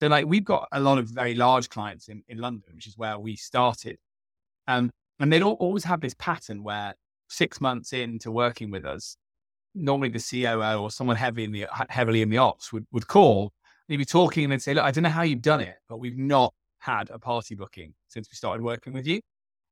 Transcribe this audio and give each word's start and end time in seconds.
So 0.00 0.08
like 0.08 0.26
we've 0.26 0.44
got 0.44 0.68
a 0.72 0.80
lot 0.80 0.98
of 0.98 1.08
very 1.08 1.34
large 1.34 1.68
clients 1.68 2.08
in, 2.08 2.22
in 2.28 2.38
London, 2.38 2.74
which 2.74 2.86
is 2.86 2.96
where 2.96 3.18
we 3.18 3.36
started. 3.36 3.98
Um, 4.66 4.90
and 5.18 5.32
they'd 5.32 5.42
always 5.42 5.84
have 5.84 6.00
this 6.00 6.14
pattern 6.14 6.62
where 6.62 6.94
six 7.28 7.60
months 7.60 7.92
into 7.92 8.30
working 8.30 8.70
with 8.70 8.84
us, 8.84 9.16
normally 9.74 10.08
the 10.08 10.20
COO 10.20 10.80
or 10.80 10.90
someone 10.90 11.16
heavy 11.16 11.44
in 11.44 11.52
the 11.52 11.66
heavily 11.88 12.22
in 12.22 12.30
the 12.30 12.38
ops 12.38 12.72
would, 12.72 12.86
would 12.92 13.06
call. 13.06 13.52
They'd 13.88 13.96
be 13.96 14.04
talking 14.04 14.44
and 14.44 14.52
they'd 14.52 14.62
say, 14.62 14.74
look, 14.74 14.84
I 14.84 14.90
don't 14.90 15.04
know 15.04 15.10
how 15.10 15.22
you've 15.22 15.42
done 15.42 15.60
it, 15.60 15.76
but 15.88 15.98
we've 15.98 16.18
not 16.18 16.52
had 16.78 17.10
a 17.10 17.18
party 17.18 17.54
booking 17.54 17.94
since 18.08 18.28
we 18.30 18.34
started 18.34 18.62
working 18.62 18.92
with 18.92 19.06
you. 19.06 19.20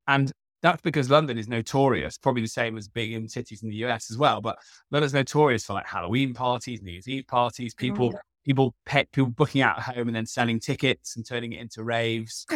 And 0.08 0.32
that's 0.62 0.82
because 0.82 1.10
London 1.10 1.38
is 1.38 1.48
notorious, 1.48 2.18
probably 2.18 2.42
the 2.42 2.48
same 2.48 2.76
as 2.76 2.88
big 2.88 3.12
in 3.12 3.28
cities 3.28 3.62
in 3.62 3.68
the 3.68 3.76
US 3.84 4.10
as 4.10 4.18
well. 4.18 4.40
But 4.40 4.58
London's 4.90 5.14
notorious 5.14 5.64
for 5.64 5.74
like 5.74 5.86
Halloween 5.86 6.34
parties, 6.34 6.82
New 6.82 6.92
Year's 6.92 7.08
Eve 7.08 7.26
parties, 7.26 7.74
oh, 7.76 7.80
people, 7.80 8.14
people, 8.46 8.74
pet, 8.86 9.10
people 9.12 9.30
booking 9.30 9.60
out 9.60 9.78
at 9.78 9.96
home 9.96 10.08
and 10.08 10.16
then 10.16 10.26
selling 10.26 10.60
tickets 10.60 11.16
and 11.16 11.26
turning 11.26 11.52
it 11.52 11.60
into 11.60 11.82
raves. 11.82 12.46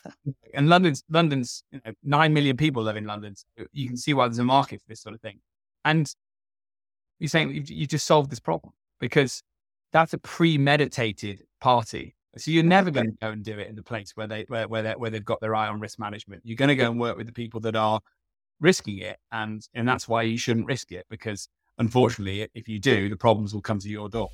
and 0.54 0.68
London's, 0.68 1.02
London's, 1.08 1.64
you 1.72 1.80
know, 1.84 1.92
nine 2.04 2.32
million 2.32 2.56
people 2.56 2.82
live 2.82 2.96
in 2.96 3.06
London. 3.06 3.34
So 3.34 3.64
you 3.72 3.88
can 3.88 3.96
see 3.96 4.14
why 4.14 4.26
there's 4.26 4.38
a 4.38 4.44
market 4.44 4.80
for 4.80 4.88
this 4.88 5.00
sort 5.00 5.14
of 5.14 5.20
thing. 5.20 5.40
And 5.84 6.12
you're 7.18 7.28
saying 7.28 7.50
you, 7.50 7.62
you 7.66 7.86
just 7.86 8.06
solved 8.06 8.30
this 8.30 8.40
problem 8.40 8.72
because 9.00 9.42
that's 9.92 10.12
a 10.12 10.18
premeditated 10.18 11.44
party 11.60 12.14
so 12.38 12.50
you're 12.50 12.62
never 12.62 12.90
going 12.90 13.10
to 13.10 13.16
go 13.20 13.30
and 13.30 13.44
do 13.44 13.58
it 13.58 13.68
in 13.68 13.74
the 13.74 13.82
place 13.82 14.12
where 14.14 14.26
they 14.26 14.44
where 14.48 14.68
where, 14.68 14.94
where 14.94 15.10
they've 15.10 15.24
got 15.24 15.40
their 15.40 15.54
eye 15.54 15.68
on 15.68 15.80
risk 15.80 15.98
management. 15.98 16.42
You're 16.44 16.56
going 16.56 16.68
to 16.68 16.76
go 16.76 16.90
and 16.90 17.00
work 17.00 17.16
with 17.16 17.26
the 17.26 17.32
people 17.32 17.60
that 17.60 17.74
are 17.74 18.00
risking 18.60 18.98
it, 18.98 19.18
and 19.32 19.66
and 19.74 19.88
that's 19.88 20.06
why 20.08 20.22
you 20.22 20.38
shouldn't 20.38 20.66
risk 20.66 20.92
it 20.92 21.06
because 21.08 21.48
unfortunately, 21.78 22.48
if 22.54 22.68
you 22.68 22.78
do, 22.78 23.08
the 23.08 23.16
problems 23.16 23.54
will 23.54 23.62
come 23.62 23.78
to 23.80 23.88
your 23.88 24.08
door. 24.08 24.28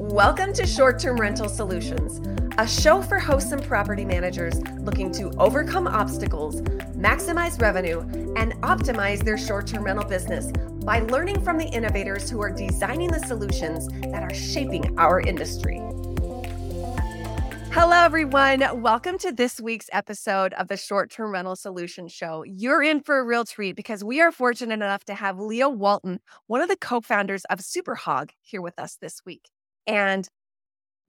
Welcome 0.00 0.52
to 0.52 0.64
Short 0.64 1.00
Term 1.00 1.16
Rental 1.16 1.48
Solutions, 1.48 2.20
a 2.56 2.68
show 2.68 3.02
for 3.02 3.18
hosts 3.18 3.50
and 3.50 3.60
property 3.60 4.04
managers 4.04 4.56
looking 4.78 5.10
to 5.14 5.32
overcome 5.38 5.88
obstacles, 5.88 6.60
maximize 6.92 7.60
revenue, 7.60 8.02
and 8.36 8.54
optimize 8.62 9.24
their 9.24 9.36
short 9.36 9.66
term 9.66 9.82
rental 9.82 10.04
business 10.04 10.52
by 10.84 11.00
learning 11.00 11.42
from 11.42 11.58
the 11.58 11.66
innovators 11.66 12.30
who 12.30 12.40
are 12.40 12.52
designing 12.52 13.10
the 13.10 13.18
solutions 13.26 13.88
that 14.12 14.22
are 14.22 14.32
shaping 14.32 14.96
our 15.00 15.18
industry. 15.18 15.78
Hello, 17.72 18.04
everyone. 18.04 18.80
Welcome 18.80 19.18
to 19.18 19.32
this 19.32 19.60
week's 19.60 19.90
episode 19.92 20.54
of 20.54 20.68
the 20.68 20.76
Short 20.76 21.10
Term 21.10 21.32
Rental 21.32 21.56
Solutions 21.56 22.12
Show. 22.12 22.44
You're 22.46 22.84
in 22.84 23.00
for 23.00 23.18
a 23.18 23.24
real 23.24 23.44
treat 23.44 23.74
because 23.74 24.04
we 24.04 24.20
are 24.20 24.30
fortunate 24.30 24.74
enough 24.74 25.04
to 25.06 25.14
have 25.14 25.40
Leo 25.40 25.68
Walton, 25.68 26.20
one 26.46 26.60
of 26.60 26.68
the 26.68 26.76
co 26.76 27.00
founders 27.00 27.44
of 27.46 27.58
Superhog, 27.58 28.30
here 28.42 28.62
with 28.62 28.78
us 28.78 28.96
this 29.00 29.22
week. 29.26 29.50
And 29.88 30.28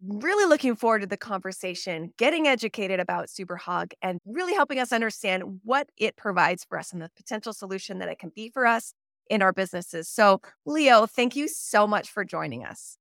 really 0.02 0.48
looking 0.48 0.76
forward 0.76 1.02
to 1.02 1.08
the 1.08 1.18
conversation, 1.18 2.14
getting 2.18 2.48
educated 2.48 3.00
about 3.00 3.28
Superhog, 3.28 3.92
and 4.02 4.20
really 4.26 4.54
helping 4.54 4.80
us 4.80 4.94
understand 4.94 5.60
what 5.64 5.90
it 5.98 6.16
provides 6.16 6.64
for 6.64 6.80
us 6.80 6.94
and 6.94 7.02
the 7.02 7.12
potential 7.16 7.54
solution 7.54 8.00
that 8.00 8.10
it 8.10 8.18
can 8.18 8.32
be 8.34 8.50
for 8.50 8.66
us 8.66 8.94
in 9.30 9.42
our 9.42 9.54
businesses. 9.54 10.08
So, 10.08 10.42
Leo, 10.66 11.06
thank 11.06 11.36
you 11.36 11.48
so 11.48 11.86
much 11.86 12.10
for 12.10 12.24
joining 12.24 12.66
us. 12.66 12.98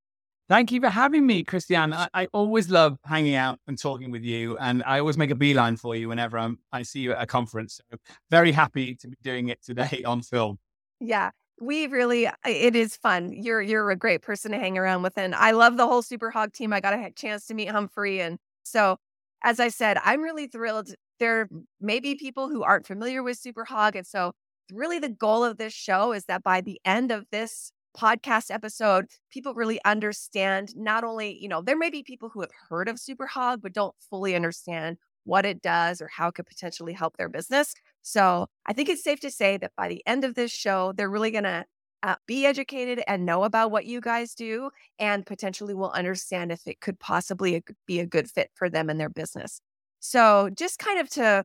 Thank 0.48 0.72
you 0.72 0.80
for 0.80 0.88
having 0.88 1.26
me, 1.26 1.44
Christianne. 1.44 1.94
I, 1.94 2.08
I, 2.14 2.26
always 2.32 2.70
love 2.70 2.98
hanging 3.04 3.34
out 3.34 3.58
and 3.66 3.78
talking 3.78 4.10
with 4.10 4.22
you, 4.22 4.56
and 4.56 4.82
I 4.84 4.98
always 4.98 5.18
make 5.18 5.30
a 5.30 5.34
beeline 5.34 5.76
for 5.76 5.94
you 5.94 6.08
whenever 6.08 6.38
I'm, 6.38 6.58
I 6.72 6.82
see 6.82 7.00
you 7.00 7.12
at 7.12 7.22
a 7.22 7.26
conference. 7.26 7.82
So 7.90 7.98
very 8.30 8.50
happy 8.50 8.94
to 8.94 9.08
be 9.08 9.16
doing 9.22 9.48
it 9.48 9.62
today 9.62 10.02
on 10.06 10.22
film. 10.22 10.58
Yeah, 11.00 11.30
we 11.60 11.86
really 11.86 12.26
uh, 12.26 12.32
it 12.46 12.76
is 12.76 12.96
fun. 12.96 13.32
You're 13.32 13.60
you're 13.62 13.90
a 13.90 13.96
great 13.96 14.22
person 14.22 14.52
to 14.52 14.58
hang 14.58 14.78
around 14.78 15.02
with, 15.02 15.18
and 15.18 15.34
I 15.34 15.52
love 15.52 15.76
the 15.76 15.86
whole 15.86 16.02
Superhog 16.02 16.52
team. 16.52 16.72
I 16.72 16.80
got 16.80 16.94
a 16.94 17.10
chance 17.12 17.46
to 17.46 17.54
meet 17.54 17.68
Humphrey, 17.70 18.20
and 18.20 18.38
so 18.64 18.98
as 19.42 19.60
I 19.60 19.68
said, 19.68 19.98
I'm 20.04 20.22
really 20.22 20.46
thrilled. 20.46 20.94
There 21.20 21.48
may 21.80 22.00
be 22.00 22.14
people 22.14 22.48
who 22.48 22.62
aren't 22.62 22.86
familiar 22.86 23.22
with 23.22 23.40
Superhog 23.42 23.96
and 23.96 24.06
so 24.06 24.32
really 24.72 24.98
the 24.98 25.08
goal 25.08 25.44
of 25.44 25.56
this 25.58 25.72
show 25.72 26.12
is 26.12 26.24
that 26.26 26.42
by 26.42 26.60
the 26.60 26.80
end 26.84 27.10
of 27.10 27.24
this 27.32 27.72
podcast 27.96 28.50
episode, 28.50 29.06
people 29.30 29.54
really 29.54 29.80
understand 29.84 30.70
not 30.76 31.04
only, 31.04 31.36
you 31.40 31.48
know, 31.48 31.62
there 31.62 31.76
may 31.76 31.90
be 31.90 32.02
people 32.02 32.28
who 32.28 32.40
have 32.40 32.50
heard 32.68 32.88
of 32.88 32.96
Superhog 32.96 33.62
but 33.62 33.72
don't 33.72 33.94
fully 34.10 34.34
understand 34.34 34.98
what 35.28 35.44
it 35.44 35.60
does 35.60 36.00
or 36.00 36.08
how 36.08 36.28
it 36.28 36.34
could 36.34 36.46
potentially 36.46 36.94
help 36.94 37.16
their 37.16 37.28
business. 37.28 37.74
So 38.02 38.46
I 38.66 38.72
think 38.72 38.88
it's 38.88 39.04
safe 39.04 39.20
to 39.20 39.30
say 39.30 39.58
that 39.58 39.72
by 39.76 39.88
the 39.88 40.02
end 40.06 40.24
of 40.24 40.34
this 40.34 40.50
show, 40.50 40.92
they're 40.96 41.10
really 41.10 41.30
going 41.30 41.44
to 41.44 41.64
uh, 42.02 42.14
be 42.26 42.46
educated 42.46 43.02
and 43.06 43.26
know 43.26 43.44
about 43.44 43.70
what 43.70 43.84
you 43.84 44.00
guys 44.00 44.34
do 44.34 44.70
and 44.98 45.26
potentially 45.26 45.74
will 45.74 45.90
understand 45.90 46.50
if 46.50 46.66
it 46.66 46.80
could 46.80 46.98
possibly 46.98 47.62
be 47.86 48.00
a 48.00 48.06
good 48.06 48.30
fit 48.30 48.50
for 48.54 48.70
them 48.70 48.88
and 48.88 48.98
their 48.98 49.10
business. 49.10 49.60
So, 50.00 50.48
just 50.56 50.78
kind 50.78 51.00
of 51.00 51.10
to 51.10 51.44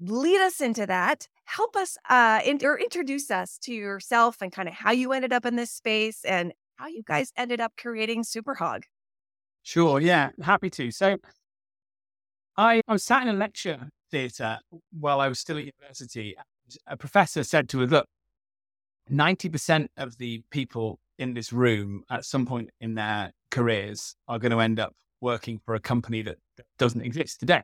lead 0.00 0.40
us 0.40 0.60
into 0.60 0.86
that. 0.86 1.26
Help 1.44 1.76
us 1.76 1.98
uh, 2.08 2.40
in, 2.44 2.60
or 2.64 2.78
introduce 2.78 3.30
us 3.30 3.58
to 3.64 3.74
yourself 3.74 4.36
and 4.40 4.52
kind 4.52 4.68
of 4.68 4.74
how 4.74 4.92
you 4.92 5.12
ended 5.12 5.32
up 5.32 5.44
in 5.44 5.56
this 5.56 5.72
space 5.72 6.24
and 6.24 6.52
how 6.76 6.86
you 6.86 7.02
guys 7.04 7.32
ended 7.36 7.60
up 7.60 7.72
creating 7.76 8.22
Superhog. 8.22 8.84
Sure. 9.62 10.00
Yeah. 10.00 10.30
Happy 10.40 10.70
to. 10.70 10.90
So 10.90 11.18
I, 12.60 12.82
I 12.86 12.92
was 12.92 13.02
sat 13.02 13.22
in 13.22 13.28
a 13.28 13.32
lecture 13.32 13.88
theatre 14.10 14.58
while 14.92 15.18
I 15.18 15.28
was 15.28 15.38
still 15.40 15.56
at 15.56 15.64
university. 15.64 16.36
And 16.36 16.76
A 16.86 16.96
professor 16.96 17.42
said 17.42 17.70
to 17.70 17.82
us, 17.82 17.90
look, 17.90 18.06
90% 19.10 19.88
of 19.96 20.18
the 20.18 20.42
people 20.50 21.00
in 21.18 21.32
this 21.32 21.54
room 21.54 22.04
at 22.10 22.26
some 22.26 22.44
point 22.44 22.68
in 22.78 22.94
their 22.94 23.32
careers 23.50 24.14
are 24.28 24.38
going 24.38 24.52
to 24.52 24.60
end 24.60 24.78
up 24.78 24.94
working 25.22 25.58
for 25.64 25.74
a 25.74 25.80
company 25.80 26.20
that 26.20 26.36
doesn't 26.78 27.00
exist 27.00 27.40
today. 27.40 27.62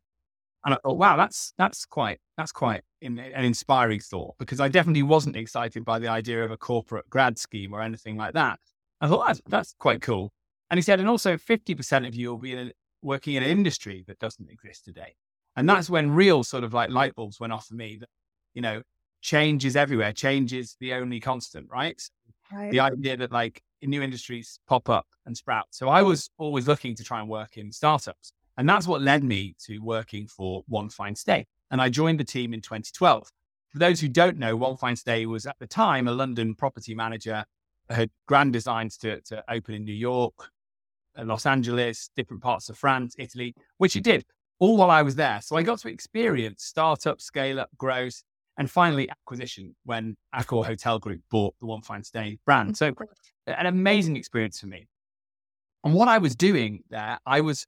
And 0.65 0.75
I 0.75 0.79
thought, 0.83 0.97
wow, 0.97 1.17
that's 1.17 1.53
that's 1.59 1.85
quite 1.85 2.19
that's 2.37 2.51
quite 2.51 2.83
an 3.03 3.21
inspiring 3.21 4.01
thought 4.01 4.35
because 4.39 4.61
I 4.61 4.69
definitely 4.69 5.05
wasn't 5.05 5.37
excited 5.37 5.85
by 5.85 5.99
the 5.99 6.09
idea 6.09 6.43
of 6.43 6.51
a 6.51 6.57
corporate 6.57 7.09
grad 7.09 7.39
scheme 7.39 7.73
or 7.73 7.83
anything 7.83 8.17
like 8.17 8.33
that. 8.33 8.59
I 9.01 9.09
thought 9.09 9.27
that's, 9.27 9.41
that's 9.47 9.75
quite 9.79 10.01
cool. 10.01 10.33
And 10.71 10.79
he 10.79 10.83
said, 10.83 10.99
and 10.99 11.09
also 11.09 11.37
50% 11.37 12.09
of 12.09 12.15
you 12.17 12.31
will 12.31 12.39
be 12.39 12.53
in 12.53 12.73
working 13.03 13.35
in 13.35 13.43
an 13.43 13.49
industry 13.49 14.05
that 14.07 14.19
doesn't 14.19 14.51
exist 14.51 14.85
today. 14.85 15.15
And 15.57 15.69
that's 15.69 15.89
when 15.89 16.11
real 16.11 16.45
sort 16.45 16.65
of 16.65 16.75
like 16.75 16.91
light 16.91 17.15
bulbs 17.15 17.41
went 17.41 17.53
off 17.53 17.67
for 17.67 17.75
me 17.75 17.97
that, 18.01 18.09
you 18.55 18.63
know, 18.63 18.83
change 19.23 19.65
is 19.65 19.77
everywhere. 19.77 20.13
Change 20.13 20.53
is 20.53 20.77
the 20.81 20.95
only 20.95 21.19
constant, 21.21 21.69
right? 21.71 22.01
right? 22.53 22.71
The 22.71 22.81
idea 22.81 23.17
that 23.17 23.33
like 23.33 23.63
new 23.83 24.03
industries 24.03 24.61
pop 24.67 24.89
up 24.89 25.07
and 25.25 25.37
sprout. 25.37 25.67
So 25.71 25.89
I 25.89 26.03
was 26.03 26.31
always 26.39 26.67
looking 26.67 26.95
to 26.97 27.05
try 27.05 27.21
and 27.21 27.29
work 27.29 27.57
in 27.57 27.73
startups. 27.73 28.33
And 28.57 28.69
that's 28.69 28.87
what 28.87 29.03
led 29.03 29.23
me 29.23 29.55
to 29.67 29.79
working 29.79 30.27
for 30.27 30.63
One 30.67 30.89
Fine 30.89 31.15
Stay. 31.17 31.47
And 31.71 31.81
I 31.81 31.89
joined 31.89 32.21
the 32.21 32.25
team 32.25 32.55
in 32.55 32.61
2012. 32.61 33.29
For 33.69 33.79
those 33.79 34.01
who 34.01 34.09
don't 34.09 34.39
know, 34.39 34.57
One 34.57 34.77
Fine 34.77 34.97
Stay 34.97 35.27
was 35.27 35.47
at 35.47 35.57
the 35.59 35.67
time 35.67 36.09
a 36.09 36.13
London 36.13 36.55
property 36.55 36.95
manager, 36.95 37.45
had 37.91 38.11
grand 38.27 38.53
designs 38.53 38.97
to, 38.99 39.21
to 39.23 39.45
open 39.49 39.75
in 39.75 39.85
New 39.85 39.93
York, 39.93 40.51
Uh, 41.19 41.25
Los 41.25 41.47
Angeles, 41.47 42.11
different 42.17 42.43
parts 42.43 42.69
of 42.69 42.77
France, 42.77 43.15
Italy, 43.19 43.55
which 43.79 43.97
it 43.97 44.05
did 44.05 44.25
all 44.59 44.77
while 44.77 44.91
I 44.91 45.03
was 45.03 45.17
there. 45.17 45.41
So 45.43 45.57
I 45.57 45.63
got 45.63 45.79
to 45.81 45.89
experience 45.89 46.65
startup, 46.65 47.21
scale 47.21 47.61
up, 47.61 47.71
growth, 47.77 48.23
and 48.59 48.71
finally 48.71 49.09
acquisition 49.11 49.75
when 49.85 50.17
Accor 50.35 50.65
Hotel 50.65 50.99
Group 50.99 51.21
bought 51.31 51.55
the 51.61 51.67
One 51.67 51.83
Fine 51.83 52.05
Stay 52.05 52.39
brand. 52.47 52.73
Mm, 52.73 52.77
so 52.77 52.95
an 53.47 53.67
amazing 53.67 54.17
experience 54.17 54.61
for 54.61 54.67
me. 54.67 54.89
And 55.85 55.95
what 55.95 56.09
I 56.09 56.19
was 56.19 56.35
doing 56.35 56.83
there, 56.89 57.19
I 57.27 57.43
was 57.43 57.67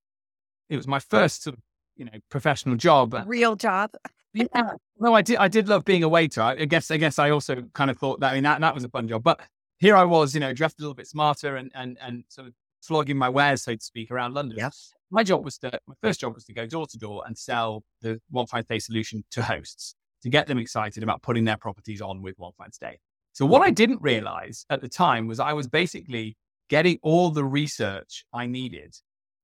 it 0.69 0.77
was 0.77 0.87
my 0.87 0.99
first 0.99 1.45
sort 1.45 1.57
of, 1.57 1.63
you 1.97 2.05
know, 2.05 2.19
professional 2.31 2.77
job. 2.77 3.15
Real 3.27 3.57
job. 3.57 3.91
yeah. 4.35 4.73
No, 4.99 5.15
I 5.15 5.23
did. 5.23 5.37
I 5.37 5.49
did 5.49 5.69
love 5.69 5.85
being 5.85 6.03
a 6.03 6.09
waiter. 6.09 6.43
I 6.43 6.65
guess. 6.65 6.91
I 6.91 6.97
guess 6.97 7.19
I 7.19 7.31
also 7.31 7.63
kind 7.75 7.91
of 7.91 7.99
thought 7.99 8.21
that. 8.21 8.33
I 8.33 8.35
mean, 8.35 8.45
that, 8.45 8.61
that 8.61 8.75
was 8.75 8.85
a 8.85 8.89
fun 8.89 9.09
job. 9.09 9.23
But 9.23 9.41
here 9.79 9.97
I 9.97 10.05
was, 10.05 10.35
you 10.35 10.41
know, 10.41 10.53
dressed 10.53 10.79
a 10.81 10.83
little 10.83 10.95
bit 10.95 11.07
smarter 11.07 11.57
and 11.57 11.71
and 11.75 11.97
and 12.01 12.25
sort 12.29 12.49
of 12.49 12.55
flogging 12.89 13.17
my 13.17 13.29
wares, 13.29 13.63
so 13.63 13.75
to 13.75 13.85
speak, 13.85 14.11
around 14.11 14.35
London. 14.35 14.59
Yes. 14.59 14.93
My 15.11 15.23
job 15.23 15.45
was 15.45 15.59
to. 15.59 15.79
My 15.87 15.95
first 16.03 16.21
job 16.21 16.35
was 16.35 16.45
to 16.47 16.53
go 16.53 16.67
door 16.67 16.87
to 16.87 16.99
door 16.99 17.23
and 17.27 17.39
sell 17.39 17.85
the 18.03 18.21
One 18.31 18.47
Fine 18.47 18.65
Stay 18.65 18.79
solution 18.79 19.25
to 19.31 19.43
hosts 19.43 19.95
to 20.23 20.29
get 20.29 20.47
them 20.49 20.59
excited 20.59 21.03
about 21.03 21.23
putting 21.23 21.45
their 21.45 21.57
properties 21.57 22.01
on 22.01 22.23
with 22.23 22.35
One 22.39 22.53
Fine 22.59 22.73
Stay. 22.73 22.99
So 23.33 23.47
what 23.47 23.63
I 23.63 23.67
mm-hmm. 23.67 23.75
didn't 23.75 24.03
realize 24.03 24.67
at 24.69 24.81
the 24.81 24.89
time 24.89 25.29
was 25.29 25.39
I 25.39 25.53
was 25.53 25.69
basically 25.69 26.37
getting 26.69 26.99
all 27.03 27.31
the 27.31 27.45
research 27.45 28.25
I 28.33 28.47
needed 28.47 28.95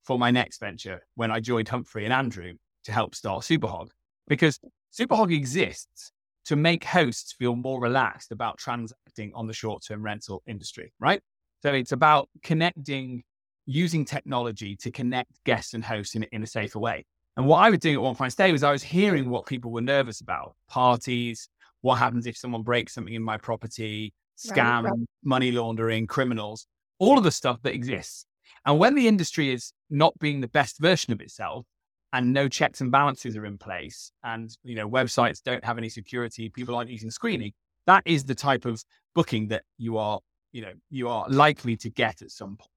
for 0.02 0.18
my 0.18 0.30
next 0.30 0.58
venture 0.58 1.00
when 1.14 1.30
I 1.30 1.40
joined 1.40 1.68
Humphrey 1.68 2.04
and 2.04 2.12
Andrew 2.12 2.54
to 2.84 2.92
help 2.92 3.14
start 3.14 3.42
Superhog. 3.42 3.88
Because 4.26 4.58
Superhog 4.92 5.32
exists 5.34 6.12
to 6.46 6.56
make 6.56 6.84
hosts 6.84 7.32
feel 7.32 7.56
more 7.56 7.80
relaxed 7.80 8.30
about 8.32 8.58
transacting 8.58 9.32
on 9.34 9.46
the 9.46 9.54
short 9.54 9.82
term 9.86 10.02
rental 10.02 10.42
industry, 10.46 10.92
right? 11.00 11.22
So 11.62 11.72
it's 11.72 11.92
about 11.92 12.28
connecting, 12.42 13.22
using 13.66 14.04
technology 14.04 14.76
to 14.76 14.90
connect 14.90 15.32
guests 15.44 15.74
and 15.74 15.84
hosts 15.84 16.14
in, 16.14 16.24
in 16.24 16.42
a 16.42 16.46
safer 16.46 16.78
way. 16.78 17.04
And 17.36 17.46
what 17.46 17.58
I 17.58 17.70
was 17.70 17.80
doing 17.80 17.96
at 17.96 18.02
One 18.02 18.14
Fine 18.14 18.30
Stay 18.30 18.52
was 18.52 18.62
I 18.62 18.72
was 18.72 18.82
hearing 18.82 19.28
what 19.28 19.46
people 19.46 19.72
were 19.72 19.80
nervous 19.80 20.20
about 20.20 20.54
parties, 20.68 21.48
what 21.80 21.96
happens 21.96 22.26
if 22.26 22.36
someone 22.36 22.62
breaks 22.62 22.94
something 22.94 23.14
in 23.14 23.22
my 23.22 23.36
property, 23.36 24.12
scam, 24.38 24.84
right, 24.84 24.90
right. 24.90 24.98
money 25.24 25.50
laundering, 25.50 26.06
criminals, 26.06 26.66
all 26.98 27.18
of 27.18 27.24
the 27.24 27.30
stuff 27.30 27.60
that 27.62 27.74
exists 27.74 28.26
And 28.66 28.78
when 28.78 28.94
the 28.94 29.08
industry 29.08 29.52
is 29.52 29.72
not 29.90 30.18
being 30.18 30.40
the 30.40 30.48
best 30.48 30.78
version 30.78 31.12
of 31.12 31.20
itself 31.20 31.66
and 32.12 32.32
no 32.32 32.48
checks 32.48 32.80
and 32.80 32.90
balances 32.90 33.36
are 33.36 33.44
in 33.44 33.58
place 33.58 34.12
and 34.22 34.50
you 34.62 34.76
know 34.76 34.88
websites 34.88 35.42
don't 35.42 35.64
have 35.64 35.78
any 35.78 35.88
security, 35.88 36.48
people 36.48 36.74
aren't 36.74 36.90
using 36.90 37.10
screening, 37.10 37.52
that 37.86 38.02
is 38.06 38.24
the 38.24 38.34
type 38.34 38.64
of 38.64 38.82
booking 39.14 39.48
that 39.48 39.64
you 39.76 39.98
are, 39.98 40.20
you 40.52 40.62
know, 40.62 40.72
you 40.90 41.08
are 41.08 41.26
likely 41.28 41.76
to 41.76 41.90
get 41.90 42.22
at 42.22 42.30
some 42.30 42.56
point. 42.56 42.70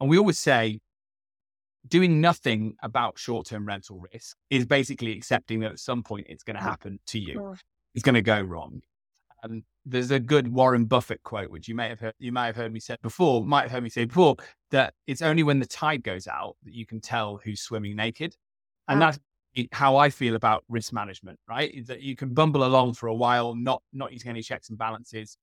And 0.00 0.10
we 0.10 0.18
always 0.18 0.38
say 0.38 0.80
doing 1.88 2.20
nothing 2.20 2.74
about 2.82 3.18
short-term 3.18 3.66
rental 3.66 4.02
risk 4.12 4.36
is 4.50 4.66
basically 4.66 5.12
accepting 5.12 5.60
that 5.60 5.72
at 5.72 5.78
some 5.78 6.02
point 6.02 6.26
it's 6.28 6.42
going 6.42 6.56
to 6.56 6.62
happen 6.62 6.98
to 7.06 7.18
you. 7.18 7.54
It's 7.94 8.02
going 8.02 8.14
to 8.14 8.22
go 8.22 8.40
wrong. 8.40 8.82
And 9.42 9.62
there's 9.84 10.10
a 10.10 10.18
good 10.18 10.48
Warren 10.52 10.86
Buffett 10.86 11.22
quote, 11.22 11.50
which 11.50 11.68
you 11.68 11.74
may 11.74 11.88
have 11.88 12.00
heard, 12.00 12.14
you 12.18 12.32
might 12.32 12.46
have 12.46 12.56
heard 12.56 12.72
me 12.72 12.80
say 12.80 12.96
before, 13.02 13.44
might 13.44 13.62
have 13.62 13.70
heard 13.70 13.84
me 13.84 13.90
say 13.90 14.04
before, 14.04 14.36
that 14.70 14.94
it's 15.06 15.22
only 15.22 15.42
when 15.42 15.60
the 15.60 15.66
tide 15.66 16.02
goes 16.02 16.26
out 16.26 16.56
that 16.64 16.74
you 16.74 16.84
can 16.86 17.00
tell 17.00 17.40
who's 17.44 17.60
swimming 17.60 17.94
naked. 17.94 18.34
And 18.88 19.02
ah. 19.02 19.06
that's 19.06 19.20
how 19.72 19.96
I 19.96 20.10
feel 20.10 20.34
about 20.34 20.64
risk 20.68 20.92
management, 20.92 21.38
right? 21.48 21.72
Is 21.72 21.86
that 21.86 22.02
you 22.02 22.16
can 22.16 22.34
bumble 22.34 22.64
along 22.64 22.94
for 22.94 23.06
a 23.06 23.14
while, 23.14 23.54
not 23.54 23.82
not 23.92 24.12
using 24.12 24.30
any 24.30 24.42
checks 24.42 24.68
and 24.68 24.78
balances, 24.78 25.38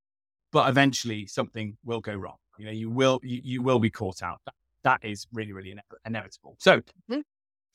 but 0.51 0.69
eventually 0.69 1.25
something 1.25 1.77
will 1.83 2.01
go 2.01 2.13
wrong. 2.13 2.35
You 2.57 2.65
know, 2.65 2.71
you 2.71 2.89
will 2.89 3.19
you, 3.23 3.41
you 3.44 3.61
will 3.61 3.79
be 3.79 3.89
caught 3.89 4.21
out. 4.21 4.41
That, 4.45 4.55
that 4.83 5.00
is 5.03 5.27
really 5.33 5.53
really 5.53 5.71
ine- 5.71 5.81
inevitable. 6.05 6.55
So. 6.59 6.77
Mm-hmm. 6.79 7.21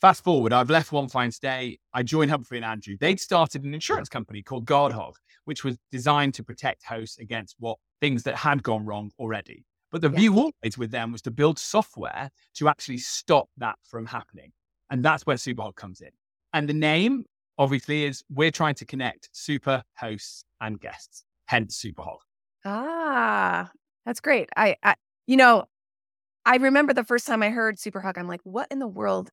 Fast 0.00 0.22
forward, 0.22 0.52
I've 0.52 0.70
left 0.70 0.92
One 0.92 1.08
Fine 1.08 1.32
Stay. 1.32 1.76
I 1.92 2.04
joined 2.04 2.30
Humphrey 2.30 2.58
and 2.58 2.64
Andrew. 2.64 2.96
They'd 3.00 3.19
started 3.19 3.64
an 3.64 3.75
insurance 3.75 4.08
company 4.08 4.44
called 4.44 4.64
Guardhog, 4.64 5.14
which 5.44 5.64
was 5.64 5.76
designed 5.90 6.34
to 6.34 6.44
protect 6.44 6.84
hosts 6.84 7.19
against 7.19 7.56
what 7.58 7.78
things 8.00 8.22
that 8.22 8.36
had 8.36 8.62
gone 8.62 8.86
wrong 8.86 9.10
already. 9.19 9.64
But 9.90 10.02
the 10.02 10.08
view 10.08 10.38
always 10.38 10.76
with 10.76 10.90
them 10.90 11.12
was 11.12 11.22
to 11.22 11.31
build 11.31 11.58
software 11.58 12.31
to 12.54 12.69
actually 12.69 12.98
stop 12.98 13.48
that 13.56 13.76
from 13.84 14.06
happening. 14.06 14.52
And 14.90 15.04
that's 15.04 15.26
where 15.26 15.36
Superhog 15.36 15.76
comes 15.76 16.00
in. 16.00 16.10
And 16.52 16.69
the 16.69 16.74
name, 16.74 17.24
obviously, 17.58 18.04
is 18.04 18.22
we're 18.31 18.50
trying 18.50 18.74
to 18.76 18.84
connect 18.84 19.31
super 19.32 19.82
hosts 19.96 20.44
and 20.60 20.78
guests, 20.81 21.24
hence 21.46 21.82
Superhog. 21.82 22.19
Ah, 22.64 23.70
that's 24.08 24.20
great. 24.20 24.49
I, 24.56 24.76
I, 24.82 24.94
you 25.26 25.37
know, 25.37 25.64
I 26.46 26.56
remember 26.56 26.94
the 26.94 27.05
first 27.05 27.26
time 27.26 27.43
I 27.43 27.50
heard 27.50 27.76
Superhog, 27.76 28.16
I'm 28.16 28.26
like, 28.26 28.40
what 28.43 28.66
in 28.70 28.78
the 28.78 28.88
world 28.88 29.28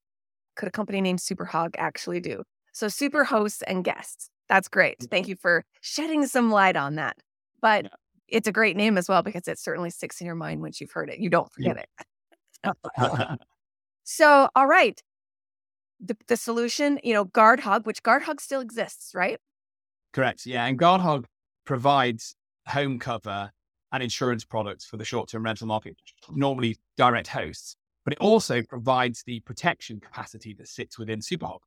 could 0.57 0.67
a 0.67 0.71
company 0.71 0.99
named 0.99 1.19
Superhog 1.19 1.75
actually 1.77 2.19
do? 2.19 2.43
So 2.73 2.89
super 2.89 3.23
hosts 3.23 3.61
and 3.61 3.85
guests. 3.85 4.29
That's 4.49 4.67
great. 4.67 4.97
Thank 5.09 5.29
you 5.29 5.37
for 5.37 5.63
shedding 5.79 6.27
some 6.27 6.51
light 6.51 6.75
on 6.75 6.95
that. 6.95 7.15
But 7.61 7.85
yeah. 7.85 7.89
it's 8.27 8.49
a 8.49 8.51
great 8.51 8.75
name 8.75 8.97
as 8.97 9.07
well 9.07 9.23
because 9.23 9.47
it 9.47 9.59
certainly 9.59 9.91
sticks 9.91 10.19
in 10.19 10.27
your 10.27 10.35
mind 10.35 10.61
once 10.61 10.81
you've 10.81 10.91
heard 10.91 11.09
it. 11.09 11.19
You 11.19 11.29
don't 11.29 11.49
forget 11.53 11.87
yeah. 12.65 12.71
it. 12.91 13.39
so, 14.03 14.49
all 14.57 14.67
right 14.67 15.01
the, 16.01 16.17
the 16.27 16.35
solution, 16.35 16.99
you 17.01 17.13
know, 17.13 17.23
GuardHog, 17.23 17.85
which 17.85 18.03
GuardHog 18.03 18.41
still 18.41 18.59
exists, 18.59 19.15
right? 19.15 19.39
Correct. 20.11 20.45
Yeah. 20.45 20.65
And 20.65 20.77
GuardHog 20.77 21.23
provides 21.65 22.35
home 22.67 22.99
cover 22.99 23.51
and 23.95 24.03
insurance 24.03 24.45
products 24.45 24.85
for 24.85 24.97
the 24.97 25.05
short 25.05 25.29
term 25.29 25.43
rental 25.43 25.67
market, 25.67 25.97
normally 26.29 26.77
direct 26.97 27.27
hosts, 27.27 27.75
but 28.03 28.13
it 28.13 28.19
also 28.19 28.61
provides 28.61 29.23
the 29.25 29.39
protection 29.41 29.99
capacity 29.99 30.53
that 30.53 30.67
sits 30.67 30.99
within 30.99 31.19
Superhog. 31.19 31.59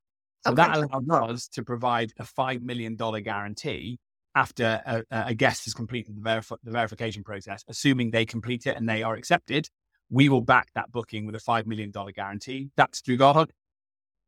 So 0.44 0.52
okay. 0.52 0.56
that 0.56 0.88
allows 0.92 1.30
us 1.30 1.48
to 1.48 1.64
provide 1.64 2.12
a 2.18 2.24
$5 2.24 2.62
million 2.62 2.96
guarantee 2.96 3.98
after 4.34 4.80
a, 4.86 5.02
a 5.10 5.34
guest 5.34 5.64
has 5.64 5.74
completed 5.74 6.16
the, 6.16 6.20
verif- 6.20 6.58
the 6.62 6.70
verification 6.70 7.24
process, 7.24 7.64
assuming 7.68 8.10
they 8.10 8.24
complete 8.24 8.66
it 8.66 8.76
and 8.76 8.88
they 8.88 9.02
are 9.02 9.14
accepted. 9.14 9.68
We 10.10 10.28
will 10.28 10.40
back 10.40 10.68
that 10.74 10.92
booking 10.92 11.26
with 11.26 11.34
a 11.34 11.40
$5 11.40 11.66
million 11.66 11.90
guarantee. 12.14 12.70
That's 12.76 13.00
through 13.00 13.18
GuardHog 13.18 13.48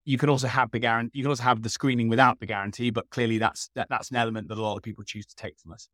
you 0.04 0.18
can 0.18 0.28
also 0.28 0.48
have 0.48 0.70
the 0.70 0.78
guarantee. 0.78 1.18
You 1.18 1.24
can 1.24 1.30
also 1.30 1.42
have 1.42 1.62
the 1.62 1.68
screening 1.68 2.08
without 2.08 2.40
the 2.40 2.46
guarantee, 2.46 2.90
but 2.90 3.10
clearly 3.10 3.38
that's 3.38 3.70
that, 3.74 3.88
that's 3.90 4.10
an 4.10 4.16
element 4.16 4.48
that 4.48 4.58
a 4.58 4.62
lot 4.62 4.76
of 4.76 4.82
people 4.82 5.04
choose 5.04 5.26
to 5.26 5.36
take 5.36 5.58
from 5.58 5.72
us. 5.72 5.88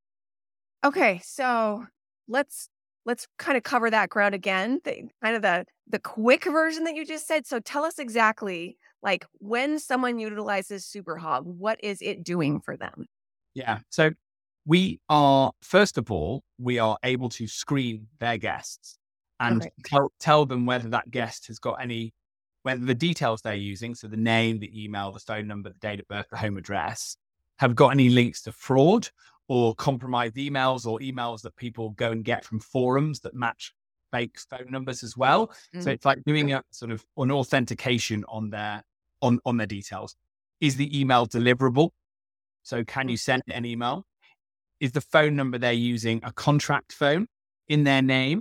Okay, 0.85 1.21
so 1.25 1.85
let's 2.29 2.69
let's 3.05 3.27
kind 3.39 3.57
of 3.57 3.63
cover 3.63 3.91
that 3.91 4.11
ground 4.11 4.35
again. 4.35 4.81
The, 4.85 5.09
kind 5.23 5.37
of 5.37 5.43
the 5.43 5.67
the 5.89 5.99
quick 5.99 6.45
version 6.45 6.85
that 6.85 6.95
you 6.95 7.07
just 7.07 7.27
said. 7.27 7.47
So 7.47 7.61
tell 7.61 7.85
us 7.85 7.99
exactly 7.99 8.77
like 9.03 9.25
when 9.35 9.79
someone 9.79 10.19
utilizes 10.19 10.85
Superhog, 10.85 11.45
what 11.45 11.83
is 11.83 12.03
it 12.03 12.25
doing 12.25 12.61
for 12.61 12.77
them? 12.77 13.07
Yeah. 13.55 13.79
So 13.91 14.11
we 14.67 15.01
are 15.09 15.53
first 15.63 15.97
of 15.97 16.11
all 16.11 16.43
we 16.59 16.79
are 16.79 16.99
able 17.05 17.29
to 17.31 17.47
screen 17.47 18.09
their 18.19 18.37
guests 18.37 18.99
and 19.39 19.63
okay. 19.63 19.71
tell, 19.85 20.13
tell 20.19 20.47
them 20.47 20.67
whether 20.67 20.89
that 20.89 21.11
guest 21.11 21.47
has 21.47 21.59
got 21.59 21.75
any 21.75 22.13
whether 22.67 22.85
the 22.85 22.97
details 22.97 23.43
they're 23.43 23.55
using, 23.55 23.95
so 23.95 24.09
the 24.09 24.17
name, 24.17 24.59
the 24.59 24.85
email, 24.85 25.13
the 25.13 25.21
phone 25.21 25.47
number, 25.47 25.69
the 25.69 25.79
date 25.79 26.01
of 26.01 26.09
birth, 26.09 26.27
the 26.33 26.37
home 26.37 26.57
address, 26.57 27.17
have 27.59 27.77
got 27.77 27.91
any 27.91 28.09
links 28.09 28.43
to 28.43 28.51
fraud 28.51 29.09
or 29.49 29.75
compromised 29.75 30.37
emails 30.37 30.87
or 30.87 30.99
emails 31.01 31.43
that 31.43 31.57
people 31.57 31.91
go 31.91 32.11
and 32.11 32.25
get 32.25 32.45
from 32.45 32.59
forums 32.61 33.21
that 33.21 33.35
match 33.35 33.73
fake 34.13 34.39
phone 34.51 34.71
numbers 34.71 35.03
as 35.03 35.17
well. 35.17 35.49
Mm-hmm. 35.49 35.81
So 35.83 35.91
it's 35.91 36.05
like 36.05 36.23
doing 36.25 36.53
a 36.53 36.63
sort 36.71 36.91
of 36.91 37.05
an 37.17 37.31
authentication 37.31 38.25
on 38.29 38.51
their 38.51 38.83
on 39.23 39.41
on 39.45 39.57
their 39.57 39.67
details. 39.67 40.17
Is 40.61 40.77
the 40.77 40.99
email 40.99 41.27
deliverable? 41.27 41.91
So 42.63 42.85
can 42.85 43.09
you 43.09 43.17
send 43.17 43.43
an 43.49 43.65
email? 43.65 44.07
Is 44.81 44.93
the 44.93 45.01
phone 45.01 45.37
number 45.37 45.59
they're 45.59 45.73
using 45.73 46.21
a 46.25 46.33
contract 46.33 46.93
phone 46.93 47.27
in 47.69 47.85
their 47.85 48.03
name, 48.03 48.41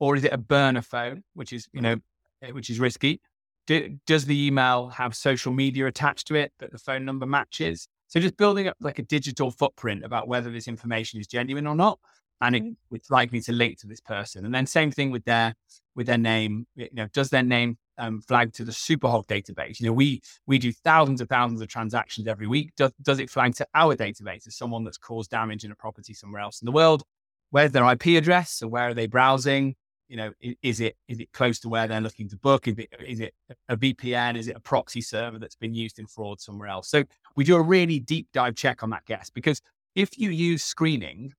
or 0.00 0.16
is 0.16 0.24
it 0.24 0.32
a 0.32 0.38
burner 0.38 0.82
phone, 0.82 1.22
which 1.34 1.52
is 1.52 1.68
you 1.72 1.80
know 1.80 1.96
eh, 2.42 2.50
which 2.50 2.70
is 2.70 2.80
risky? 2.80 3.20
Do, 3.68 3.96
does 4.08 4.26
the 4.26 4.46
email 4.46 4.88
have 4.88 5.14
social 5.14 5.52
media 5.52 5.86
attached 5.86 6.26
to 6.26 6.34
it 6.34 6.52
that 6.58 6.72
the 6.72 6.78
phone 6.78 7.04
number 7.04 7.26
matches? 7.26 7.86
So 8.12 8.20
just 8.20 8.36
building 8.36 8.68
up 8.68 8.76
like 8.78 8.98
a 8.98 9.02
digital 9.02 9.50
footprint 9.50 10.04
about 10.04 10.28
whether 10.28 10.50
this 10.50 10.68
information 10.68 11.18
is 11.18 11.26
genuine 11.26 11.66
or 11.66 11.74
not, 11.74 11.98
and 12.42 12.54
it, 12.54 12.62
it's 12.90 13.10
likely 13.10 13.40
to 13.40 13.52
link 13.52 13.80
to 13.80 13.86
this 13.86 14.00
person. 14.00 14.44
And 14.44 14.54
then 14.54 14.66
same 14.66 14.90
thing 14.90 15.10
with 15.10 15.24
their 15.24 15.54
with 15.96 16.08
their 16.08 16.18
name. 16.18 16.66
You 16.76 16.90
know, 16.92 17.06
does 17.14 17.30
their 17.30 17.42
name 17.42 17.78
um, 17.96 18.20
flag 18.20 18.52
to 18.52 18.66
the 18.66 18.72
Superhog 18.72 19.28
database? 19.28 19.80
You 19.80 19.86
know, 19.86 19.94
we 19.94 20.20
we 20.46 20.58
do 20.58 20.72
thousands 20.72 21.22
of 21.22 21.30
thousands 21.30 21.62
of 21.62 21.68
transactions 21.68 22.28
every 22.28 22.46
week. 22.46 22.72
Does 22.76 22.92
does 23.00 23.18
it 23.18 23.30
flag 23.30 23.54
to 23.54 23.66
our 23.74 23.96
database 23.96 24.46
as 24.46 24.56
someone 24.56 24.84
that's 24.84 24.98
caused 24.98 25.30
damage 25.30 25.64
in 25.64 25.72
a 25.72 25.74
property 25.74 26.12
somewhere 26.12 26.42
else 26.42 26.60
in 26.60 26.66
the 26.66 26.72
world? 26.72 27.04
Where's 27.48 27.72
their 27.72 27.90
IP 27.90 28.08
address? 28.08 28.52
So 28.52 28.68
where 28.68 28.88
are 28.88 28.94
they 28.94 29.06
browsing? 29.06 29.74
you 30.12 30.18
know, 30.18 30.30
is 30.60 30.80
it 30.80 30.94
is 31.08 31.20
it 31.20 31.32
close 31.32 31.58
to 31.60 31.70
where 31.70 31.88
they're 31.88 32.02
looking 32.02 32.28
to 32.28 32.36
book? 32.36 32.68
Is 32.68 32.76
it 32.76 32.90
is 33.02 33.20
it 33.20 33.32
a 33.70 33.78
VPN? 33.78 34.36
Is 34.36 34.46
it 34.46 34.54
a 34.54 34.60
proxy 34.60 35.00
server 35.00 35.38
that's 35.38 35.56
been 35.56 35.72
used 35.72 35.98
in 35.98 36.06
fraud 36.06 36.38
somewhere 36.38 36.68
else? 36.68 36.90
So 36.90 37.02
we 37.36 37.44
do 37.44 37.56
a 37.56 37.62
really 37.62 37.98
deep 37.98 38.28
dive 38.32 38.54
check 38.54 38.82
on 38.82 38.90
that 38.90 39.04
guest 39.06 39.34
because 39.34 39.60
if 39.94 40.18
you 40.18 40.30
use 40.30 40.62
screening, 40.62 41.34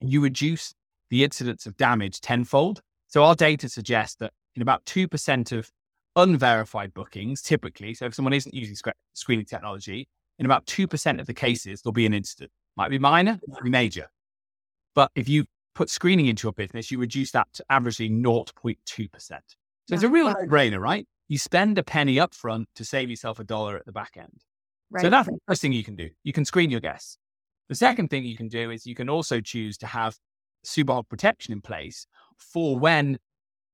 you 0.00 0.22
reduce 0.22 0.74
the 1.10 1.24
incidence 1.24 1.66
of 1.66 1.76
damage 1.76 2.20
tenfold. 2.20 2.80
So 3.08 3.24
our 3.24 3.34
data 3.34 3.68
suggests 3.68 4.16
that 4.16 4.32
in 4.54 4.62
about 4.62 4.84
two 4.86 5.08
percent 5.08 5.52
of 5.52 5.70
unverified 6.16 6.92
bookings, 6.94 7.42
typically, 7.42 7.94
so 7.94 8.06
if 8.06 8.14
someone 8.14 8.32
isn't 8.32 8.54
using 8.54 8.76
screening 9.14 9.46
technology, 9.46 10.08
in 10.38 10.46
about 10.46 10.66
two 10.66 10.86
percent 10.86 11.20
of 11.20 11.26
the 11.26 11.34
cases 11.34 11.82
there'll 11.82 11.92
be 11.92 12.06
an 12.06 12.14
incident. 12.14 12.50
Might 12.76 12.90
be 12.90 12.98
minor, 12.98 13.38
might 13.46 13.62
be 13.62 13.70
major. 13.70 14.08
But 14.94 15.10
if 15.14 15.28
you 15.28 15.44
put 15.74 15.90
screening 15.90 16.26
into 16.26 16.46
your 16.46 16.52
business, 16.52 16.90
you 16.90 16.98
reduce 16.98 17.30
that 17.32 17.48
to 17.54 17.64
averagely 17.70 18.10
0.2%. 18.10 18.76
So 19.18 19.34
yeah. 19.88 19.94
it's 19.94 20.02
a 20.02 20.08
real 20.08 20.32
brainer, 20.46 20.80
right? 20.80 21.06
You 21.28 21.38
spend 21.38 21.78
a 21.78 21.82
penny 21.82 22.18
up 22.18 22.34
front 22.34 22.68
to 22.74 22.84
save 22.84 23.08
yourself 23.08 23.38
a 23.38 23.44
dollar 23.44 23.76
at 23.76 23.86
the 23.86 23.92
back 23.92 24.16
end. 24.16 24.44
Right. 24.90 25.02
So 25.02 25.10
that's 25.10 25.28
the 25.28 25.38
first 25.46 25.62
thing 25.62 25.72
you 25.72 25.84
can 25.84 25.96
do. 25.96 26.08
You 26.24 26.32
can 26.32 26.44
screen 26.44 26.70
your 26.70 26.80
guests. 26.80 27.18
The 27.68 27.74
second 27.74 28.08
thing 28.08 28.24
you 28.24 28.36
can 28.36 28.48
do 28.48 28.70
is 28.70 28.86
you 28.86 28.94
can 28.94 29.08
also 29.08 29.40
choose 29.40 29.78
to 29.78 29.86
have 29.86 30.16
Superhog 30.66 31.08
protection 31.08 31.52
in 31.52 31.60
place 31.60 32.06
for 32.36 32.78
when 32.78 33.18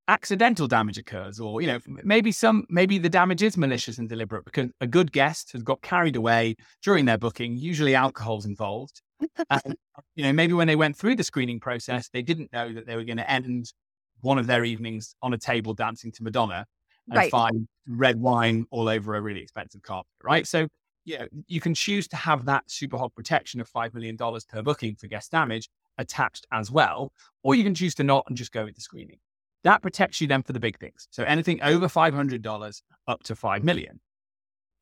accidental 0.08 0.68
damage 0.68 0.98
occurs 0.98 1.40
or 1.40 1.60
you 1.60 1.66
know 1.66 1.80
maybe 2.04 2.30
some 2.30 2.64
maybe 2.68 2.96
the 2.96 3.08
damage 3.08 3.42
is 3.42 3.56
malicious 3.56 3.98
and 3.98 4.08
deliberate 4.08 4.44
because 4.44 4.70
a 4.80 4.86
good 4.86 5.10
guest 5.10 5.50
has 5.50 5.64
got 5.64 5.82
carried 5.82 6.14
away 6.14 6.54
during 6.80 7.06
their 7.06 7.18
booking 7.18 7.56
usually 7.56 7.92
alcohol's 7.92 8.46
involved 8.46 9.02
and, 9.50 9.76
you 10.14 10.24
know, 10.24 10.32
maybe 10.32 10.52
when 10.52 10.66
they 10.66 10.76
went 10.76 10.96
through 10.96 11.16
the 11.16 11.24
screening 11.24 11.60
process, 11.60 12.08
they 12.08 12.22
didn't 12.22 12.52
know 12.52 12.72
that 12.72 12.86
they 12.86 12.96
were 12.96 13.04
going 13.04 13.16
to 13.18 13.30
end 13.30 13.72
one 14.20 14.38
of 14.38 14.46
their 14.46 14.64
evenings 14.64 15.14
on 15.22 15.34
a 15.34 15.38
table 15.38 15.74
dancing 15.74 16.12
to 16.12 16.22
Madonna 16.22 16.66
and 17.08 17.16
right. 17.16 17.30
find 17.30 17.68
red 17.86 18.18
wine 18.18 18.66
all 18.70 18.88
over 18.88 19.14
a 19.14 19.20
really 19.20 19.40
expensive 19.40 19.82
carpet, 19.82 20.10
right? 20.22 20.46
So, 20.46 20.66
yeah, 21.06 21.26
you 21.46 21.60
can 21.60 21.72
choose 21.72 22.08
to 22.08 22.16
have 22.16 22.44
that 22.46 22.66
Superhog 22.68 23.14
protection 23.14 23.60
of 23.60 23.70
$5 23.70 23.94
million 23.94 24.16
per 24.16 24.62
booking 24.62 24.96
for 24.96 25.06
guest 25.06 25.30
damage 25.30 25.70
attached 25.98 26.46
as 26.52 26.70
well, 26.70 27.12
or 27.44 27.54
you 27.54 27.62
can 27.62 27.74
choose 27.74 27.94
to 27.94 28.04
not 28.04 28.24
and 28.26 28.36
just 28.36 28.52
go 28.52 28.64
with 28.64 28.74
the 28.74 28.80
screening. 28.80 29.18
That 29.62 29.82
protects 29.82 30.20
you 30.20 30.26
then 30.26 30.42
for 30.42 30.52
the 30.52 30.60
big 30.60 30.78
things. 30.78 31.06
So 31.10 31.22
anything 31.22 31.62
over 31.62 31.86
$500 31.86 32.82
up 33.06 33.22
to 33.22 33.36
5 33.36 33.64
million. 33.64 34.00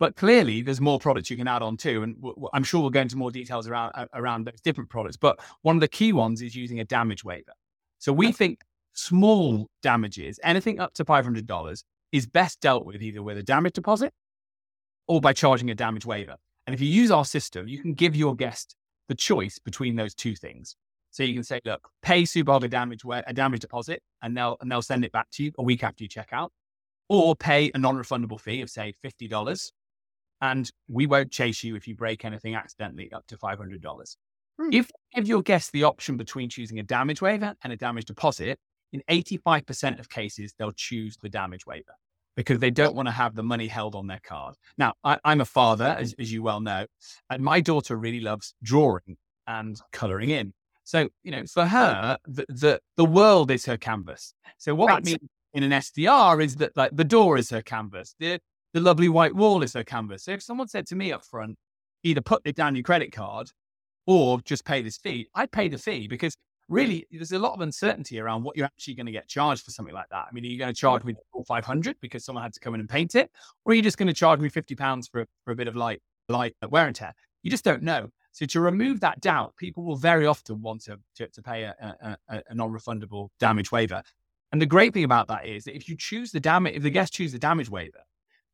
But 0.01 0.17
clearly, 0.17 0.63
there's 0.63 0.81
more 0.81 0.99
products 0.99 1.31
you 1.31 1.37
can 1.37 1.47
add 1.47 1.63
on 1.63 1.77
too, 1.77 2.03
and 2.03 2.17
w- 2.17 2.49
I'm 2.53 2.65
sure 2.65 2.81
we'll 2.81 2.91
go 2.91 3.01
into 3.01 3.17
more 3.17 3.31
details 3.31 3.69
around 3.69 3.93
around 4.13 4.45
those 4.45 4.61
different 4.61 4.91
products. 4.91 5.17
But 5.17 5.39
one 5.63 5.77
of 5.77 5.81
the 5.81 5.89
key 5.89 6.13
ones 6.13 6.43
is 6.43 6.57
using 6.57 6.81
a 6.81 6.85
damage 6.85 7.23
waiver. 7.23 7.53
So 8.01 8.13
we 8.13 8.33
think 8.33 8.63
small 8.95 9.69
damages, 9.83 10.41
anything 10.43 10.81
up 10.81 10.95
to 10.95 11.05
$500, 11.05 11.85
is 12.11 12.27
best 12.27 12.61
dealt 12.61 12.85
with 12.85 13.03
either 13.03 13.23
with 13.23 13.39
a 13.39 13.43
damage 13.45 13.75
deposit 13.75 14.13
or 15.07 15.21
by 15.21 15.33
charging 15.33 15.71
a 15.71 15.75
damage 15.75 16.07
waiver. 16.07 16.37
And 16.67 16.75
if 16.75 16.81
you 16.81 16.89
use 16.89 17.11
our 17.11 17.25
system, 17.25 17.69
you 17.69 17.81
can 17.81 17.95
give 17.95 18.17
your 18.17 18.35
guest 18.35 18.75
the 19.09 19.15
choice 19.15 19.59
between 19.59 19.97
those 19.97 20.15
two 20.15 20.35
things. 20.35 20.77
So 21.11 21.23
you 21.23 21.35
can 21.35 21.45
say, 21.45 21.61
look, 21.65 21.89
pay 22.03 22.23
Superhog 22.25 22.65
a 22.65 22.69
damage 22.69 23.03
a 23.05 23.33
damage 23.33 23.61
deposit, 23.61 24.03
and 24.23 24.37
they'll 24.37 24.57
and 24.61 24.71
they'll 24.71 24.83
send 24.83 25.05
it 25.05 25.13
back 25.13 25.31
to 25.35 25.45
you 25.45 25.53
a 25.59 25.63
week 25.63 25.85
after 25.85 26.03
you 26.03 26.09
check 26.09 26.31
out, 26.33 26.53
or 27.09 27.37
pay 27.37 27.71
a 27.73 27.79
non-refundable 27.79 28.41
fee 28.41 28.63
of 28.63 28.71
say 28.71 28.95
fifty 29.01 29.29
dollars, 29.29 29.73
and 30.41 30.73
we 30.89 31.07
won't 31.07 31.31
chase 31.31 31.63
you 31.63 31.77
if 31.77 31.87
you 31.87 31.95
break 31.95 32.25
anything 32.25 32.57
accidentally 32.57 33.13
up 33.13 33.27
to 33.29 33.37
five 33.37 33.59
hundred 33.59 33.81
dollars. 33.81 34.17
Hmm. 34.59 34.73
If 34.73 34.91
you 34.91 35.21
give 35.21 35.29
your 35.29 35.43
guest 35.43 35.71
the 35.71 35.85
option 35.85 36.17
between 36.17 36.49
choosing 36.49 36.81
a 36.81 36.83
damage 36.83 37.23
waiver 37.23 37.55
and 37.63 37.73
a 37.73 37.77
damage 37.77 38.07
deposit, 38.07 38.59
in 38.93 39.01
eighty 39.09 39.37
five 39.37 39.67
percent 39.67 40.01
of 40.01 40.09
cases 40.09 40.53
they'll 40.59 40.73
choose 40.73 41.17
the 41.19 41.29
damage 41.29 41.65
waiver 41.65 41.95
because 42.37 42.59
they 42.59 42.71
don't 42.71 42.95
want 42.95 43.07
to 43.07 43.13
have 43.13 43.35
the 43.35 43.43
money 43.43 43.69
held 43.69 43.95
on 43.95 44.07
their 44.07 44.21
card. 44.23 44.57
Now, 44.77 44.95
I, 45.05 45.19
am 45.25 45.41
a 45.41 45.45
father, 45.45 45.97
as, 45.99 46.15
as, 46.19 46.33
you 46.33 46.43
well 46.43 46.61
know, 46.61 46.87
and 47.31 47.43
my 47.43 47.61
daughter 47.61 47.97
really 47.97 48.21
loves 48.21 48.55
drawing 48.63 49.17
and 49.47 49.81
coloring 49.93 50.31
in. 50.31 50.53
So, 50.85 51.09
you 51.23 51.31
know, 51.31 51.45
for 51.47 51.65
her, 51.67 52.19
the, 52.27 52.45
the, 52.49 52.81
the 52.97 53.05
world 53.05 53.51
is 53.51 53.65
her 53.67 53.77
canvas. 53.77 54.35
So 54.59 54.75
what 54.75 54.89
right. 54.89 55.03
that 55.03 55.11
means 55.11 55.31
in 55.55 55.63
an 55.63 55.81
STR 55.81 56.41
is 56.41 56.57
that 56.57 56.77
like 56.77 56.95
the 56.95 57.05
door 57.05 57.39
is 57.39 57.51
her 57.51 57.63
canvas. 57.63 58.15
The, 58.19 58.41
the 58.75 58.81
lovely 58.81 59.09
white 59.09 59.35
wall 59.35 59.63
is 59.63 59.73
her 59.75 59.85
canvas. 59.85 60.25
So 60.25 60.33
if 60.33 60.43
someone 60.43 60.69
said 60.69 60.87
to 60.89 60.97
me 60.97 61.13
up 61.13 61.25
front, 61.25 61.57
either 62.03 62.21
put 62.21 62.43
it 62.45 62.57
down 62.57 62.75
your 62.75 62.83
credit 62.83 63.13
card 63.13 63.51
or 64.07 64.41
just 64.43 64.65
pay 64.65 64.83
this 64.83 64.99
fee, 64.99 65.29
I'd 65.35 65.53
pay 65.53 65.69
the 65.69 65.79
fee 65.79 66.07
because 66.07 66.37
really 66.69 67.07
there's 67.11 67.33
a 67.33 67.39
lot 67.39 67.55
of 67.55 67.61
uncertainty 67.61 68.19
around 68.19 68.43
what 68.43 68.57
you're 68.57 68.67
actually 68.67 68.95
going 68.95 69.07
to 69.07 69.13
get 69.13 69.29
charged 69.29 69.65
for 69.65 69.71
something 69.71 69.95
like 69.95 70.09
that. 70.11 70.27
I 70.29 70.33
mean, 70.33 70.45
are 70.45 70.49
you 70.49 70.59
going 70.59 70.73
to 70.73 70.79
charge 70.79 71.05
me 71.05 71.15
500 71.47 71.97
because 72.01 72.25
someone 72.25 72.43
had 72.43 72.55
to 72.55 72.61
come 72.61 72.75
in 72.75 72.81
and 72.81 72.89
paint 72.89 73.15
it? 73.15 73.31
Or 73.65 73.73
are 73.73 73.75
you 73.75 73.83
just 73.83 73.99
going 73.99 74.09
to 74.09 74.15
charge 74.15 74.41
me 74.41 74.49
50 74.49 74.75
pounds 74.75 75.09
for, 75.09 75.27
for 75.45 75.53
a 75.53 75.57
bit 75.57 75.69
of 75.69 75.77
light, 75.77 76.01
light 76.29 76.55
wear 76.69 76.87
and 76.87 76.97
tear? 76.97 77.15
You 77.43 77.51
just 77.51 77.65
don't 77.65 77.83
know. 77.83 78.09
So 78.33 78.47
to 78.47 78.61
remove 78.61 79.01
that 79.01 79.21
doubt, 79.21 79.55
people 79.57 79.85
will 79.85 79.97
very 79.97 80.27
often 80.27 80.61
want 80.61 80.83
to, 80.85 80.99
to, 81.17 81.29
to 81.29 81.43
pay 81.43 81.63
a, 81.63 81.75
a, 81.81 82.17
a, 82.29 82.43
a 82.49 82.55
non-refundable 82.55 83.29
damage 83.39 83.71
waiver. 83.71 84.03
And 84.51 84.61
the 84.61 84.67
great 84.67 84.93
thing 84.93 85.05
about 85.05 85.29
that 85.29 85.47
is 85.47 85.65
that 85.65 85.77
if 85.77 85.89
you 85.89 85.97
choose 85.97 86.33
the 86.33 86.41
damage, 86.41 86.75
if 86.75 86.83
the 86.83 86.91
guest 86.91 87.13
choose 87.13 87.33
the 87.33 87.39
damage 87.39 87.71
waiver, 87.71 88.01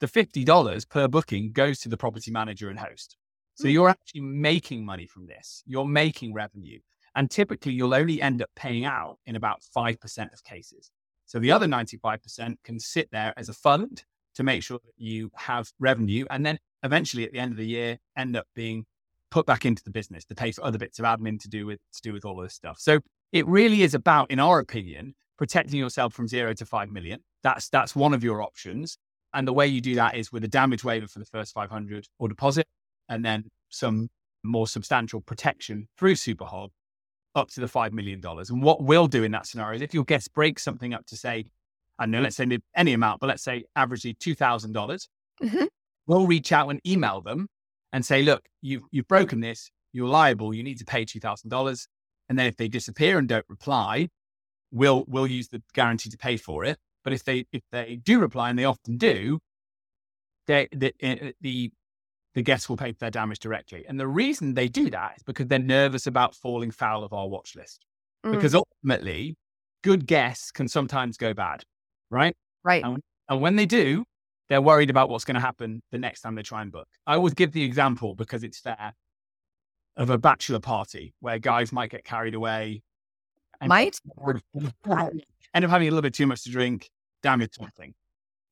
the 0.01 0.07
$50 0.07 0.89
per 0.89 1.09
booking 1.09 1.53
goes 1.53 1.79
to 1.81 1.89
the 1.89 1.97
property 1.97 2.31
manager 2.31 2.69
and 2.69 2.79
host. 2.79 3.17
So 3.55 3.65
hmm. 3.65 3.71
you're 3.71 3.89
actually 3.89 4.23
making 4.23 4.85
money 4.85 5.07
from 5.07 5.27
this. 5.27 5.63
You're 5.67 5.87
making 5.87 6.35
revenue. 6.35 6.81
And 7.15 7.31
typically, 7.31 7.73
you'll 7.73 7.95
only 7.95 8.23
end 8.23 8.43
up 8.43 8.51
paying 8.55 8.85
out 8.85 9.19
in 9.27 9.37
about 9.37 9.63
5% 9.77 10.33
of 10.33 10.45
cases. 10.45 10.91
So 11.27 11.39
the 11.39 11.53
other 11.53 11.67
95% 11.67 12.57
can 12.65 12.81
sit 12.81 13.09
there 13.11 13.33
as 13.37 13.49
a 13.49 13.53
fund 13.53 14.05
to 14.35 14.43
make 14.43 14.63
sure 14.63 14.79
that 14.85 14.93
you 14.97 15.31
have 15.35 15.71
revenue. 15.79 16.25
And 16.31 16.47
then 16.47 16.59
eventually, 16.83 17.25
at 17.25 17.33
the 17.33 17.39
end 17.39 17.53
of 17.53 17.59
the 17.59 17.67
year, 17.67 17.99
end 18.17 18.37
up 18.37 18.47
being 18.55 18.85
put 19.31 19.47
back 19.47 19.65
into 19.65 19.83
the 19.85 19.91
business 19.91 20.25
to 20.25 20.35
pay 20.35 20.53
for 20.53 20.65
other 20.65 20.79
bits 20.79 20.99
of 20.99 21.05
admin 21.05 21.39
to 21.41 21.49
do 21.49 21.67
with 21.67 21.79
to 21.93 22.01
do 22.03 22.13
with 22.13 22.25
all 22.25 22.37
this 22.37 22.55
stuff. 22.55 22.79
So 22.79 23.01
it 23.33 23.47
really 23.47 23.83
is 23.83 23.95
about, 23.95 24.31
in 24.31 24.41
our 24.41 24.59
opinion, 24.59 25.15
protecting 25.39 25.79
yourself 25.79 26.13
from 26.15 26.27
zero 26.27 26.53
to 26.55 26.67
five 26.67 26.91
million. 26.91 27.21
That's 27.43 27.69
that's 27.69 27.95
one 27.95 28.13
of 28.13 28.25
your 28.25 28.43
options. 28.43 28.99
And 29.33 29.47
the 29.47 29.53
way 29.53 29.69
you 29.69 29.81
do 29.81 29.95
that 29.95 30.17
is 30.17 30.33
with 30.33 30.43
a 30.43 30.49
damage 30.49 30.83
waiver 30.83 31.07
for 31.07 31.21
the 31.21 31.25
first 31.25 31.55
500 31.55 32.09
or 32.19 32.29
deposit, 32.29 32.67
and 33.09 33.25
then 33.25 33.45
some 33.69 34.09
more 34.43 34.67
substantial 34.67 35.21
protection 35.21 35.87
through 35.97 36.15
Superhog 36.15 36.71
up 37.35 37.49
to 37.51 37.61
the 37.61 37.67
$5 37.67 37.93
million. 37.93 38.21
And 38.25 38.63
what 38.63 38.83
we'll 38.83 39.07
do 39.07 39.23
in 39.23 39.33
that 39.33 39.47
scenario 39.47 39.77
is 39.77 39.83
if 39.83 39.95
your 39.95 40.05
guest 40.05 40.33
breaks 40.35 40.63
something 40.63 40.95
up 40.95 41.07
to 41.07 41.17
say, 41.17 41.45
I 41.99 42.05
don't 42.05 42.13
know, 42.13 42.21
let's 42.21 42.37
say 42.37 42.47
any 42.75 42.93
amount, 42.93 43.21
but 43.21 43.29
let's 43.29 43.43
say 43.43 43.65
averagely 43.77 44.17
$2,000, 44.17 44.73
dollars 44.73 45.09
mm-hmm. 45.43 45.65
we'll 46.07 46.27
reach 46.27 46.53
out 46.53 46.69
and 46.69 46.81
email 46.87 47.21
them 47.21 47.47
and 47.93 48.05
say, 48.05 48.23
look, 48.23 48.49
you've, 48.63 48.83
you've 48.91 49.09
broken 49.09 49.41
this, 49.41 49.71
you're 49.93 50.09
liable, 50.09 50.55
you 50.55 50.63
need 50.63 50.79
to 50.79 50.85
pay 50.85 51.05
$2,000. 51.05 51.87
And 52.29 52.39
then 52.39 52.47
if 52.47 52.57
they 52.57 52.69
disappear 52.69 53.19
and 53.19 53.29
don't 53.29 53.45
reply, 53.49 54.09
we'll, 54.71 55.05
we'll 55.09 55.27
use 55.27 55.49
the 55.49 55.63
guarantee 55.75 56.11
to 56.11 56.19
pay 56.19 56.37
for 56.37 56.65
it. 56.65 56.79
But 57.03 57.13
if 57.13 57.25
they, 57.25 57.47
if 57.53 57.63
they 57.73 57.97
do 57.97 58.21
reply, 58.21 58.51
and 58.51 58.59
they 58.59 58.65
often 58.65 58.97
do, 58.97 59.41
they, 60.47 60.69
the, 60.73 60.93
eh, 61.01 61.33
the 61.41 61.73
the 62.35 62.43
guests 62.43 62.69
will 62.69 62.77
pay 62.77 62.93
for 62.93 62.99
their 62.99 63.11
damage 63.11 63.41
directly. 63.41 63.85
And 63.89 63.99
the 63.99 64.07
reason 64.07 64.55
they 64.55 64.69
do 64.69 64.91
that 64.91 65.15
is 65.17 65.23
because 65.23 65.47
they're 65.47 65.59
nervous 65.59 66.07
about 66.07 66.35
falling 66.35 66.71
foul 66.71 67.03
of 67.03 67.13
our 67.13 67.29
watch 67.29 67.57
list. 67.57 67.85
Mm. 68.25 68.33
Because 68.33 68.55
ultimately, 68.55 69.37
good 69.83 70.07
guests 70.07 70.51
can 70.51 70.69
sometimes 70.69 71.17
go 71.17 71.35
bad, 71.35 71.65
right? 72.11 72.37
Right. 72.63 72.85
And, 72.85 73.01
and 73.29 73.41
when 73.41 73.57
they 73.57 73.67
do, 73.67 74.05
they're 74.49 74.61
worried 74.61 74.91
about 74.91 75.09
what's 75.09 75.25
going 75.25 75.37
to 75.37 75.41
happen 75.41 75.83
the 75.91 75.99
next 75.99 76.21
time 76.21 76.35
they 76.35 76.43
try 76.43 76.63
and 76.63 76.71
book. 76.71 76.89
I 77.07 77.15
always 77.15 77.35
give 77.35 77.53
the 77.53 77.63
example 77.63 78.15
because 78.15 78.43
it's 78.45 78.59
fair 78.59 78.95
of 79.97 80.11
a 80.11 80.19
bachelor 80.19 80.61
party 80.61 81.15
where 81.21 81.39
guys 81.39 81.73
might 81.73 81.91
get 81.91 82.05
carried 82.05 82.35
away. 82.35 82.83
And 83.61 83.69
might 83.69 83.99
end 85.55 85.65
up 85.65 85.71
having 85.71 85.89
a 85.89 85.91
little 85.91 86.03
bit 86.03 86.15
too 86.15 86.27
much 86.27 86.45
to 86.45 86.51
drink, 86.51 86.91
damage 87.23 87.55
something. 87.55 87.95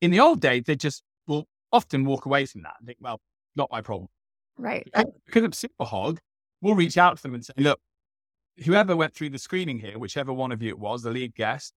In 0.00 0.10
the 0.10 0.20
old 0.20 0.40
days, 0.40 0.64
they 0.66 0.76
just 0.76 1.02
will 1.26 1.46
often 1.72 2.04
walk 2.04 2.26
away 2.26 2.46
from 2.46 2.62
that 2.62 2.74
and 2.78 2.86
think, 2.86 2.98
well, 3.00 3.20
not 3.58 3.70
my 3.70 3.82
problem. 3.82 4.08
Right. 4.56 4.88
Because 5.26 5.44
of 5.44 5.50
Superhog, 5.50 6.18
we'll 6.62 6.74
reach 6.74 6.96
out 6.96 7.16
to 7.16 7.22
them 7.22 7.34
and 7.34 7.44
say, 7.44 7.52
look, 7.58 7.78
whoever 8.64 8.96
went 8.96 9.14
through 9.14 9.30
the 9.30 9.38
screening 9.38 9.78
here, 9.78 9.98
whichever 9.98 10.32
one 10.32 10.52
of 10.52 10.62
you 10.62 10.70
it 10.70 10.78
was, 10.78 11.02
the 11.02 11.10
lead 11.10 11.34
guest, 11.34 11.74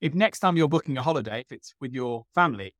if 0.00 0.14
next 0.14 0.38
time 0.40 0.56
you're 0.56 0.68
booking 0.68 0.96
a 0.96 1.02
holiday, 1.02 1.40
if 1.40 1.52
it's 1.52 1.74
with 1.80 1.92
your 1.92 2.24
family, 2.34 2.74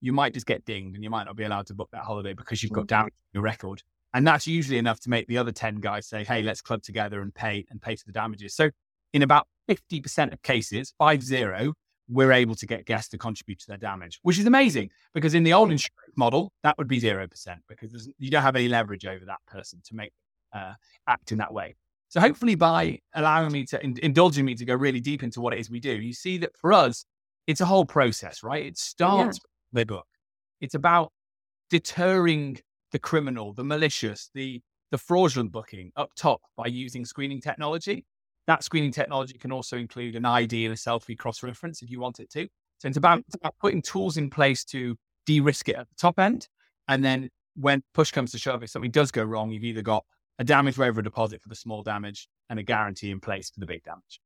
you 0.00 0.12
might 0.12 0.34
just 0.34 0.46
get 0.46 0.64
dinged 0.64 0.94
and 0.94 1.02
you 1.02 1.10
might 1.10 1.24
not 1.24 1.36
be 1.36 1.44
allowed 1.44 1.66
to 1.68 1.74
book 1.74 1.88
that 1.92 2.02
holiday 2.02 2.34
because 2.34 2.62
you've 2.62 2.72
got 2.72 2.84
mm. 2.84 2.88
damage 2.88 3.14
in 3.32 3.38
your 3.38 3.42
record. 3.42 3.82
And 4.12 4.26
that's 4.26 4.46
usually 4.46 4.78
enough 4.78 5.00
to 5.00 5.10
make 5.10 5.26
the 5.26 5.38
other 5.38 5.50
10 5.50 5.76
guys 5.76 6.06
say, 6.06 6.24
hey, 6.24 6.42
let's 6.42 6.60
club 6.60 6.82
together 6.82 7.20
and 7.20 7.34
pay 7.34 7.64
and 7.70 7.80
pay 7.80 7.96
for 7.96 8.04
the 8.06 8.12
damages. 8.12 8.54
So 8.54 8.70
in 9.12 9.22
about 9.22 9.48
50% 9.68 10.32
of 10.32 10.42
cases, 10.42 10.94
five 10.98 11.22
zero, 11.22 11.72
we're 12.08 12.32
able 12.32 12.54
to 12.54 12.66
get 12.66 12.84
guests 12.84 13.08
to 13.10 13.18
contribute 13.18 13.58
to 13.60 13.66
their 13.66 13.76
damage, 13.76 14.18
which 14.22 14.38
is 14.38 14.46
amazing 14.46 14.90
because 15.14 15.34
in 15.34 15.42
the 15.42 15.52
old 15.52 15.70
insurance 15.70 16.16
model, 16.16 16.52
that 16.62 16.76
would 16.76 16.88
be 16.88 17.00
0% 17.00 17.28
because 17.68 18.10
you 18.18 18.30
don't 18.30 18.42
have 18.42 18.56
any 18.56 18.68
leverage 18.68 19.06
over 19.06 19.24
that 19.24 19.40
person 19.46 19.80
to 19.84 19.94
make 19.94 20.12
uh, 20.52 20.74
act 21.08 21.32
in 21.32 21.38
that 21.38 21.52
way. 21.52 21.74
So 22.08 22.20
hopefully 22.20 22.54
by 22.54 23.00
allowing 23.14 23.52
me 23.52 23.64
to, 23.66 23.82
in, 23.82 23.96
indulging 24.02 24.44
me 24.44 24.54
to 24.54 24.64
go 24.64 24.74
really 24.74 25.00
deep 25.00 25.22
into 25.22 25.40
what 25.40 25.54
it 25.54 25.60
is 25.60 25.70
we 25.70 25.80
do, 25.80 25.92
you 25.92 26.12
see 26.12 26.38
that 26.38 26.56
for 26.56 26.72
us, 26.72 27.06
it's 27.46 27.60
a 27.60 27.66
whole 27.66 27.84
process, 27.84 28.42
right? 28.42 28.64
It 28.64 28.78
starts 28.78 29.40
yeah. 29.42 29.80
the 29.80 29.86
book. 29.86 30.06
It's 30.60 30.74
about 30.74 31.12
deterring 31.70 32.58
the 32.92 32.98
criminal, 32.98 33.52
the 33.52 33.64
malicious, 33.64 34.30
the, 34.34 34.62
the 34.90 34.98
fraudulent 34.98 35.52
booking 35.52 35.90
up 35.96 36.10
top 36.16 36.40
by 36.56 36.66
using 36.66 37.04
screening 37.04 37.40
technology. 37.40 38.04
That 38.46 38.62
screening 38.62 38.92
technology 38.92 39.38
can 39.38 39.52
also 39.52 39.76
include 39.76 40.16
an 40.16 40.24
ID 40.24 40.66
and 40.66 40.74
a 40.74 40.76
selfie 40.76 41.16
cross 41.16 41.42
reference 41.42 41.82
if 41.82 41.90
you 41.90 42.00
want 42.00 42.20
it 42.20 42.30
to. 42.30 42.46
So 42.78 42.88
it's 42.88 42.96
about, 42.96 43.20
it's 43.20 43.36
about 43.36 43.54
putting 43.60 43.80
tools 43.80 44.16
in 44.16 44.28
place 44.28 44.64
to 44.66 44.96
de 45.26 45.40
risk 45.40 45.68
it 45.68 45.76
at 45.76 45.88
the 45.88 45.94
top 45.96 46.18
end. 46.18 46.48
And 46.88 47.04
then 47.04 47.30
when 47.56 47.82
push 47.94 48.10
comes 48.10 48.32
to 48.32 48.38
shove, 48.38 48.62
if 48.62 48.70
something 48.70 48.90
does 48.90 49.10
go 49.10 49.22
wrong, 49.22 49.50
you've 49.50 49.64
either 49.64 49.82
got 49.82 50.04
a 50.38 50.44
damage 50.44 50.76
waiver 50.76 51.02
deposit 51.02 51.42
for 51.42 51.48
the 51.48 51.54
small 51.54 51.82
damage 51.82 52.28
and 52.50 52.58
a 52.58 52.62
guarantee 52.62 53.10
in 53.10 53.20
place 53.20 53.50
for 53.50 53.60
the 53.60 53.66
big 53.66 53.82
damage. 53.84 54.20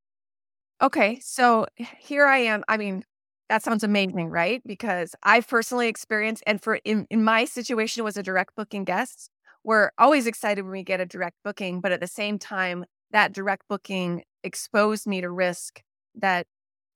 Okay. 0.81 1.21
So 1.21 1.67
here 1.77 2.27
I 2.27 2.39
am. 2.39 2.65
I 2.69 2.77
mean, 2.77 3.05
that 3.49 3.63
sounds 3.63 3.83
amazing, 3.83 4.29
right? 4.29 4.63
Because 4.67 5.15
I've 5.23 5.49
personally 5.49 5.89
experienced, 5.89 6.43
and 6.47 6.63
for 6.63 6.77
in, 6.85 7.07
in 7.11 7.25
my 7.25 7.45
situation 7.47 8.05
was 8.05 8.17
a 8.17 8.23
direct 8.23 8.55
booking 8.57 8.85
guest. 8.85 9.31
We're 9.65 9.91
always 9.99 10.27
excited 10.27 10.63
when 10.63 10.73
we 10.73 10.83
get 10.83 11.01
a 11.01 11.07
direct 11.07 11.37
booking, 11.45 11.81
but 11.81 11.93
at 11.93 12.01
the 12.01 12.07
same 12.07 12.39
time, 12.39 12.85
that 13.12 13.33
direct 13.33 13.65
booking 13.69 14.23
exposed 14.45 15.07
me 15.07 15.21
to 15.21 15.31
risk 15.31 15.83
that 16.17 16.47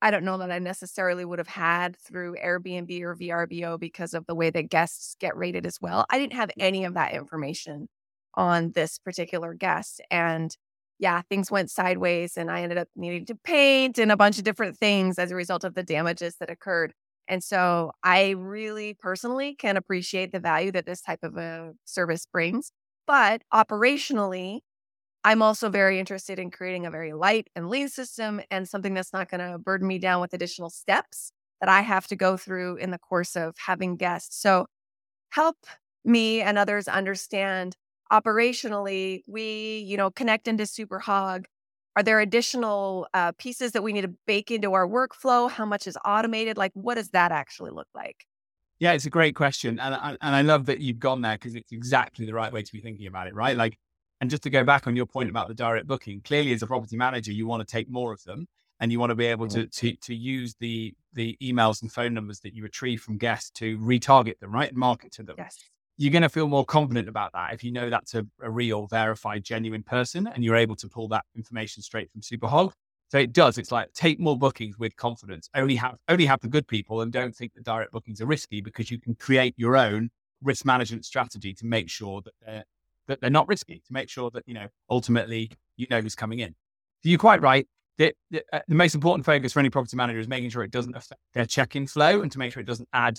I 0.01 0.11
don't 0.11 0.25
know 0.25 0.39
that 0.39 0.51
I 0.51 0.59
necessarily 0.59 1.25
would 1.25 1.39
have 1.39 1.49
had 1.49 1.97
through 1.97 2.35
Airbnb 2.45 3.01
or 3.03 3.15
VRBO 3.15 3.79
because 3.79 4.15
of 4.15 4.27
the 4.27 4.35
way 4.35 4.51
that 4.51 4.69
guests 4.69 5.15
get 5.21 5.37
rated 5.37 5.65
as 5.65 5.79
well. 5.81 6.07
I 6.11 6.19
didn't 6.19 6.33
have 6.35 6.51
any 6.59 6.85
of 6.85 6.95
that 6.95 7.15
information 7.15 7.89
on 8.35 8.73
this 8.73 8.99
particular 8.99 9.55
guest. 9.55 10.01
And 10.11 10.57
yeah, 10.99 11.23
things 11.23 11.51
went 11.51 11.71
sideways 11.71 12.37
and 12.37 12.51
I 12.51 12.63
ended 12.63 12.79
up 12.79 12.89
needing 12.97 13.27
to 13.27 13.37
paint 13.45 13.99
and 13.99 14.11
a 14.11 14.17
bunch 14.17 14.39
of 14.39 14.45
different 14.45 14.77
things 14.77 15.19
as 15.19 15.31
a 15.31 15.37
result 15.37 15.65
of 15.65 15.75
the 15.75 15.83
damages 15.85 16.37
that 16.41 16.51
occurred. 16.51 16.93
And 17.29 17.43
so 17.43 17.93
I 18.03 18.31
really 18.31 18.95
personally 18.95 19.55
can 19.55 19.77
appreciate 19.77 20.33
the 20.33 20.41
value 20.41 20.73
that 20.73 20.87
this 20.87 21.01
type 21.01 21.21
of 21.23 21.37
a 21.37 21.73
service 21.85 22.27
brings. 22.27 22.73
But 23.07 23.43
operationally, 23.53 24.61
I'm 25.25 25.43
also 25.43 25.69
very 25.69 26.01
interested 26.01 26.39
in 26.39 26.51
creating 26.51 26.85
a 26.85 26.91
very 26.91 27.13
light 27.13 27.49
and 27.55 27.69
lean 27.69 27.89
system 27.89 28.41
and 28.51 28.69
something 28.69 28.95
that's 28.95 29.13
not 29.13 29.31
going 29.31 29.41
to 29.41 29.59
burden 29.59 29.87
me 29.87 29.99
down 29.99 30.21
with 30.21 30.35
additional 30.35 30.69
steps 30.69 31.33
that 31.61 31.69
I 31.69 31.81
have 31.83 32.09
to 32.09 32.17
go 32.17 32.37
through 32.37 32.77
in 32.77 32.91
the 32.91 32.99
course 32.99 33.37
of 33.37 33.55
having 33.57 33.97
guests. 33.97 34.41
So 34.41 34.67
help 35.31 35.57
me 36.05 36.43
and 36.43 36.59
others 36.59 36.89
understand 36.89 37.77
operationally 38.13 39.23
we, 39.27 39.79
you 39.79 39.97
know, 39.97 40.11
connect 40.11 40.49
into 40.49 40.65
Superhog. 40.65 41.45
are 41.95 42.03
there 42.03 42.21
additional 42.21 43.07
uh, 43.15 43.33
pieces 43.39 43.73
that 43.73 43.83
we 43.83 43.93
need 43.93 44.03
to 44.03 44.15
bake 44.27 44.51
into 44.51 44.73
our 44.73 44.89
workflow? 44.89 45.51
How 45.51 45.65
much 45.65 45.87
is 45.87 45.97
automated? 46.05 46.57
Like, 46.57 46.73
what 46.75 46.95
does 46.95 47.11
that 47.11 47.33
actually 47.33 47.71
look 47.71 47.89
like? 47.95 48.27
Yeah, 48.79 48.93
it's 48.93 49.07
a 49.07 49.11
great 49.11 49.37
question, 49.37 49.79
and 49.79 49.95
and 49.95 50.35
I 50.35 50.43
love 50.43 50.67
that 50.67 50.81
you've 50.81 50.99
gone 50.99 51.21
there 51.21 51.35
because 51.35 51.55
it's 51.55 51.71
exactly 51.71 52.27
the 52.27 52.35
right 52.35 52.53
way 52.53 52.63
to 52.63 52.73
be 52.73 52.81
thinking 52.81 53.07
about 53.07 53.29
it, 53.29 53.35
right? 53.35 53.57
Like, 53.57 53.79
and 54.23 54.31
just 54.31 54.45
to 54.45 54.51
go 54.51 54.63
back 54.63 54.87
on 54.87 54.95
your 54.95 55.05
point 55.05 55.29
about 55.29 55.49
the 55.49 55.55
direct 55.55 55.89
booking, 55.89 56.21
clearly 56.23 56.53
as 56.53 56.63
a 56.63 56.67
property 56.67 56.97
manager, 56.97 57.33
you 57.33 57.47
want 57.47 57.67
to 57.67 57.71
take 57.71 57.91
more 57.91 58.13
of 58.13 58.23
them, 58.23 58.47
and 58.79 58.93
you 58.93 59.01
want 59.01 59.11
to 59.11 59.17
be 59.17 59.27
able 59.27 59.47
mm-hmm. 59.47 59.63
to 59.63 59.91
to 59.91 59.97
to 59.97 60.15
use 60.15 60.55
the 60.61 60.95
the 61.13 61.37
emails 61.43 61.83
and 61.83 61.93
phone 61.93 62.15
numbers 62.15 62.41
that 62.41 62.55
you 62.55 62.63
retrieve 62.63 63.03
from 63.03 63.19
guests 63.19 63.51
to 63.51 63.77
retarget 63.79 64.39
them, 64.39 64.53
right, 64.53 64.71
and 64.71 64.79
market 64.79 65.13
to 65.13 65.23
them. 65.23 65.35
Yes 65.37 65.59
you're 65.99 66.11
going 66.11 66.23
to 66.23 66.29
feel 66.29 66.49
more 66.49 66.65
confident 66.65 67.07
about 67.07 67.31
that 67.33 67.53
if 67.53 67.63
you 67.63 67.71
know 67.71 67.91
that's 67.91 68.15
a, 68.15 68.27
a, 68.41 68.51
real, 68.51 68.87
verified, 68.87 69.45
genuine 69.45 69.83
person 69.83 70.27
and 70.27 70.43
you're 70.43 70.57
able 70.57 70.75
to 70.75 70.89
pull 70.89 71.07
that 71.07 71.25
information 71.37 71.83
straight 71.83 72.11
from 72.11 72.23
Superhog. 72.23 72.73
So 73.11 73.19
it 73.19 73.33
does. 73.33 73.59
It's 73.59 73.71
like 73.71 73.93
take 73.93 74.19
more 74.19 74.39
bookings 74.39 74.79
with 74.79 74.97
confidence. 74.97 75.51
Only 75.55 75.77
have 75.77 75.99
only 76.09 76.25
have 76.25 76.41
the 76.41 76.49
good 76.49 76.67
people 76.67 77.03
and 77.03 77.13
don't 77.13 77.37
think 77.37 77.53
that 77.55 77.65
direct 77.65 77.93
bookings 77.93 78.23
are 78.23 78.27
risky 78.27 78.63
because 78.63 78.91
you 78.91 78.99
can 78.99 79.15
create 79.15 79.55
your 79.59 79.77
own 79.77 80.11
risk 80.43 80.65
management 80.65 81.05
strategy 81.05 81.53
to 81.53 81.67
make 81.67 81.91
sure 81.91 82.23
that 82.23 82.33
they're 82.41 82.65
that 83.09 83.21
they're 83.21 83.31
not 83.31 83.49
risky, 83.49 83.83
to 83.87 83.93
make 83.93 84.09
sure 84.09 84.31
that, 84.31 84.45
you 84.47 84.55
know, 84.55 84.67
ultimately 84.91 85.51
you 85.77 85.87
know 85.91 86.01
who's 86.01 86.15
coming 86.15 86.39
in. 86.39 86.51
So 87.03 87.09
you're 87.09 87.19
quite 87.19 87.43
right. 87.43 87.67
The, 87.99 88.15
the, 88.31 88.43
uh, 88.53 88.61
the 88.69 88.75
most 88.75 88.95
important 88.95 89.27
focus 89.27 89.53
for 89.53 89.61
any 89.61 89.71
property 89.71 89.97
manager 89.97 90.19
is 90.19 90.29
making 90.29 90.51
sure 90.51 90.63
it 90.63 90.71
doesn't 90.71 90.97
affect 90.97 91.21
their 91.35 91.47
check-in 91.47 91.87
flow 91.87 92.23
and 92.23 92.33
to 92.33 92.39
make 92.39 92.53
sure 92.53 92.61
it 92.61 92.67
doesn't 92.67 92.89
add 92.93 93.19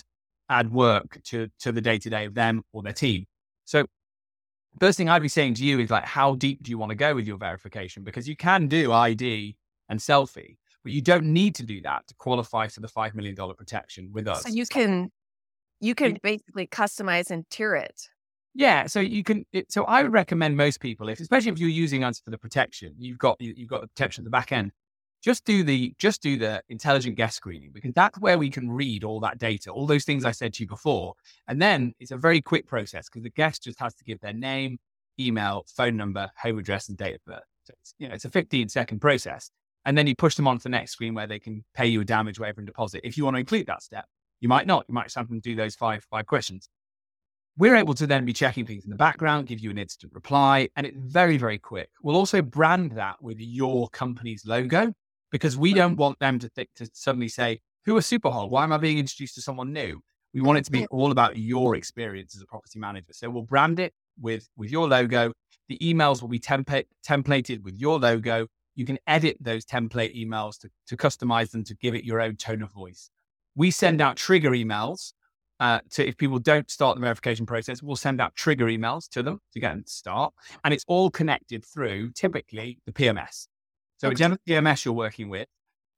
add 0.50 0.70
work 0.70 1.18
to 1.24 1.48
to 1.58 1.72
the 1.72 1.80
day 1.80 1.98
to 1.98 2.10
day 2.10 2.26
of 2.26 2.34
them 2.34 2.62
or 2.72 2.82
their 2.82 2.92
team. 2.92 3.24
So 3.64 3.86
first 4.80 4.98
thing 4.98 5.08
I'd 5.08 5.22
be 5.22 5.28
saying 5.28 5.54
to 5.54 5.64
you 5.64 5.78
is 5.78 5.90
like, 5.90 6.04
how 6.04 6.34
deep 6.34 6.62
do 6.62 6.70
you 6.70 6.78
want 6.78 6.90
to 6.90 6.96
go 6.96 7.14
with 7.14 7.26
your 7.26 7.38
verification? 7.38 8.02
Because 8.02 8.28
you 8.28 8.36
can 8.36 8.66
do 8.66 8.92
ID 8.92 9.56
and 9.88 10.00
selfie, 10.00 10.56
but 10.82 10.92
you 10.92 11.00
don't 11.00 11.26
need 11.26 11.54
to 11.56 11.62
do 11.62 11.80
that 11.82 12.06
to 12.08 12.14
qualify 12.16 12.68
for 12.68 12.80
the 12.80 12.88
five 12.88 13.14
million 13.14 13.34
dollar 13.34 13.54
protection 13.54 14.10
with 14.12 14.26
us. 14.26 14.42
So 14.42 14.48
you 14.48 14.66
can 14.66 15.10
you 15.80 15.94
can 15.94 16.18
basically 16.22 16.66
customize 16.66 17.30
and 17.30 17.48
tier 17.50 17.74
it. 17.74 18.08
Yeah, 18.54 18.86
so 18.86 19.00
you 19.00 19.24
can. 19.24 19.44
It, 19.52 19.72
so 19.72 19.84
I 19.84 20.02
would 20.02 20.12
recommend 20.12 20.56
most 20.56 20.80
people, 20.80 21.08
if 21.08 21.18
especially 21.20 21.50
if 21.50 21.58
you're 21.58 21.68
using 21.68 22.04
us 22.04 22.20
for 22.20 22.30
the 22.30 22.38
protection, 22.38 22.94
you've 22.98 23.18
got 23.18 23.36
you've 23.40 23.68
got 23.68 23.80
the 23.80 23.88
protection 23.88 24.22
at 24.22 24.24
the 24.24 24.30
back 24.30 24.52
end 24.52 24.72
just 25.24 25.46
do 25.46 25.64
the 25.64 25.94
just 25.98 26.22
do 26.22 26.36
the 26.36 26.62
intelligent 26.68 27.16
guest 27.16 27.36
screening 27.36 27.70
because 27.72 27.92
that's 27.94 28.18
where 28.18 28.36
we 28.36 28.50
can 28.50 28.70
read 28.70 29.04
all 29.04 29.20
that 29.20 29.38
data, 29.38 29.70
all 29.70 29.86
those 29.86 30.04
things 30.04 30.22
I 30.22 30.32
said 30.32 30.52
to 30.54 30.62
you 30.62 30.68
before. 30.68 31.14
And 31.48 31.62
then 31.62 31.94
it's 31.98 32.10
a 32.10 32.18
very 32.18 32.42
quick 32.42 32.66
process 32.66 33.08
because 33.08 33.22
the 33.22 33.30
guest 33.30 33.64
just 33.64 33.80
has 33.80 33.94
to 33.94 34.04
give 34.04 34.20
their 34.20 34.34
name, 34.34 34.76
email, 35.18 35.64
phone 35.66 35.96
number, 35.96 36.30
home 36.36 36.58
address, 36.58 36.90
and 36.90 36.98
date 36.98 37.14
of 37.14 37.24
birth. 37.24 37.48
So 37.64 37.72
it's, 37.80 37.94
you 37.98 38.06
know, 38.06 38.14
it's 38.14 38.26
a 38.26 38.30
15 38.30 38.68
second 38.68 39.00
process. 39.00 39.50
And 39.86 39.96
then 39.96 40.06
you 40.06 40.14
push 40.14 40.34
them 40.34 40.46
on 40.46 40.58
to 40.58 40.62
the 40.62 40.68
next 40.68 40.92
screen 40.92 41.14
where 41.14 41.26
they 41.26 41.38
can 41.38 41.64
pay 41.74 41.86
you 41.86 42.02
a 42.02 42.04
damage 42.04 42.38
waiver 42.38 42.60
and 42.60 42.66
deposit. 42.66 43.00
If 43.02 43.16
you 43.16 43.24
want 43.24 43.36
to 43.36 43.40
include 43.40 43.66
that 43.68 43.82
step, 43.82 44.04
you 44.40 44.48
might 44.48 44.66
not. 44.66 44.84
You 44.88 44.94
might 44.94 45.04
just 45.04 45.16
have 45.16 45.28
them 45.28 45.40
do 45.40 45.56
those 45.56 45.74
five 45.74 46.04
five 46.10 46.26
questions. 46.26 46.68
We're 47.56 47.76
able 47.76 47.94
to 47.94 48.06
then 48.06 48.24
be 48.24 48.32
checking 48.32 48.66
things 48.66 48.84
in 48.84 48.90
the 48.90 48.96
background, 48.96 49.46
give 49.46 49.60
you 49.60 49.70
an 49.70 49.78
instant 49.78 50.12
reply, 50.12 50.68
and 50.74 50.86
it's 50.86 50.96
very, 50.98 51.36
very 51.36 51.58
quick. 51.58 51.88
We'll 52.02 52.16
also 52.16 52.42
brand 52.42 52.92
that 52.92 53.22
with 53.22 53.38
your 53.38 53.88
company's 53.90 54.44
logo 54.44 54.92
because 55.30 55.56
we 55.56 55.72
don't 55.72 55.92
mm-hmm. 55.92 56.00
want 56.00 56.18
them 56.18 56.40
to 56.40 56.48
think 56.48 56.70
to 56.76 56.88
suddenly 56.92 57.28
say, 57.28 57.60
"Who 57.84 57.92
"Who 57.92 57.98
is 57.98 58.06
Superhog? 58.06 58.50
Why 58.50 58.64
am 58.64 58.72
I 58.72 58.78
being 58.78 58.98
introduced 58.98 59.36
to 59.36 59.40
someone 59.40 59.72
new?" 59.72 60.00
We 60.32 60.40
want 60.40 60.58
it 60.58 60.64
to 60.64 60.72
be 60.72 60.84
all 60.86 61.12
about 61.12 61.36
your 61.36 61.76
experience 61.76 62.34
as 62.34 62.42
a 62.42 62.46
property 62.46 62.80
manager. 62.80 63.12
So 63.12 63.30
we'll 63.30 63.44
brand 63.44 63.78
it 63.78 63.94
with 64.20 64.48
with 64.56 64.72
your 64.72 64.88
logo. 64.88 65.32
The 65.68 65.78
emails 65.78 66.20
will 66.20 66.28
be 66.28 66.40
template 66.40 66.86
templated 67.06 67.62
with 67.62 67.76
your 67.76 68.00
logo. 68.00 68.48
You 68.74 68.84
can 68.84 68.98
edit 69.06 69.36
those 69.40 69.64
template 69.64 70.20
emails 70.20 70.58
to, 70.60 70.70
to 70.88 70.96
customize 70.96 71.52
them 71.52 71.62
to 71.64 71.74
give 71.76 71.94
it 71.94 72.02
your 72.02 72.20
own 72.20 72.34
tone 72.34 72.62
of 72.62 72.72
voice. 72.72 73.10
We 73.54 73.70
send 73.70 74.00
out 74.00 74.16
trigger 74.16 74.50
emails 74.50 75.12
uh, 75.60 75.80
to 75.90 76.06
if 76.06 76.16
people 76.16 76.38
don't 76.38 76.70
start 76.70 76.96
the 76.96 77.00
verification 77.00 77.46
process, 77.46 77.82
we'll 77.82 77.96
send 77.96 78.20
out 78.20 78.34
trigger 78.34 78.66
emails 78.66 79.08
to 79.10 79.22
them 79.22 79.40
to 79.52 79.60
get 79.60 79.70
them 79.70 79.84
to 79.84 79.90
start, 79.90 80.32
and 80.64 80.74
it's 80.74 80.84
all 80.88 81.10
connected 81.10 81.64
through 81.64 82.12
typically 82.12 82.78
the 82.86 82.92
PMS. 82.92 83.48
So 83.98 84.08
okay. 84.08 84.14
a 84.14 84.16
general 84.16 84.38
PMS 84.48 84.84
you're 84.84 84.94
working 84.94 85.28
with 85.28 85.48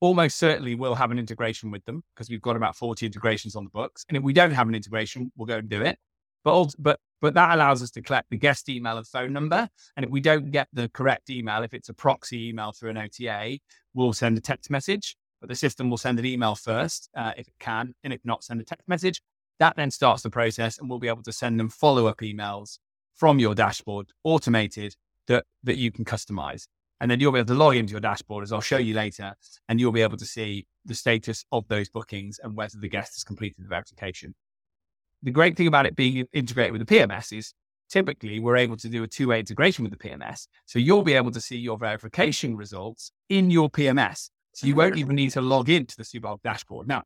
almost 0.01 0.39
certainly 0.39 0.75
will 0.75 0.95
have 0.95 1.11
an 1.11 1.19
integration 1.19 1.71
with 1.71 1.85
them 1.85 2.03
because 2.15 2.29
we've 2.29 2.43
got 2.43 2.57
about 2.57 2.77
40 2.77 3.07
integrations 3.07 3.57
on 3.57 3.65
the 3.65 3.71
books. 3.71 4.05
And 4.09 4.17
if 4.17 4.23
we 4.23 4.33
don't 4.33 4.51
have 4.51 4.69
an 4.69 4.75
integration, 4.75 5.33
we'll 5.37 5.47
go 5.47 5.59
and 5.59 5.69
do 5.69 5.83
it. 5.83 5.99
But 6.45 6.75
but 6.79 7.01
but 7.21 7.35
that 7.35 7.55
allows 7.55 7.83
us 7.83 7.91
to 7.93 8.03
collect 8.03 8.31
the 8.31 8.37
guest 8.37 8.69
email 8.69 8.99
and 8.99 9.07
phone 9.07 9.33
number. 9.33 9.69
And 9.97 10.05
if 10.05 10.11
we 10.11 10.21
don't 10.21 10.51
get 10.51 10.69
the 10.73 10.89
correct 10.91 11.31
email, 11.31 11.63
if 11.63 11.75
it's 11.75 11.89
a 11.89 11.95
proxy 11.95 12.49
email 12.49 12.73
through 12.73 12.91
an 12.91 12.99
OTA, 12.99 13.59
we'll 13.95 14.13
send 14.13 14.37
a 14.39 14.41
text 14.41 14.71
message. 14.71 15.17
But 15.41 15.49
the 15.49 15.57
system 15.57 15.91
will 15.91 15.97
send 15.97 16.19
an 16.19 16.25
email 16.25 16.55
first 16.55 17.11
uh, 17.17 17.33
if 17.37 17.49
it 17.49 17.55
can, 17.59 17.95
and 18.05 18.13
if 18.13 18.21
not, 18.25 18.45
send 18.45 18.61
a 18.61 18.65
text 18.65 18.87
message. 18.89 19.21
That 19.59 19.77
then 19.77 19.91
starts 19.91 20.23
the 20.23 20.31
process, 20.31 20.79
and 20.79 20.89
we'll 20.89 20.99
be 20.99 21.09
able 21.09 21.23
to 21.23 21.33
send 21.33 21.59
them 21.59 21.69
follow 21.69 22.07
up 22.07 22.19
emails 22.19 22.79
from 23.15 23.39
your 23.39 23.55
dashboard, 23.55 24.13
automated 24.25 24.95
that 25.29 25.45
that 25.65 25.77
you 25.77 25.91
can 25.91 26.05
customize. 26.05 26.67
And 27.01 27.11
then 27.11 27.21
you'll 27.21 27.33
be 27.33 27.39
able 27.41 27.49
to 27.49 27.55
log 27.55 27.77
into 27.77 27.91
your 27.91 28.01
dashboard, 28.01 28.43
as 28.43 28.53
I'll 28.53 28.61
show 28.61 28.79
you 28.79 28.95
later, 28.95 29.35
and 29.69 29.79
you'll 29.79 29.93
be 29.93 30.03
able 30.03 30.17
to 30.17 30.25
see 30.25 30.67
the 30.87 30.95
status 30.95 31.45
of 31.53 31.69
those 31.69 31.91
bookings 31.91 32.41
and 32.43 32.57
whether 32.57 32.79
the 32.79 32.89
guest 32.89 33.15
has 33.17 33.25
completed 33.25 33.65
the 33.65 33.69
verification. 33.69 34.35
The 35.23 35.31
great 35.31 35.57
thing 35.57 35.67
about 35.67 35.87
it 35.87 35.97
being 35.97 36.27
integrated 36.33 36.73
with 36.73 36.87
the 36.87 36.95
PMS 36.95 37.37
is 37.37 37.53
typically 37.89 38.41
we're 38.41 38.57
able 38.57 38.77
to 38.77 38.89
do 38.89 39.03
a 39.03 39.07
two 39.07 39.29
way 39.29 39.41
integration 39.41 39.85
with 39.85 39.93
the 39.93 40.09
PMS. 40.09 40.47
So 40.65 40.79
you'll 40.79 41.03
be 41.03 41.15
able 41.15 41.33
to 41.33 41.41
see 41.41 41.57
your 41.57 41.77
verification 41.77 42.57
results 42.57 43.13
in 43.29 43.51
your 43.51 43.69
PMS. 43.69 44.31
So 44.55 44.67
you 44.67 44.73
mm-hmm. 44.73 44.79
won't 44.79 44.97
even 44.97 45.17
need 45.17 45.31
to 45.31 45.43
log 45.43 45.69
into 45.69 45.97
the 45.97 46.03
Superhog 46.03 46.43
dashboard. 46.43 46.89
Now, 46.89 47.03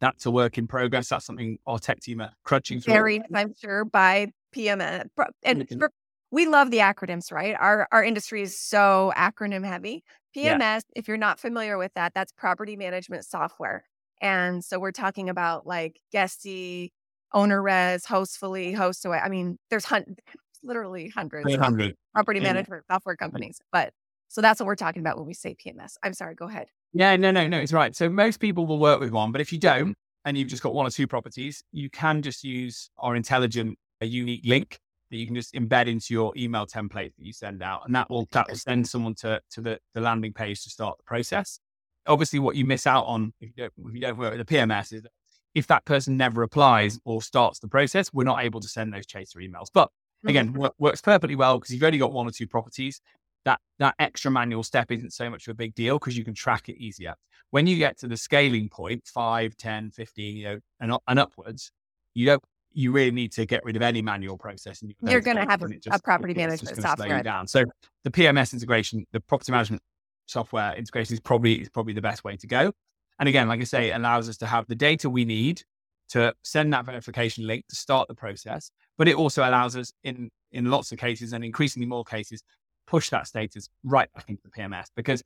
that's 0.00 0.26
a 0.26 0.30
work 0.30 0.58
in 0.58 0.66
progress. 0.66 1.08
That's 1.08 1.24
something 1.24 1.58
our 1.66 1.78
tech 1.78 2.00
team 2.00 2.20
are 2.20 2.32
crunching 2.44 2.80
through. 2.80 2.94
Very, 2.94 3.22
I'm 3.32 3.54
sure, 3.58 3.84
by 3.84 4.32
PMS. 4.54 5.06
And 5.42 5.68
for 5.78 5.90
we 6.30 6.46
love 6.46 6.70
the 6.70 6.78
acronyms, 6.78 7.30
right? 7.32 7.54
Our 7.58 7.86
our 7.92 8.02
industry 8.02 8.42
is 8.42 8.58
so 8.58 9.12
acronym 9.16 9.64
heavy. 9.64 10.02
PMS, 10.36 10.58
yeah. 10.58 10.80
if 10.96 11.06
you're 11.06 11.16
not 11.16 11.38
familiar 11.38 11.78
with 11.78 11.92
that, 11.94 12.12
that's 12.12 12.32
property 12.32 12.76
management 12.76 13.24
software. 13.24 13.84
And 14.20 14.64
so 14.64 14.80
we're 14.80 14.90
talking 14.90 15.28
about 15.28 15.64
like 15.64 16.00
Guesty, 16.12 16.92
OwnerRez, 17.32 18.04
Hostfully, 18.04 18.74
Hostaway. 18.74 19.24
I 19.24 19.28
mean, 19.28 19.58
there's 19.70 19.84
hun- 19.84 20.16
literally 20.64 21.08
hundreds 21.08 21.48
800. 21.48 21.90
of 21.90 21.96
property 22.14 22.40
yeah. 22.40 22.52
management 22.52 22.84
software 22.90 23.16
companies. 23.16 23.60
But 23.70 23.92
so 24.34 24.40
that's 24.40 24.58
what 24.58 24.66
we're 24.66 24.74
talking 24.74 24.98
about 24.98 25.16
when 25.16 25.28
we 25.28 25.32
say 25.32 25.54
PMS. 25.54 25.92
I'm 26.02 26.12
sorry, 26.12 26.34
go 26.34 26.48
ahead. 26.48 26.66
Yeah, 26.92 27.14
no, 27.14 27.30
no, 27.30 27.46
no, 27.46 27.58
it's 27.58 27.72
right. 27.72 27.94
So 27.94 28.08
most 28.08 28.40
people 28.40 28.66
will 28.66 28.80
work 28.80 28.98
with 28.98 29.12
one, 29.12 29.30
but 29.30 29.40
if 29.40 29.52
you 29.52 29.60
don't 29.60 29.94
and 30.24 30.36
you've 30.36 30.48
just 30.48 30.60
got 30.60 30.74
one 30.74 30.84
or 30.84 30.90
two 30.90 31.06
properties, 31.06 31.62
you 31.70 31.88
can 31.88 32.20
just 32.20 32.42
use 32.42 32.90
our 32.98 33.14
intelligent, 33.14 33.78
a 34.00 34.06
unique 34.06 34.42
link 34.44 34.80
that 35.12 35.18
you 35.18 35.26
can 35.26 35.36
just 35.36 35.54
embed 35.54 35.86
into 35.86 36.12
your 36.12 36.32
email 36.36 36.66
template 36.66 37.14
that 37.16 37.24
you 37.24 37.32
send 37.32 37.62
out, 37.62 37.82
and 37.86 37.94
that 37.94 38.10
will 38.10 38.26
that 38.32 38.48
will 38.48 38.56
send 38.56 38.88
someone 38.88 39.14
to 39.20 39.40
to 39.52 39.60
the, 39.60 39.78
the 39.94 40.00
landing 40.00 40.32
page 40.32 40.64
to 40.64 40.70
start 40.70 40.98
the 40.98 41.04
process. 41.04 41.60
Obviously, 42.08 42.40
what 42.40 42.56
you 42.56 42.64
miss 42.64 42.88
out 42.88 43.04
on 43.04 43.32
if 43.40 43.50
you 43.50 43.54
don't 43.56 43.72
if 43.86 43.94
you 43.94 44.00
don't 44.00 44.18
work 44.18 44.36
with 44.36 44.44
the 44.44 44.52
PMS 44.52 44.92
is 44.92 45.02
that 45.02 45.12
if 45.54 45.68
that 45.68 45.84
person 45.84 46.16
never 46.16 46.42
applies 46.42 46.98
or 47.04 47.22
starts 47.22 47.60
the 47.60 47.68
process, 47.68 48.12
we're 48.12 48.24
not 48.24 48.42
able 48.42 48.58
to 48.58 48.68
send 48.68 48.92
those 48.92 49.06
chaser 49.06 49.38
emails. 49.38 49.68
But 49.72 49.90
again, 50.26 50.54
mm-hmm. 50.54 50.66
works 50.78 51.00
perfectly 51.00 51.36
well 51.36 51.60
because 51.60 51.72
you've 51.72 51.84
only 51.84 51.98
got 51.98 52.12
one 52.12 52.26
or 52.26 52.32
two 52.32 52.48
properties. 52.48 53.00
That 53.44 53.60
that 53.78 53.94
extra 53.98 54.30
manual 54.30 54.62
step 54.62 54.90
isn't 54.90 55.12
so 55.12 55.28
much 55.28 55.46
of 55.46 55.52
a 55.52 55.54
big 55.54 55.74
deal 55.74 55.98
because 55.98 56.16
you 56.16 56.24
can 56.24 56.34
track 56.34 56.68
it 56.68 56.76
easier. 56.82 57.14
When 57.50 57.66
you 57.66 57.76
get 57.76 57.98
to 57.98 58.08
the 58.08 58.16
scaling 58.16 58.68
point, 58.68 59.06
5, 59.06 59.56
10, 59.56 59.90
15, 59.90 60.36
you 60.36 60.44
know, 60.44 60.58
and, 60.80 60.92
and 61.06 61.18
upwards, 61.18 61.70
you 62.14 62.26
don't 62.26 62.42
you 62.74 62.90
really 62.90 63.12
need 63.12 63.32
to 63.32 63.46
get 63.46 63.64
rid 63.64 63.76
of 63.76 63.82
any 63.82 64.02
manual 64.02 64.36
process. 64.36 64.82
And 64.82 64.92
you 65.00 65.16
are 65.16 65.20
going 65.20 65.36
to 65.36 65.44
have 65.44 65.62
a, 65.62 65.68
just, 65.68 65.96
a, 65.96 66.02
property 66.02 66.34
management 66.34 66.82
software. 66.82 67.22
down. 67.22 67.46
So 67.46 67.64
the 68.02 68.10
PMS 68.10 68.52
integration, 68.52 69.06
the 69.12 69.20
property 69.20 69.52
management 69.52 69.80
software 70.26 70.74
integration 70.74 71.14
is 71.14 71.20
probably 71.20 71.54
is 71.54 71.68
probably 71.68 71.92
the 71.92 72.02
best 72.02 72.24
way 72.24 72.36
to 72.36 72.46
go. 72.46 72.72
And 73.18 73.28
again, 73.28 73.46
like 73.46 73.60
I 73.60 73.64
say, 73.64 73.90
it 73.90 73.96
allows 73.96 74.28
us 74.28 74.36
to 74.38 74.46
have 74.46 74.66
the 74.66 74.74
data 74.74 75.08
we 75.08 75.24
need 75.24 75.62
to 76.10 76.34
send 76.42 76.72
that 76.72 76.84
verification 76.84 77.46
link 77.46 77.64
to 77.68 77.76
start 77.76 78.08
the 78.08 78.14
process. 78.14 78.70
But 78.98 79.08
it 79.08 79.14
also 79.14 79.48
allows 79.48 79.76
us 79.76 79.92
in 80.02 80.30
in 80.50 80.70
lots 80.70 80.92
of 80.92 80.98
cases 80.98 81.32
and 81.32 81.44
increasingly 81.44 81.86
more 81.86 82.04
cases, 82.04 82.42
push 82.86 83.10
that 83.10 83.26
status 83.26 83.68
right 83.82 84.12
back 84.14 84.28
into 84.28 84.42
the 84.42 84.50
PMS 84.50 84.86
because 84.94 85.22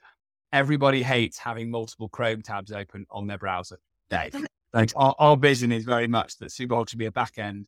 everybody 0.53 1.03
hates 1.03 1.39
having 1.39 1.71
multiple 1.71 2.09
Chrome 2.09 2.43
tabs 2.43 2.73
open 2.73 3.07
on 3.11 3.27
their 3.27 3.39
browser. 3.39 3.79
Dave. 4.11 4.35
Like 4.73 4.93
our, 4.97 5.15
our 5.19 5.37
vision 5.37 5.73
is 5.73 5.85
very 5.85 6.09
much 6.09 6.37
that 6.39 6.51
Superhog 6.51 6.89
should 6.89 6.99
be 6.99 7.07
a 7.07 7.13
back 7.13 7.39
end 7.39 7.67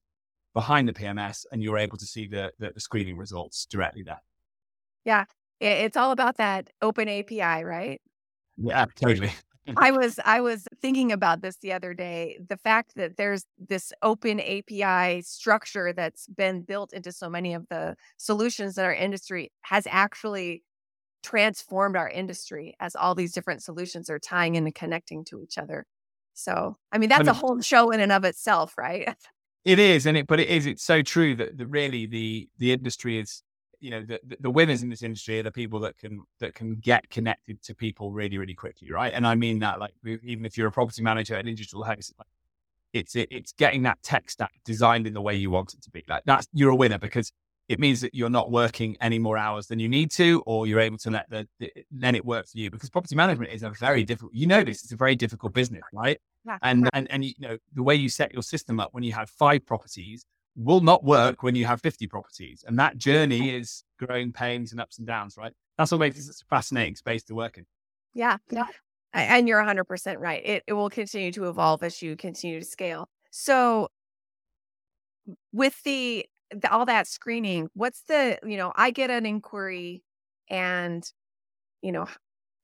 behind 0.55 0.89
the 0.89 0.93
PMS, 0.93 1.47
and 1.51 1.63
you're 1.63 1.79
able 1.79 1.97
to 1.97 2.07
see 2.07 2.27
the, 2.27 2.53
the, 2.59 2.73
the 2.73 2.81
screening 2.81 3.17
results 3.17 3.67
directly 3.67 4.03
there. 4.03 4.21
Yeah, 5.05 5.25
it's 5.61 5.97
all 5.97 6.11
about 6.11 6.37
that 6.37 6.71
open 6.83 7.09
API, 7.09 7.65
right? 7.65 8.01
Yeah, 8.57 8.87
totally. 8.97 9.33
I 9.77 9.93
was 9.93 10.19
I 10.25 10.41
was 10.41 10.67
thinking 10.81 11.13
about 11.13 11.43
this 11.43 11.57
the 11.59 11.73
other 11.73 11.95
day. 11.95 12.39
The 12.49 12.57
fact 12.57 12.95
that 12.97 13.17
there's 13.17 13.45
this 13.59 13.93
open 14.03 14.41
API 14.41 15.23
structure 15.23 15.93
that's 15.93 16.27
been 16.27 16.63
built 16.63 16.93
into 16.93 17.13
so 17.13 17.29
many 17.29 17.55
of 17.55 17.67
the 17.69 17.97
solutions 18.17 18.75
that 18.75 18.85
our 18.85 18.95
industry 18.95 19.53
has 19.63 19.87
actually 19.89 20.63
transformed 21.23 21.97
our 21.97 22.09
industry 22.09 22.75
as 22.81 22.97
all 22.97 23.15
these 23.15 23.33
different 23.33 23.63
solutions 23.63 24.09
are 24.09 24.19
tying 24.19 24.55
in 24.55 24.65
and 24.65 24.75
connecting 24.75 25.25
to 25.27 25.43
each 25.43 25.59
other. 25.59 25.87
So, 26.35 26.77
I 26.91 26.99
mean, 26.99 27.09
that's 27.09 27.29
a 27.29 27.35
whole 27.35 27.61
show 27.61 27.91
in 27.91 28.01
and 28.01 28.13
of 28.13 28.25
itself, 28.25 28.79
right? 28.79 29.15
It 29.65 29.79
is, 29.79 30.07
and 30.07 30.17
it, 30.17 30.27
but 30.27 30.41
it 30.41 30.49
is. 30.49 30.65
It's 30.65 30.83
so 30.83 31.03
true 31.03 31.35
that, 31.37 31.59
that 31.59 31.67
really 31.67 32.07
the 32.07 32.49
the 32.57 32.73
industry 32.73 33.19
is, 33.19 33.43
you 33.81 33.91
know, 33.91 34.03
the 34.03 34.21
the 34.41 34.51
winners 34.51 34.83
in 34.83 34.91
this 34.91 35.03
industry 35.03 35.41
are 35.41 35.43
the 35.43 35.51
people 35.51 35.81
that 35.81 35.97
can 35.99 36.23
that 36.39 36.55
can 36.55 36.77
get 36.77 37.09
connected 37.11 37.63
to 37.63 37.75
people 37.75 38.13
really, 38.13 38.39
really 38.39 38.55
quickly, 38.55 38.91
right? 38.91 39.13
And 39.13 39.27
I 39.27 39.35
mean 39.35 39.59
that, 39.61 39.81
like, 39.81 39.93
even 40.05 40.45
if 40.45 40.57
you're 40.57 40.69
a 40.69 40.73
property 40.73 41.03
manager 41.03 41.35
at 41.35 41.41
a 41.41 41.43
digital 41.51 41.83
house, 41.83 42.13
like, 42.19 42.29
it's 42.93 43.17
it, 43.17 43.29
it's 43.31 43.53
getting 43.53 43.83
that 43.83 44.03
tech 44.03 44.31
stack 44.31 44.53
designed 44.65 45.07
in 45.07 45.15
the 45.15 45.23
way 45.23 45.35
you 45.35 45.51
want 45.51 45.75
it 45.75 45.83
to 45.83 45.91
be. 45.91 46.05
Like 46.09 46.23
that's 46.27 46.47
you're 46.53 46.71
a 46.71 46.77
winner 46.77 46.99
because 46.99 47.33
it 47.69 47.79
means 47.79 48.01
that 48.01 48.15
you're 48.15 48.31
not 48.31 48.51
working 48.51 48.97
any 49.01 49.21
more 49.21 49.39
hours 49.39 49.69
than 49.69 49.79
you 49.79 49.89
need 49.89 50.11
to, 50.13 50.43
or 50.45 50.67
you're 50.67 50.81
able 50.81 50.99
to 50.99 51.11
let 51.11 51.31
the, 51.31 51.47
the 51.61 51.73
then 51.93 52.17
it 52.17 52.25
work 52.25 52.49
for 52.49 52.59
you. 52.59 52.69
Because 52.69 52.91
property 52.91 53.15
management 53.15 53.53
is 53.53 53.63
a 53.63 53.71
very 53.71 54.03
difficult. 54.03 54.35
You 54.35 54.49
know 54.49 54.65
this; 54.65 54.83
it's 54.83 54.93
a 54.93 54.97
very 54.97 55.15
difficult 55.15 55.55
business, 55.55 55.83
right? 55.93 56.21
Yeah. 56.45 56.59
And 56.63 56.89
and 56.93 57.11
and 57.11 57.25
you 57.25 57.35
know 57.39 57.59
the 57.75 57.83
way 57.83 57.95
you 57.95 58.09
set 58.09 58.33
your 58.33 58.43
system 58.43 58.81
up 58.81 58.89
when 58.93 59.05
you 59.05 59.13
have 59.13 59.31
five 59.31 59.65
properties 59.65 60.25
will 60.57 60.81
not 60.81 61.05
work 61.05 61.43
when 61.43 61.55
you 61.55 61.65
have 61.65 61.81
50 61.81 62.07
properties. 62.07 62.65
And 62.67 62.79
that 62.79 62.99
journey 62.99 63.55
is 63.55 63.85
growing 63.99 64.33
pains 64.33 64.73
and 64.73 64.81
ups 64.81 64.99
and 64.99 65.07
downs, 65.07 65.37
right? 65.37 65.53
That's 65.79 65.91
what 65.93 65.99
makes 65.99 66.19
it 66.19 66.25
such 66.25 66.43
a 66.43 66.47
fascinating 66.47 66.97
space 66.97 67.23
to 67.25 67.35
work 67.35 67.59
in. 67.59 67.67
Yeah. 68.15 68.39
Yeah. 68.51 68.67
And 69.13 69.49
you're 69.49 69.63
100% 69.63 70.19
right. 70.19 70.43
It, 70.45 70.65
it 70.67 70.73
will 70.73 70.91
continue 70.91 71.33
to 71.33 71.49
evolve 71.49 71.83
as 71.83 72.01
you 72.03 72.17
continue 72.17 72.61
to 72.61 72.67
scale. 72.67 73.09
So, 73.31 73.89
with 75.53 75.81
the 75.85 76.27
the, 76.51 76.71
all 76.71 76.87
that 76.87 77.07
screening, 77.07 77.69
what's 77.75 78.03
the, 78.03 78.39
you 78.45 78.57
know, 78.57 78.73
I 78.75 78.91
get 78.91 79.11
an 79.11 79.27
inquiry 79.27 80.03
and, 80.49 81.05
you 81.83 81.93
know, 81.93 82.07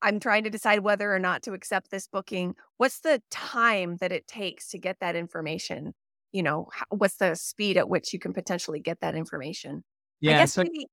I'm 0.01 0.19
trying 0.19 0.43
to 0.43 0.49
decide 0.49 0.81
whether 0.81 1.13
or 1.13 1.19
not 1.19 1.43
to 1.43 1.53
accept 1.53 1.89
this 1.89 2.07
booking. 2.07 2.55
What's 2.77 2.99
the 2.99 3.21
time 3.31 3.97
that 3.97 4.11
it 4.11 4.27
takes 4.27 4.69
to 4.69 4.77
get 4.77 4.97
that 4.99 5.15
information? 5.15 5.93
You 6.31 6.43
know, 6.43 6.67
what's 6.89 7.17
the 7.17 7.35
speed 7.35 7.77
at 7.77 7.89
which 7.89 8.13
you 8.13 8.19
can 8.19 8.33
potentially 8.33 8.79
get 8.79 8.99
that 9.01 9.15
information? 9.15 9.83
Yeah. 10.19 10.35
I 10.35 10.37
guess 10.39 10.53
so- 10.53 10.63
maybe 10.63 10.87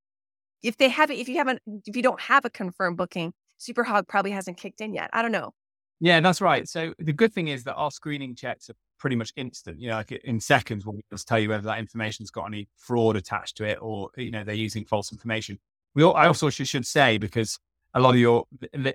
if 0.63 0.77
they 0.79 0.89
haven't, 0.89 1.17
if 1.17 1.29
you 1.29 1.37
haven't, 1.37 1.61
if 1.87 1.95
you 1.95 2.03
don't 2.03 2.21
have 2.21 2.45
a 2.45 2.51
confirmed 2.51 2.97
booking, 2.97 3.33
Superhog 3.61 4.09
probably 4.09 4.31
hasn't 4.31 4.57
kicked 4.57 4.81
in 4.81 4.95
yet. 4.95 5.11
I 5.13 5.23
don't 5.23 5.33
know. 5.33 5.53
Yeah, 6.01 6.21
that's 6.21 6.41
right. 6.41 6.69
So 6.69 6.93
the 6.99 7.13
good 7.13 7.33
thing 7.33 7.49
is 7.49 7.65
that 7.65 7.75
our 7.75 7.91
screening 7.91 8.35
checks 8.35 8.69
are 8.69 8.75
pretty 8.99 9.17
much 9.17 9.33
instant. 9.37 9.81
You 9.81 9.89
know, 9.89 9.97
like 9.97 10.13
in 10.13 10.41
seconds, 10.41 10.85
we'll 10.85 10.99
just 11.11 11.29
tell 11.29 11.39
you 11.39 11.51
whether 11.51 11.63
that 11.65 11.79
information's 11.79 12.31
got 12.31 12.47
any 12.47 12.69
fraud 12.77 13.17
attached 13.17 13.57
to 13.59 13.65
it 13.65 13.79
or, 13.81 14.11
you 14.17 14.31
know, 14.31 14.43
they're 14.43 14.55
using 14.55 14.85
false 14.85 15.13
information. 15.13 15.59
We 15.95 16.03
all, 16.03 16.15
I 16.15 16.27
also 16.27 16.51
should 16.51 16.87
say, 16.87 17.19
because 17.19 17.59
a 17.95 18.01
lot 18.01 18.15
of 18.15 18.21
your 18.21 18.45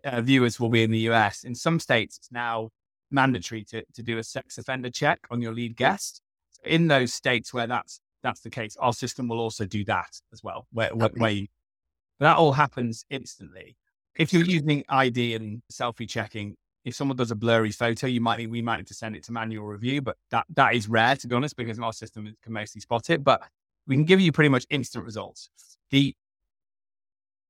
uh, 0.04 0.22
viewers 0.22 0.60
will 0.60 0.70
be 0.70 0.84
in 0.84 0.92
the 0.92 1.10
US, 1.12 1.44
in 1.44 1.56
some 1.56 1.80
states, 1.80 2.18
it's 2.18 2.32
now 2.32 2.70
mandatory 3.12 3.64
to, 3.66 3.84
to 3.94 4.04
do 4.04 4.18
a 4.18 4.24
sex 4.24 4.58
offender 4.58 4.90
check 4.90 5.20
on 5.32 5.42
your 5.42 5.54
lead 5.54 5.76
guest. 5.76 6.22
In 6.64 6.88
those 6.88 7.14
states 7.14 7.54
where 7.54 7.68
that's 7.68 8.00
that's 8.22 8.42
the 8.42 8.50
case, 8.50 8.76
our 8.80 8.94
system 8.94 9.28
will 9.28 9.40
also 9.40 9.66
do 9.66 9.86
that 9.86 10.20
as 10.34 10.44
well, 10.44 10.68
where, 10.72 10.90
okay. 10.90 11.08
where 11.18 11.32
you, 11.32 11.48
that 12.20 12.38
all 12.38 12.52
happens 12.52 13.06
instantly. 13.10 13.78
If 14.18 14.34
you're 14.34 14.44
using 14.44 14.84
ID 14.90 15.36
and 15.36 15.62
selfie 15.72 16.10
checking, 16.10 16.56
if 16.84 16.96
someone 16.96 17.16
does 17.16 17.32
a 17.32 17.36
blurry 17.36 17.72
photo, 17.72 18.08
you 18.08 18.20
might 18.20 18.40
need, 18.40 18.52
we 18.52 18.62
might 18.62 18.78
need 18.78 18.88
to 18.88 18.94
send 18.94 19.16
it 19.16 19.24
to 19.26 19.32
manual 19.32 19.66
review, 19.66 20.02
but 20.02 20.18
that 20.32 20.46
that 20.56 20.76
is 20.76 20.90
rare 20.90 21.16
to 21.16 21.28
be 21.28 21.36
honest, 21.36 21.56
because 21.56 21.80
our 21.80 21.94
system 21.94 22.34
can 22.44 22.54
mostly 22.54 22.82
spot 22.82 23.10
it. 23.10 23.24
But 23.24 23.42
we 23.88 23.96
can 23.96 24.06
give 24.06 24.20
you 24.20 24.32
pretty 24.32 24.50
much 24.50 24.66
instant 24.70 25.06
results. 25.06 25.50
The 25.92 26.16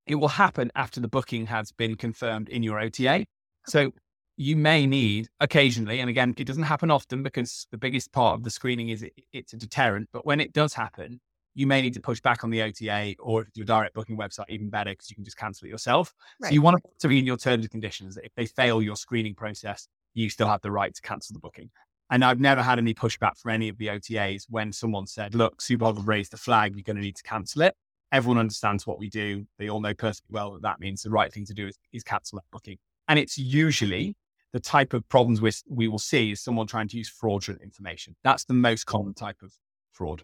it 0.05 0.15
will 0.15 0.27
happen 0.27 0.71
after 0.75 0.99
the 0.99 1.07
booking 1.07 1.45
has 1.47 1.71
been 1.71 1.95
confirmed 1.95 2.49
in 2.49 2.63
your 2.63 2.79
OTA. 2.79 3.25
So 3.67 3.93
you 4.39 4.55
may 4.55 4.87
need 4.87 5.27
occasionally, 5.41 5.99
and 5.99 6.09
again, 6.09 6.33
it 6.37 6.45
doesn't 6.45 6.63
happen 6.63 6.89
often 6.89 7.21
because 7.23 7.67
the 7.71 7.77
biggest 7.77 8.13
part 8.13 8.35
of 8.35 8.43
the 8.43 8.49
screening 8.49 8.87
is 8.87 9.03
it, 9.03 9.11
it's 9.33 9.51
a 9.51 9.57
deterrent. 9.57 10.07
But 10.13 10.25
when 10.25 10.39
it 10.39 10.53
does 10.53 10.73
happen, 10.73 11.19
you 11.55 11.67
may 11.67 11.81
need 11.81 11.93
to 11.95 11.99
push 11.99 12.21
back 12.21 12.45
on 12.45 12.49
the 12.49 12.61
OTA 12.61 13.15
or 13.19 13.47
your 13.53 13.65
direct 13.65 13.95
booking 13.95 14.17
website, 14.17 14.45
even 14.47 14.69
better, 14.69 14.91
because 14.91 15.09
you 15.09 15.15
can 15.15 15.25
just 15.25 15.35
cancel 15.35 15.65
it 15.67 15.71
yourself. 15.71 16.13
Right. 16.41 16.47
So 16.47 16.53
you 16.53 16.61
want 16.61 16.81
to 16.99 17.07
be 17.09 17.19
in 17.19 17.25
your 17.25 17.35
terms 17.35 17.65
and 17.65 17.69
conditions 17.69 18.15
that 18.15 18.23
if 18.23 18.33
they 18.35 18.45
fail 18.45 18.81
your 18.81 18.95
screening 18.95 19.35
process, 19.35 19.89
you 20.13 20.29
still 20.29 20.47
have 20.47 20.61
the 20.61 20.71
right 20.71 20.95
to 20.95 21.01
cancel 21.01 21.33
the 21.33 21.39
booking. 21.39 21.69
And 22.09 22.23
I've 22.23 22.39
never 22.39 22.61
had 22.61 22.79
any 22.79 22.93
pushback 22.93 23.37
from 23.37 23.51
any 23.51 23.67
of 23.67 23.77
the 23.77 23.87
OTAs 23.87 24.45
when 24.49 24.71
someone 24.71 25.05
said, 25.05 25.35
look, 25.35 25.61
Superhog 25.61 25.97
have 25.97 26.07
raised 26.07 26.31
the 26.31 26.37
flag, 26.37 26.75
you're 26.75 26.83
going 26.83 26.95
to 26.95 27.03
need 27.03 27.17
to 27.17 27.23
cancel 27.23 27.63
it. 27.63 27.75
Everyone 28.13 28.37
understands 28.37 28.87
what 28.87 28.99
we 28.99 29.09
do. 29.09 29.45
They 29.57 29.69
all 29.69 29.81
know 29.81 29.93
perfectly 29.93 30.31
well 30.31 30.53
that 30.53 30.61
that 30.61 30.79
means 30.79 31.03
the 31.03 31.09
right 31.09 31.31
thing 31.31 31.45
to 31.45 31.53
do 31.53 31.67
is, 31.67 31.77
is 31.91 32.03
cancel 32.05 32.37
that 32.37 32.45
booking. 32.53 32.77
And 33.09 33.19
it's 33.19 33.37
usually 33.37 34.15
the 34.51 34.59
type 34.59 34.93
of 34.93 35.07
problems 35.09 35.41
we, 35.41 35.51
we 35.69 35.87
will 35.87 35.99
see 35.99 36.31
is 36.31 36.41
someone 36.41 36.67
trying 36.67 36.87
to 36.87 36.97
use 36.97 37.09
fraudulent 37.09 37.61
information. 37.61 38.15
That's 38.23 38.45
the 38.45 38.53
most 38.53 38.85
common 38.85 39.13
type 39.13 39.41
of 39.43 39.53
fraud. 39.91 40.23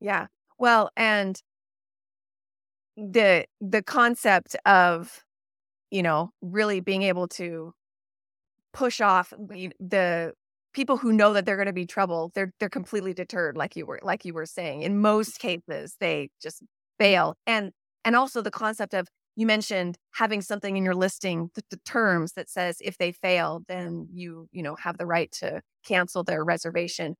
Yeah. 0.00 0.26
Well, 0.58 0.90
and 0.96 1.40
the 2.96 3.46
the 3.60 3.82
concept 3.82 4.56
of 4.66 5.24
you 5.90 6.02
know 6.02 6.30
really 6.42 6.80
being 6.80 7.02
able 7.02 7.28
to 7.28 7.72
push 8.72 9.00
off 9.00 9.32
the 9.38 10.32
people 10.74 10.96
who 10.96 11.12
know 11.12 11.32
that 11.32 11.46
they're 11.46 11.56
going 11.56 11.66
to 11.66 11.72
be 11.72 11.86
trouble 11.86 12.30
they're 12.34 12.52
they're 12.58 12.68
completely 12.68 13.14
deterred 13.14 13.56
like 13.56 13.76
you 13.76 13.86
were 13.86 14.00
like 14.02 14.24
you 14.24 14.34
were 14.34 14.46
saying 14.46 14.82
in 14.82 15.00
most 15.00 15.38
cases 15.38 15.96
they 16.00 16.28
just 16.42 16.62
bail 16.98 17.34
and 17.46 17.70
and 18.04 18.16
also 18.16 18.42
the 18.42 18.50
concept 18.50 18.94
of 18.94 19.08
you 19.38 19.46
mentioned 19.46 19.96
having 20.14 20.42
something 20.42 20.76
in 20.76 20.84
your 20.84 20.94
listing 20.94 21.50
the, 21.54 21.62
the 21.70 21.78
terms 21.86 22.32
that 22.32 22.50
says 22.50 22.78
if 22.80 22.98
they 22.98 23.12
fail 23.12 23.62
then 23.68 24.08
you 24.12 24.48
you 24.52 24.62
know 24.62 24.76
have 24.76 24.98
the 24.98 25.06
right 25.06 25.30
to 25.32 25.62
cancel 25.86 26.24
their 26.24 26.44
reservation 26.44 27.14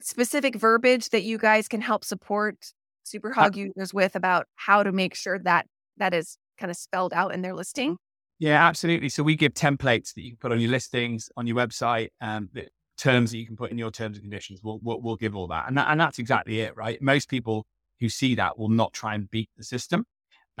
specific 0.00 0.56
verbiage 0.56 1.08
that 1.10 1.22
you 1.22 1.38
guys 1.38 1.68
can 1.68 1.80
help 1.80 2.04
support 2.04 2.72
Superhog 3.04 3.56
users 3.56 3.92
with 3.92 4.14
about 4.14 4.46
how 4.56 4.82
to 4.82 4.92
make 4.92 5.14
sure 5.14 5.38
that 5.40 5.66
that 5.96 6.14
is 6.14 6.36
kind 6.58 6.70
of 6.70 6.76
spelled 6.76 7.12
out 7.12 7.34
in 7.34 7.42
their 7.42 7.54
listing? 7.54 7.96
Yeah, 8.38 8.66
absolutely. 8.66 9.08
So 9.08 9.22
we 9.22 9.36
give 9.36 9.54
templates 9.54 10.14
that 10.14 10.22
you 10.22 10.30
can 10.30 10.38
put 10.38 10.52
on 10.52 10.60
your 10.60 10.70
listings, 10.70 11.30
on 11.36 11.46
your 11.46 11.56
website, 11.56 12.08
um, 12.20 12.48
the 12.52 12.68
terms 12.98 13.30
that 13.30 13.38
you 13.38 13.46
can 13.46 13.56
put 13.56 13.70
in 13.70 13.78
your 13.78 13.90
terms 13.90 14.16
and 14.16 14.24
conditions. 14.24 14.60
We'll, 14.62 14.80
we'll, 14.82 15.00
we'll 15.00 15.16
give 15.16 15.36
all 15.36 15.46
that. 15.48 15.68
And, 15.68 15.76
that, 15.78 15.88
and 15.90 16.00
that's 16.00 16.18
exactly 16.18 16.60
it, 16.60 16.76
right? 16.76 17.00
Most 17.00 17.28
people 17.28 17.66
who 18.00 18.08
see 18.08 18.34
that 18.34 18.58
will 18.58 18.68
not 18.68 18.92
try 18.92 19.14
and 19.14 19.30
beat 19.30 19.50
the 19.56 19.64
system, 19.64 20.04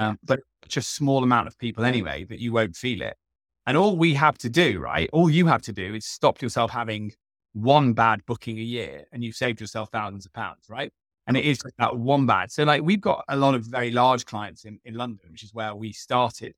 um, 0.02 0.18
but 0.24 0.40
just 0.68 0.94
small 0.94 1.22
amount 1.22 1.46
of 1.48 1.58
people 1.58 1.84
anyway 1.84 2.24
that 2.24 2.40
you 2.40 2.52
won't 2.52 2.76
feel 2.76 3.02
it. 3.02 3.16
And 3.66 3.76
all 3.76 3.96
we 3.96 4.14
have 4.14 4.38
to 4.38 4.50
do, 4.50 4.80
right? 4.80 5.08
All 5.12 5.30
you 5.30 5.46
have 5.46 5.62
to 5.62 5.72
do 5.72 5.94
is 5.94 6.04
stop 6.04 6.42
yourself 6.42 6.70
having 6.70 7.12
one 7.52 7.92
bad 7.92 8.24
booking 8.26 8.58
a 8.58 8.62
year 8.62 9.04
and 9.12 9.22
you've 9.22 9.36
saved 9.36 9.60
yourself 9.60 9.90
thousands 9.92 10.26
of 10.26 10.32
pounds, 10.32 10.64
right? 10.68 10.92
And 11.26 11.36
it 11.36 11.44
is 11.44 11.62
that 11.78 11.96
one 11.96 12.26
bad. 12.26 12.50
So 12.50 12.64
like 12.64 12.82
we've 12.82 13.00
got 13.00 13.24
a 13.28 13.36
lot 13.36 13.54
of 13.54 13.64
very 13.64 13.92
large 13.92 14.26
clients 14.26 14.64
in, 14.64 14.80
in 14.84 14.94
London, 14.94 15.30
which 15.30 15.44
is 15.44 15.54
where 15.54 15.74
we 15.74 15.92
started. 15.92 16.54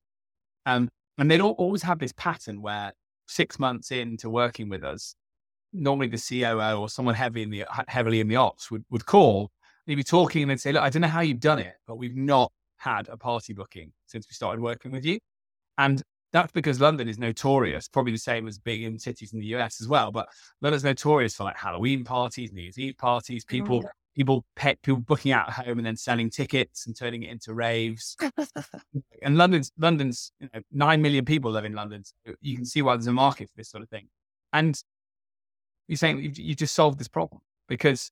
Um, 0.64 0.88
and 1.18 1.30
they'd 1.30 1.40
always 1.40 1.82
have 1.82 1.98
this 1.98 2.12
pattern 2.16 2.62
where 2.62 2.92
six 3.26 3.58
months 3.58 3.90
into 3.90 4.30
working 4.30 4.70
with 4.70 4.82
us, 4.82 5.14
normally 5.72 6.08
the 6.08 6.18
COO 6.18 6.78
or 6.80 6.88
someone 6.88 7.14
heavy 7.14 7.42
in 7.42 7.50
the 7.50 7.64
heavily 7.88 8.20
in 8.20 8.28
the 8.28 8.36
ops 8.36 8.70
would, 8.70 8.84
would 8.90 9.04
call. 9.04 9.50
They'd 9.86 9.96
be 9.96 10.04
talking 10.04 10.42
and 10.42 10.50
they'd 10.50 10.60
say, 10.60 10.72
look, 10.72 10.82
I 10.82 10.88
don't 10.88 11.02
know 11.02 11.08
how 11.08 11.20
you've 11.20 11.40
done 11.40 11.58
it, 11.58 11.74
but 11.86 11.96
we've 11.96 12.16
not 12.16 12.50
had 12.84 13.08
a 13.08 13.16
party 13.16 13.52
booking 13.52 13.92
since 14.06 14.26
we 14.28 14.34
started 14.34 14.60
working 14.60 14.92
with 14.92 15.04
you. 15.04 15.18
And 15.78 16.02
that's 16.32 16.52
because 16.52 16.80
London 16.80 17.08
is 17.08 17.18
notorious, 17.18 17.88
probably 17.88 18.12
the 18.12 18.18
same 18.18 18.46
as 18.46 18.58
big 18.58 18.82
in 18.82 18.98
cities 18.98 19.32
in 19.32 19.40
the 19.40 19.46
US 19.56 19.80
as 19.80 19.88
well. 19.88 20.12
But 20.12 20.28
London's 20.60 20.84
notorious 20.84 21.34
for 21.34 21.44
like 21.44 21.56
Halloween 21.56 22.04
parties, 22.04 22.52
New 22.52 22.62
Year's 22.62 22.78
Eve 22.78 22.98
parties, 22.98 23.44
people, 23.44 23.82
yeah. 23.82 23.90
people, 24.16 24.44
pet, 24.54 24.82
people 24.82 25.00
booking 25.00 25.32
out 25.32 25.48
at 25.48 25.66
home 25.66 25.78
and 25.78 25.86
then 25.86 25.96
selling 25.96 26.28
tickets 26.30 26.86
and 26.86 26.96
turning 26.96 27.22
it 27.22 27.30
into 27.30 27.54
raves. 27.54 28.16
and 29.22 29.38
London's, 29.38 29.72
London's, 29.78 30.32
you 30.40 30.48
know, 30.52 30.60
nine 30.72 31.00
million 31.00 31.24
people 31.24 31.50
live 31.50 31.64
in 31.64 31.72
London. 31.72 32.04
So 32.04 32.34
you 32.40 32.56
can 32.56 32.66
see 32.66 32.82
why 32.82 32.96
there's 32.96 33.06
a 33.06 33.12
market 33.12 33.48
for 33.48 33.56
this 33.56 33.70
sort 33.70 33.82
of 33.82 33.88
thing. 33.88 34.08
And 34.52 34.78
you're 35.88 35.96
saying 35.96 36.20
you, 36.20 36.32
you 36.34 36.54
just 36.54 36.74
solved 36.74 36.98
this 36.98 37.08
problem 37.08 37.40
because 37.68 38.10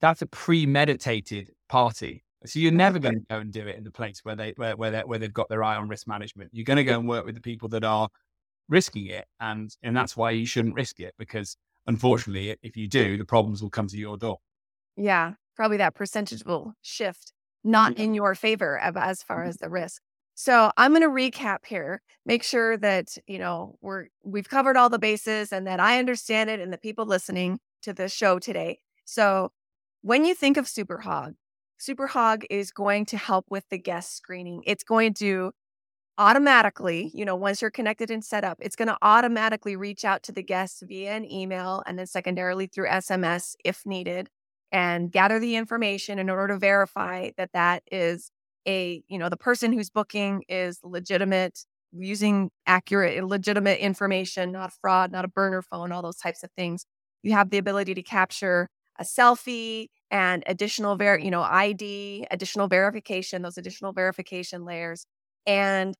that's 0.00 0.22
a 0.22 0.26
premeditated 0.26 1.50
party 1.68 2.24
so 2.46 2.58
you're 2.58 2.72
never 2.72 2.98
going 2.98 3.14
to 3.14 3.26
go 3.28 3.38
and 3.38 3.52
do 3.52 3.66
it 3.66 3.76
in 3.76 3.84
the 3.84 3.90
place 3.90 4.20
where 4.22 4.36
they 4.36 4.52
where 4.56 4.76
where, 4.76 5.02
where 5.02 5.18
they've 5.18 5.32
got 5.32 5.48
their 5.48 5.64
eye 5.64 5.76
on 5.76 5.88
risk 5.88 6.06
management. 6.06 6.50
You're 6.52 6.64
going 6.64 6.76
to 6.76 6.84
go 6.84 6.98
and 6.98 7.08
work 7.08 7.24
with 7.24 7.34
the 7.34 7.40
people 7.40 7.68
that 7.70 7.84
are 7.84 8.08
risking 8.68 9.06
it, 9.06 9.26
and 9.40 9.74
and 9.82 9.96
that's 9.96 10.16
why 10.16 10.30
you 10.30 10.46
shouldn't 10.46 10.74
risk 10.74 11.00
it 11.00 11.14
because 11.18 11.56
unfortunately, 11.86 12.56
if 12.62 12.76
you 12.76 12.88
do, 12.88 13.16
the 13.16 13.24
problems 13.24 13.62
will 13.62 13.70
come 13.70 13.88
to 13.88 13.96
your 13.96 14.16
door. 14.16 14.38
Yeah, 14.96 15.34
probably 15.56 15.78
that 15.78 15.94
percentage 15.94 16.44
will 16.44 16.74
shift, 16.82 17.32
not 17.62 17.96
in 17.98 18.14
your 18.14 18.34
favor 18.34 18.78
as 18.78 19.22
far 19.22 19.40
mm-hmm. 19.40 19.48
as 19.48 19.56
the 19.58 19.70
risk. 19.70 20.02
So 20.34 20.72
I'm 20.76 20.92
going 20.92 21.02
to 21.02 21.08
recap 21.08 21.64
here, 21.64 22.02
make 22.26 22.42
sure 22.42 22.76
that 22.78 23.16
you 23.26 23.38
know 23.38 23.76
we're 23.80 24.06
we've 24.22 24.48
covered 24.48 24.76
all 24.76 24.90
the 24.90 24.98
bases 24.98 25.52
and 25.52 25.66
that 25.66 25.80
I 25.80 25.98
understand 25.98 26.50
it 26.50 26.60
and 26.60 26.72
the 26.72 26.78
people 26.78 27.06
listening 27.06 27.60
to 27.82 27.92
the 27.92 28.08
show 28.08 28.38
today. 28.38 28.80
So 29.04 29.52
when 30.02 30.24
you 30.24 30.34
think 30.34 30.56
of 30.56 30.66
Superhog, 30.66 31.34
Superhog 31.84 32.44
is 32.50 32.70
going 32.70 33.06
to 33.06 33.16
help 33.16 33.46
with 33.50 33.64
the 33.70 33.78
guest 33.78 34.16
screening. 34.16 34.62
It's 34.66 34.84
going 34.84 35.14
to 35.14 35.52
automatically, 36.18 37.10
you 37.14 37.24
know, 37.24 37.36
once 37.36 37.60
you're 37.60 37.70
connected 37.70 38.10
and 38.10 38.24
set 38.24 38.44
up, 38.44 38.58
it's 38.60 38.76
going 38.76 38.88
to 38.88 38.96
automatically 39.02 39.76
reach 39.76 40.04
out 40.04 40.22
to 40.24 40.32
the 40.32 40.42
guests 40.42 40.82
via 40.86 41.12
an 41.12 41.30
email 41.30 41.82
and 41.86 41.98
then 41.98 42.06
secondarily 42.06 42.66
through 42.66 42.86
SMS 42.88 43.54
if 43.64 43.84
needed 43.84 44.28
and 44.72 45.10
gather 45.10 45.38
the 45.38 45.56
information 45.56 46.18
in 46.18 46.30
order 46.30 46.54
to 46.54 46.58
verify 46.58 47.30
that 47.36 47.50
that 47.52 47.82
is 47.90 48.30
a, 48.66 49.02
you 49.08 49.18
know, 49.18 49.28
the 49.28 49.36
person 49.36 49.72
who's 49.72 49.90
booking 49.90 50.44
is 50.48 50.78
legitimate, 50.82 51.64
using 51.92 52.50
accurate, 52.66 53.22
legitimate 53.24 53.78
information, 53.78 54.52
not 54.52 54.72
fraud, 54.80 55.12
not 55.12 55.24
a 55.24 55.28
burner 55.28 55.62
phone, 55.62 55.92
all 55.92 56.02
those 56.02 56.16
types 56.16 56.42
of 56.42 56.50
things. 56.56 56.86
You 57.22 57.32
have 57.32 57.50
the 57.50 57.58
ability 57.58 57.94
to 57.94 58.02
capture 58.02 58.68
a 58.98 59.04
selfie 59.04 59.88
and 60.10 60.42
additional 60.46 60.96
ver 60.96 61.18
you 61.18 61.30
know 61.30 61.42
id 61.42 62.26
additional 62.30 62.68
verification 62.68 63.42
those 63.42 63.58
additional 63.58 63.92
verification 63.92 64.64
layers. 64.64 65.06
And 65.46 65.94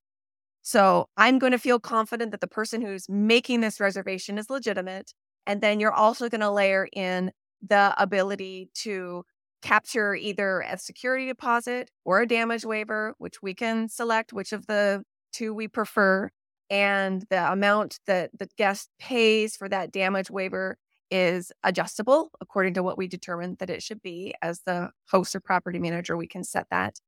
so 0.61 1.07
i'm 1.17 1.39
going 1.39 1.51
to 1.51 1.59
feel 1.59 1.79
confident 1.79 2.31
that 2.31 2.41
the 2.41 2.47
person 2.47 2.81
who's 2.81 3.07
making 3.09 3.61
this 3.61 3.79
reservation 3.79 4.37
is 4.37 4.49
legitimate 4.49 5.13
and 5.47 5.61
then 5.61 5.79
you're 5.79 5.93
also 5.93 6.29
going 6.29 6.41
to 6.41 6.49
layer 6.51 6.87
in 6.93 7.31
the 7.61 7.93
ability 7.97 8.69
to 8.73 9.23
capture 9.61 10.15
either 10.15 10.61
a 10.61 10.77
security 10.77 11.27
deposit 11.27 11.89
or 12.05 12.21
a 12.21 12.27
damage 12.27 12.65
waiver 12.65 13.15
which 13.17 13.41
we 13.41 13.53
can 13.53 13.89
select 13.89 14.33
which 14.33 14.53
of 14.53 14.67
the 14.67 15.03
two 15.33 15.53
we 15.53 15.67
prefer 15.67 16.29
and 16.69 17.25
the 17.29 17.51
amount 17.51 17.99
that 18.07 18.31
the 18.37 18.47
guest 18.57 18.89
pays 18.99 19.55
for 19.55 19.69
that 19.69 19.91
damage 19.91 20.29
waiver 20.31 20.77
is 21.11 21.51
adjustable 21.63 22.31
according 22.41 22.73
to 22.75 22.83
what 22.83 22.97
we 22.97 23.07
determined 23.07 23.57
that 23.59 23.69
it 23.69 23.83
should 23.83 24.01
be. 24.01 24.33
As 24.41 24.61
the 24.65 24.91
host 25.09 25.35
or 25.35 25.39
property 25.39 25.79
manager, 25.79 26.17
we 26.17 26.27
can 26.27 26.43
set 26.43 26.67
that. 26.71 26.99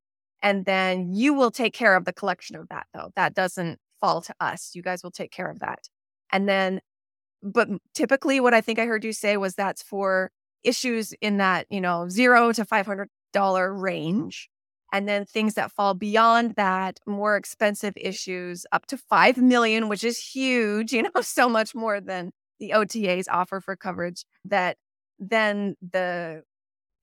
And 0.41 0.65
then 0.65 1.13
you 1.13 1.33
will 1.33 1.51
take 1.51 1.73
care 1.73 1.95
of 1.95 2.05
the 2.05 2.13
collection 2.13 2.55
of 2.55 2.69
that, 2.69 2.87
though. 2.93 3.11
That 3.15 3.33
doesn't 3.33 3.79
fall 3.99 4.21
to 4.21 4.35
us. 4.39 4.71
You 4.73 4.81
guys 4.81 5.03
will 5.03 5.11
take 5.11 5.31
care 5.31 5.49
of 5.49 5.59
that. 5.59 5.89
And 6.31 6.47
then, 6.47 6.81
but 7.41 7.67
typically, 7.93 8.39
what 8.39 8.53
I 8.53 8.61
think 8.61 8.79
I 8.79 8.85
heard 8.85 9.03
you 9.03 9.13
say 9.13 9.37
was 9.37 9.55
that's 9.55 9.81
for 9.81 10.31
issues 10.63 11.13
in 11.21 11.37
that, 11.37 11.65
you 11.69 11.81
know, 11.81 12.09
zero 12.09 12.51
to 12.51 12.65
$500 12.65 13.07
range. 13.81 14.49
And 14.93 15.07
then 15.07 15.25
things 15.25 15.55
that 15.55 15.71
fall 15.71 15.93
beyond 15.93 16.55
that, 16.55 16.99
more 17.05 17.35
expensive 17.35 17.93
issues 17.97 18.65
up 18.71 18.85
to 18.87 18.97
5 18.97 19.37
million, 19.37 19.89
which 19.89 20.03
is 20.03 20.17
huge, 20.17 20.93
you 20.93 21.03
know, 21.03 21.09
so 21.21 21.49
much 21.49 21.75
more 21.75 21.99
than 21.99 22.31
the 22.59 22.71
OTAs 22.71 23.25
offer 23.29 23.61
for 23.61 23.75
coverage 23.75 24.25
that 24.45 24.77
then 25.19 25.75
the 25.81 26.43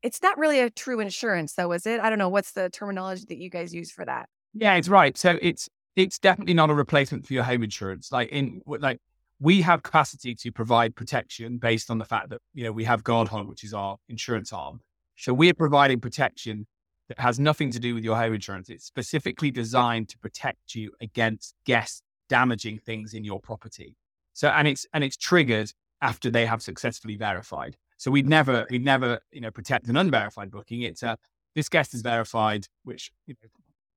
it's 0.03 0.23
not 0.23 0.37
really 0.37 0.61
a 0.61 0.69
true 0.69 1.01
insurance 1.01 1.55
though, 1.55 1.73
is 1.73 1.87
it? 1.87 2.01
I 2.01 2.11
don't 2.11 2.19
know. 2.19 2.29
What's 2.29 2.53
the 2.53 2.69
terminology 2.69 3.25
that 3.29 3.39
you 3.39 3.49
guys 3.49 3.75
use 3.75 3.91
for 3.91 4.05
that? 4.05 4.29
Yeah, 4.53 4.75
it's 4.75 4.89
right. 4.89 5.17
So 5.17 5.39
it's 5.41 5.69
it's 5.97 6.19
definitely 6.19 6.55
not 6.55 6.71
a 6.71 6.75
replacement 6.75 7.27
for 7.27 7.33
your 7.33 7.45
home 7.45 7.63
insurance. 7.63 8.13
Like 8.13 8.29
in 8.31 8.61
like 8.67 9.01
we 9.41 9.63
have 9.63 9.83
capacity 9.83 10.35
to 10.35 10.53
provide 10.53 10.95
protection 10.95 11.59
based 11.59 11.91
on 11.91 11.99
the 11.99 12.05
fact 12.05 12.31
that 12.31 12.41
you 12.53 12.65
know 12.65 12.73
we 12.73 12.85
have 12.85 13.03
Guardhog, 13.03 13.49
which 13.49 13.65
is 13.65 13.75
our 13.75 13.97
insurance 14.09 14.53
arm. 14.53 14.81
So 15.17 15.33
we're 15.33 15.55
providing 15.55 16.01
protection 16.01 16.67
that 17.09 17.19
has 17.19 17.39
nothing 17.39 17.71
to 17.71 17.79
do 17.79 17.95
with 17.95 18.05
your 18.05 18.17
home 18.17 18.35
insurance. 18.35 18.69
It's 18.69 18.85
specifically 18.85 19.51
designed 19.51 20.09
to 20.11 20.19
protect 20.19 20.75
you 20.75 20.93
against 21.01 21.55
guests 21.65 22.03
damaging 22.29 22.79
things 22.79 23.15
in 23.15 23.25
your 23.25 23.41
property. 23.41 23.97
So 24.35 24.49
and 24.49 24.69
it's 24.69 24.87
and 24.93 25.03
it's 25.03 25.17
triggered 25.17 25.73
after 26.03 26.31
they 26.31 26.45
have 26.45 26.63
successfully 26.63 27.17
verified. 27.17 27.77
So 27.97 28.11
we'd 28.11 28.29
never 28.29 28.67
we'd 28.69 28.85
never 28.85 29.21
you 29.33 29.41
know 29.41 29.51
protect 29.51 29.89
an 29.89 29.97
unverified 29.97 30.51
booking. 30.51 30.83
It's 30.83 31.03
a 31.03 31.17
this 31.55 31.69
guest 31.69 31.95
is 31.95 32.03
verified, 32.03 32.67
which 32.83 33.11
you 33.27 33.35
know, 33.43 33.49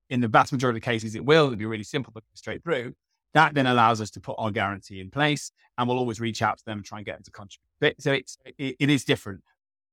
in 0.08 0.20
the 0.20 0.28
vast 0.28 0.52
majority 0.52 0.78
of 0.78 0.84
cases 0.84 1.14
it 1.14 1.24
will. 1.24 1.46
It'll 1.46 1.56
be 1.56 1.66
really 1.66 1.84
simple, 1.84 2.12
but 2.14 2.24
straight 2.34 2.62
through. 2.64 2.94
That 3.34 3.54
then 3.54 3.66
allows 3.66 4.00
us 4.00 4.10
to 4.12 4.20
put 4.20 4.36
our 4.38 4.50
guarantee 4.50 5.00
in 5.00 5.10
place, 5.10 5.50
and 5.76 5.86
we'll 5.86 5.98
always 5.98 6.20
reach 6.20 6.40
out 6.40 6.58
to 6.58 6.64
them 6.64 6.78
and 6.78 6.84
try 6.84 6.98
and 6.98 7.06
get 7.06 7.16
them 7.16 7.24
to 7.24 7.30
contribute. 7.30 8.02
So 8.02 8.12
it's 8.12 8.38
it, 8.56 8.76
it 8.78 8.90
is 8.90 9.04
different. 9.04 9.42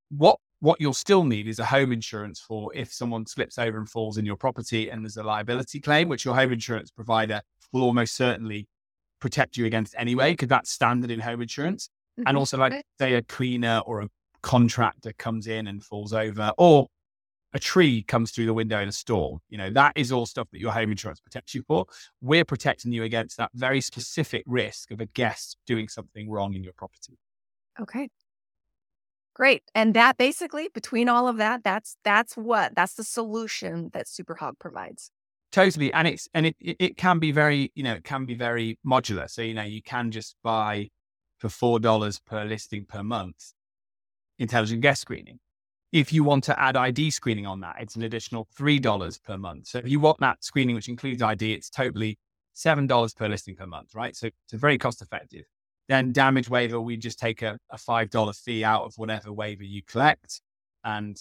What 0.09 0.39
what 0.59 0.79
you'll 0.79 0.93
still 0.93 1.23
need 1.23 1.47
is 1.47 1.59
a 1.59 1.65
home 1.65 1.91
insurance 1.91 2.39
for 2.39 2.73
if 2.73 2.93
someone 2.93 3.25
slips 3.25 3.57
over 3.57 3.77
and 3.77 3.89
falls 3.89 4.17
in 4.17 4.25
your 4.25 4.37
property 4.37 4.89
and 4.89 5.03
there's 5.03 5.17
a 5.17 5.23
liability 5.23 5.79
claim, 5.79 6.07
which 6.07 6.23
your 6.23 6.35
home 6.35 6.53
insurance 6.53 6.91
provider 6.91 7.41
will 7.73 7.83
almost 7.83 8.15
certainly 8.15 8.67
protect 9.19 9.57
you 9.57 9.65
against 9.65 9.95
anyway, 9.97 10.33
because 10.33 10.49
that's 10.49 10.71
standard 10.71 11.11
in 11.11 11.19
home 11.19 11.41
insurance. 11.41 11.89
Mm-hmm. 12.19 12.27
And 12.27 12.37
also, 12.37 12.57
like, 12.57 12.85
say 12.99 13.13
a 13.13 13.21
cleaner 13.21 13.81
or 13.85 14.01
a 14.01 14.09
contractor 14.41 15.13
comes 15.13 15.47
in 15.47 15.67
and 15.67 15.83
falls 15.83 16.13
over, 16.13 16.51
or 16.57 16.87
a 17.53 17.59
tree 17.59 18.03
comes 18.03 18.31
through 18.31 18.45
the 18.45 18.53
window 18.53 18.79
in 18.81 18.89
a 18.89 18.91
storm. 18.91 19.39
You 19.49 19.57
know, 19.57 19.69
that 19.71 19.93
is 19.95 20.11
all 20.11 20.25
stuff 20.25 20.47
that 20.51 20.59
your 20.59 20.71
home 20.71 20.91
insurance 20.91 21.19
protects 21.19 21.55
you 21.55 21.63
for. 21.67 21.85
We're 22.21 22.45
protecting 22.45 22.91
you 22.91 23.03
against 23.03 23.37
that 23.37 23.51
very 23.53 23.81
specific 23.81 24.43
risk 24.45 24.91
of 24.91 24.99
a 24.99 25.05
guest 25.05 25.57
doing 25.65 25.87
something 25.87 26.29
wrong 26.29 26.53
in 26.53 26.63
your 26.63 26.73
property. 26.73 27.17
Okay. 27.79 28.09
Great. 29.33 29.63
And 29.73 29.93
that 29.93 30.17
basically 30.17 30.69
between 30.73 31.09
all 31.09 31.27
of 31.27 31.37
that, 31.37 31.63
that's 31.63 31.97
that's 32.05 32.37
what 32.37 32.73
that's 32.75 32.93
the 32.93 33.03
solution 33.03 33.89
that 33.93 34.05
Superhog 34.05 34.59
provides. 34.59 35.11
Totally, 35.55 35.93
and 35.93 36.05
it's 36.05 36.27
and 36.33 36.47
it, 36.47 36.57
it 36.59 36.97
can 36.97 37.17
be 37.17 37.31
very 37.31 37.71
you 37.75 37.83
know 37.83 37.93
it 37.93 38.03
can 38.03 38.25
be 38.25 38.33
very 38.33 38.77
modular. 38.85 39.29
So 39.29 39.41
you 39.41 39.53
know 39.53 39.63
you 39.63 39.81
can 39.81 40.11
just 40.11 40.35
buy 40.43 40.89
for 41.37 41.47
four 41.47 41.79
dollars 41.79 42.19
per 42.19 42.43
listing 42.43 42.83
per 42.83 43.01
month 43.01 43.53
intelligent 44.37 44.81
guest 44.81 44.99
screening. 44.99 45.39
If 45.93 46.11
you 46.11 46.25
want 46.25 46.43
to 46.43 46.61
add 46.61 46.75
ID 46.75 47.09
screening 47.09 47.45
on 47.45 47.61
that, 47.61 47.77
it's 47.79 47.95
an 47.95 48.03
additional 48.03 48.49
three 48.53 48.79
dollars 48.79 49.17
per 49.17 49.37
month. 49.37 49.67
So 49.67 49.77
if 49.77 49.87
you 49.87 50.01
want 50.01 50.19
that 50.19 50.43
screening, 50.43 50.75
which 50.75 50.89
includes 50.89 51.21
ID, 51.21 51.53
it's 51.53 51.69
totally 51.69 52.19
seven 52.51 52.85
dollars 52.85 53.13
per 53.13 53.29
listing 53.29 53.55
per 53.55 53.65
month, 53.65 53.95
right? 53.95 54.13
So 54.13 54.27
it's 54.27 54.61
very 54.61 54.77
cost 54.77 55.01
effective. 55.01 55.45
Then 55.87 56.11
damage 56.11 56.49
waiver, 56.49 56.81
we 56.81 56.97
just 56.97 57.17
take 57.17 57.41
a, 57.43 57.57
a 57.69 57.77
five 57.77 58.09
dollar 58.09 58.33
fee 58.33 58.65
out 58.65 58.83
of 58.83 58.95
whatever 58.97 59.31
waiver 59.31 59.63
you 59.63 59.83
collect, 59.87 60.41
and 60.83 61.15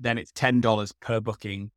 then 0.00 0.18
it's 0.18 0.32
ten 0.32 0.60
dollars 0.60 0.90
per 1.00 1.20
booking 1.20 1.70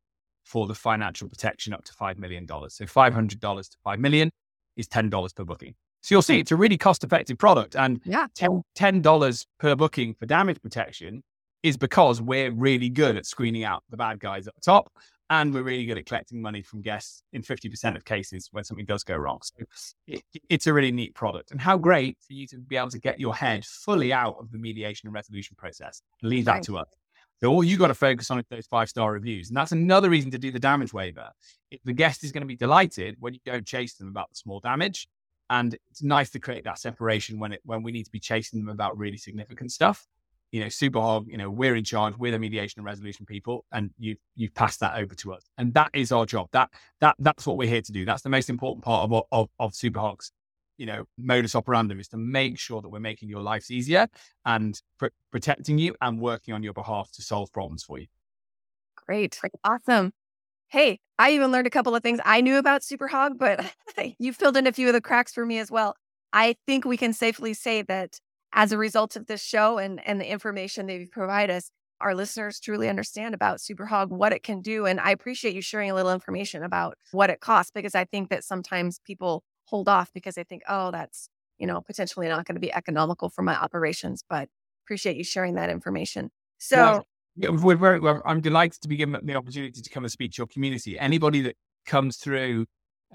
for 0.52 0.66
the 0.66 0.74
financial 0.74 1.30
protection 1.30 1.72
up 1.72 1.82
to 1.82 1.94
$5 1.94 2.18
million. 2.18 2.46
So 2.46 2.84
$500 2.84 3.40
to 3.40 3.76
5 3.82 3.98
million 3.98 4.30
is 4.76 4.86
$10 4.86 5.34
per 5.34 5.44
booking. 5.44 5.74
So 6.02 6.14
you'll 6.14 6.20
see 6.20 6.34
hmm. 6.34 6.40
it's 6.40 6.52
a 6.52 6.56
really 6.56 6.76
cost 6.76 7.04
effective 7.04 7.38
product. 7.38 7.74
And 7.74 8.02
yeah. 8.04 8.26
$10 8.36 9.46
per 9.58 9.74
booking 9.74 10.12
for 10.12 10.26
damage 10.26 10.60
protection 10.60 11.22
is 11.62 11.78
because 11.78 12.20
we're 12.20 12.50
really 12.50 12.90
good 12.90 13.16
at 13.16 13.24
screening 13.24 13.64
out 13.64 13.82
the 13.88 13.96
bad 13.96 14.20
guys 14.20 14.46
at 14.46 14.54
the 14.54 14.60
top. 14.60 14.92
And 15.30 15.54
we're 15.54 15.62
really 15.62 15.86
good 15.86 15.96
at 15.96 16.04
collecting 16.04 16.42
money 16.42 16.60
from 16.60 16.82
guests 16.82 17.22
in 17.32 17.40
50% 17.40 17.96
of 17.96 18.04
cases 18.04 18.50
when 18.52 18.64
something 18.64 18.84
does 18.84 19.04
go 19.04 19.16
wrong. 19.16 19.38
So 19.42 19.64
it, 20.06 20.22
it's 20.50 20.66
a 20.66 20.72
really 20.74 20.92
neat 20.92 21.14
product. 21.14 21.50
And 21.50 21.58
how 21.58 21.78
great 21.78 22.18
for 22.26 22.34
you 22.34 22.46
to 22.48 22.58
be 22.58 22.76
able 22.76 22.90
to 22.90 22.98
get 22.98 23.18
your 23.18 23.34
head 23.34 23.64
fully 23.64 24.12
out 24.12 24.36
of 24.38 24.52
the 24.52 24.58
mediation 24.58 25.06
and 25.06 25.14
resolution 25.14 25.56
process 25.56 26.02
and 26.20 26.28
leave 26.28 26.44
that 26.44 26.62
to 26.64 26.76
us. 26.76 26.88
So 27.42 27.50
all 27.50 27.64
you 27.64 27.76
got 27.76 27.88
to 27.88 27.94
focus 27.94 28.30
on 28.30 28.38
is 28.38 28.44
those 28.48 28.66
five 28.66 28.88
star 28.88 29.12
reviews. 29.12 29.48
And 29.48 29.56
that's 29.56 29.72
another 29.72 30.08
reason 30.08 30.30
to 30.30 30.38
do 30.38 30.52
the 30.52 30.60
damage 30.60 30.92
waiver. 30.92 31.28
If 31.72 31.80
the 31.84 31.92
guest 31.92 32.22
is 32.22 32.30
going 32.30 32.42
to 32.42 32.46
be 32.46 32.54
delighted 32.54 33.16
when 33.18 33.34
you 33.34 33.40
don't 33.44 33.66
chase 33.66 33.94
them 33.94 34.06
about 34.08 34.30
the 34.30 34.36
small 34.36 34.60
damage. 34.60 35.08
And 35.50 35.76
it's 35.90 36.04
nice 36.04 36.30
to 36.30 36.38
create 36.38 36.62
that 36.64 36.78
separation 36.78 37.40
when 37.40 37.52
it 37.52 37.60
when 37.64 37.82
we 37.82 37.90
need 37.90 38.04
to 38.04 38.12
be 38.12 38.20
chasing 38.20 38.60
them 38.60 38.68
about 38.68 38.96
really 38.96 39.16
significant 39.16 39.72
stuff. 39.72 40.06
You 40.52 40.60
know, 40.60 40.68
Superhog, 40.68 41.26
you 41.26 41.36
know, 41.36 41.50
we're 41.50 41.74
in 41.74 41.82
charge, 41.82 42.16
we're 42.16 42.30
the 42.30 42.38
mediation 42.38 42.78
and 42.78 42.86
resolution 42.86 43.26
people, 43.26 43.64
and 43.72 43.90
you've 43.98 44.18
you've 44.36 44.54
passed 44.54 44.78
that 44.80 44.96
over 44.96 45.14
to 45.16 45.34
us. 45.34 45.42
And 45.58 45.74
that 45.74 45.90
is 45.94 46.12
our 46.12 46.24
job. 46.24 46.48
That 46.52 46.70
that 47.00 47.16
that's 47.18 47.44
what 47.44 47.56
we're 47.56 47.68
here 47.68 47.82
to 47.82 47.92
do. 47.92 48.04
That's 48.04 48.22
the 48.22 48.28
most 48.28 48.50
important 48.50 48.84
part 48.84 49.10
of 49.10 49.24
of, 49.32 49.48
of 49.58 49.72
Superhog's 49.72 50.30
you 50.82 50.86
know, 50.86 51.04
modus 51.16 51.54
operandi 51.54 51.94
is 51.94 52.08
to 52.08 52.16
make 52.16 52.58
sure 52.58 52.82
that 52.82 52.88
we're 52.88 52.98
making 52.98 53.28
your 53.28 53.40
lives 53.40 53.70
easier 53.70 54.08
and 54.44 54.82
pr- 54.98 55.14
protecting 55.30 55.78
you 55.78 55.94
and 56.00 56.20
working 56.20 56.52
on 56.52 56.64
your 56.64 56.72
behalf 56.72 57.08
to 57.12 57.22
solve 57.22 57.52
problems 57.52 57.84
for 57.84 58.00
you. 58.00 58.08
Great. 59.06 59.38
Awesome. 59.62 60.10
Hey, 60.70 60.98
I 61.20 61.30
even 61.30 61.52
learned 61.52 61.68
a 61.68 61.70
couple 61.70 61.94
of 61.94 62.02
things 62.02 62.18
I 62.24 62.40
knew 62.40 62.58
about 62.58 62.80
Superhog, 62.80 63.38
but 63.38 63.64
you 64.18 64.32
filled 64.32 64.56
in 64.56 64.66
a 64.66 64.72
few 64.72 64.88
of 64.88 64.92
the 64.92 65.00
cracks 65.00 65.32
for 65.32 65.46
me 65.46 65.58
as 65.58 65.70
well. 65.70 65.94
I 66.32 66.56
think 66.66 66.84
we 66.84 66.96
can 66.96 67.12
safely 67.12 67.54
say 67.54 67.82
that 67.82 68.18
as 68.52 68.72
a 68.72 68.78
result 68.78 69.14
of 69.14 69.28
this 69.28 69.40
show 69.40 69.78
and, 69.78 70.04
and 70.04 70.20
the 70.20 70.28
information 70.28 70.86
that 70.86 70.94
you 70.98 71.06
provide 71.06 71.48
us, 71.48 71.70
our 72.00 72.16
listeners 72.16 72.58
truly 72.58 72.88
understand 72.88 73.36
about 73.36 73.58
Superhog, 73.58 74.08
what 74.08 74.32
it 74.32 74.42
can 74.42 74.62
do. 74.62 74.86
And 74.86 74.98
I 74.98 75.12
appreciate 75.12 75.54
you 75.54 75.62
sharing 75.62 75.92
a 75.92 75.94
little 75.94 76.12
information 76.12 76.64
about 76.64 76.98
what 77.12 77.30
it 77.30 77.38
costs 77.38 77.70
because 77.72 77.94
I 77.94 78.04
think 78.04 78.30
that 78.30 78.42
sometimes 78.42 78.98
people 79.06 79.44
hold 79.72 79.88
off 79.88 80.12
because 80.12 80.36
I 80.36 80.44
think, 80.44 80.62
oh, 80.68 80.90
that's, 80.90 81.30
you 81.58 81.66
know, 81.66 81.80
potentially 81.80 82.28
not 82.28 82.44
going 82.46 82.56
to 82.56 82.60
be 82.60 82.72
economical 82.72 83.30
for 83.30 83.40
my 83.42 83.56
operations. 83.56 84.22
But 84.28 84.50
appreciate 84.84 85.16
you 85.16 85.24
sharing 85.24 85.54
that 85.54 85.70
information. 85.70 86.30
So, 86.58 87.04
yeah, 87.36 87.48
we're 87.48 87.76
very, 87.76 87.98
well, 87.98 88.20
I'm 88.26 88.42
delighted 88.42 88.82
to 88.82 88.88
be 88.88 88.96
given 88.96 89.18
the 89.24 89.34
opportunity 89.34 89.80
to 89.80 89.90
come 89.90 90.04
and 90.04 90.12
speak 90.12 90.32
to 90.32 90.40
your 90.40 90.46
community. 90.46 90.98
Anybody 90.98 91.40
that 91.40 91.56
comes 91.86 92.18
through 92.18 92.66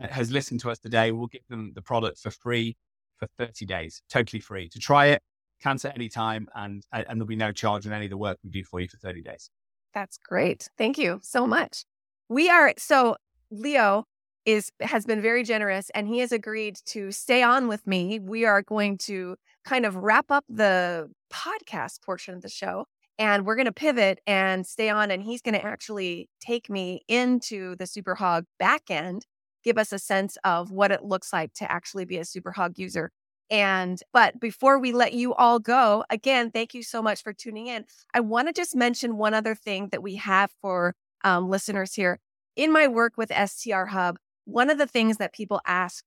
uh, 0.02 0.08
has 0.08 0.32
listened 0.32 0.62
to 0.62 0.72
us 0.72 0.80
today, 0.80 1.12
we'll 1.12 1.28
give 1.28 1.48
them 1.48 1.74
the 1.76 1.84
product 1.84 2.20
for 2.20 2.32
free 2.32 2.76
for 3.18 3.28
30 3.38 3.66
days, 3.68 4.02
totally 4.10 4.40
free 4.40 4.68
to 4.70 4.80
try 4.80 5.08
it, 5.08 5.22
cancel 5.62 5.92
any 5.94 6.10
time, 6.10 6.48
and 6.56 6.84
and 6.92 7.06
there'll 7.10 7.28
be 7.28 7.36
no 7.36 7.52
charge 7.52 7.86
on 7.86 7.94
any 7.94 8.06
of 8.06 8.12
the 8.12 8.18
work 8.18 8.38
we 8.44 8.50
do 8.50 8.64
for 8.64 8.80
you 8.80 8.88
for 8.88 8.98
30 8.98 9.22
days. 9.22 9.52
That's 9.94 10.18
great. 10.18 10.68
Thank 10.78 10.98
you 10.98 11.20
so 11.22 11.46
much. 11.46 11.86
We 12.30 12.50
are 12.50 12.74
so 12.78 13.18
Leo 13.52 14.06
is 14.48 14.72
has 14.82 15.06
been 15.06 15.22
very 15.22 15.44
generous 15.44 15.92
and 15.94 16.08
he 16.08 16.20
has 16.20 16.32
agreed 16.32 16.80
to 16.86 17.12
stay 17.12 17.44
on 17.44 17.68
with 17.68 17.86
me. 17.86 18.18
We 18.18 18.46
are 18.46 18.62
going 18.62 18.98
to 19.00 19.36
kind 19.66 19.86
of 19.86 19.98
wrap 19.98 20.32
up 20.32 20.46
the 20.48 21.12
podcast 21.32 22.02
portion 22.02 22.34
of 22.34 22.42
the 22.42 22.50
show 22.50 22.86
and 23.20 23.46
we're 23.46 23.58
going 23.58 23.66
to 23.66 23.74
pivot 23.74 24.22
and 24.26 24.66
stay 24.66 24.90
on 24.90 25.12
and 25.12 25.22
he's 25.22 25.42
going 25.42 25.54
to 25.54 25.66
actually 25.66 26.30
take 26.40 26.70
me 26.70 27.02
into 27.10 27.76
the 27.76 27.84
superhog 27.84 28.44
backend 28.62 29.24
give 29.66 29.78
us 29.78 29.92
a 29.92 30.00
sense 30.00 30.38
of 30.46 30.72
what 30.72 30.92
it 30.92 31.04
looks 31.04 31.34
like 31.34 31.52
to 31.56 31.70
actually 31.70 32.06
be 32.06 32.18
a 32.18 32.22
superhog 32.22 32.78
user. 32.78 33.12
And 33.50 34.02
but 34.14 34.40
before 34.40 34.80
we 34.80 34.94
let 34.94 35.12
you 35.12 35.34
all 35.34 35.60
go 35.60 36.06
again 36.10 36.52
thank 36.52 36.74
you 36.74 36.84
so 36.84 37.02
much 37.02 37.22
for 37.22 37.34
tuning 37.34 37.68
in. 37.68 37.84
I 38.14 38.22
want 38.22 38.48
to 38.48 38.54
just 38.54 38.78
mention 38.78 39.18
one 39.18 39.34
other 39.34 39.56
thing 39.56 39.90
that 39.92 40.02
we 40.02 40.16
have 40.16 40.52
for 40.62 40.96
um, 41.26 41.50
listeners 41.50 41.94
here. 41.96 42.20
In 42.56 42.72
my 42.72 42.88
work 42.88 43.14
with 43.18 43.30
str 43.50 43.86
hub 43.86 44.18
one 44.48 44.70
of 44.70 44.78
the 44.78 44.88
things 44.88 45.18
that 45.18 45.34
people 45.34 45.62
ask 45.68 46.04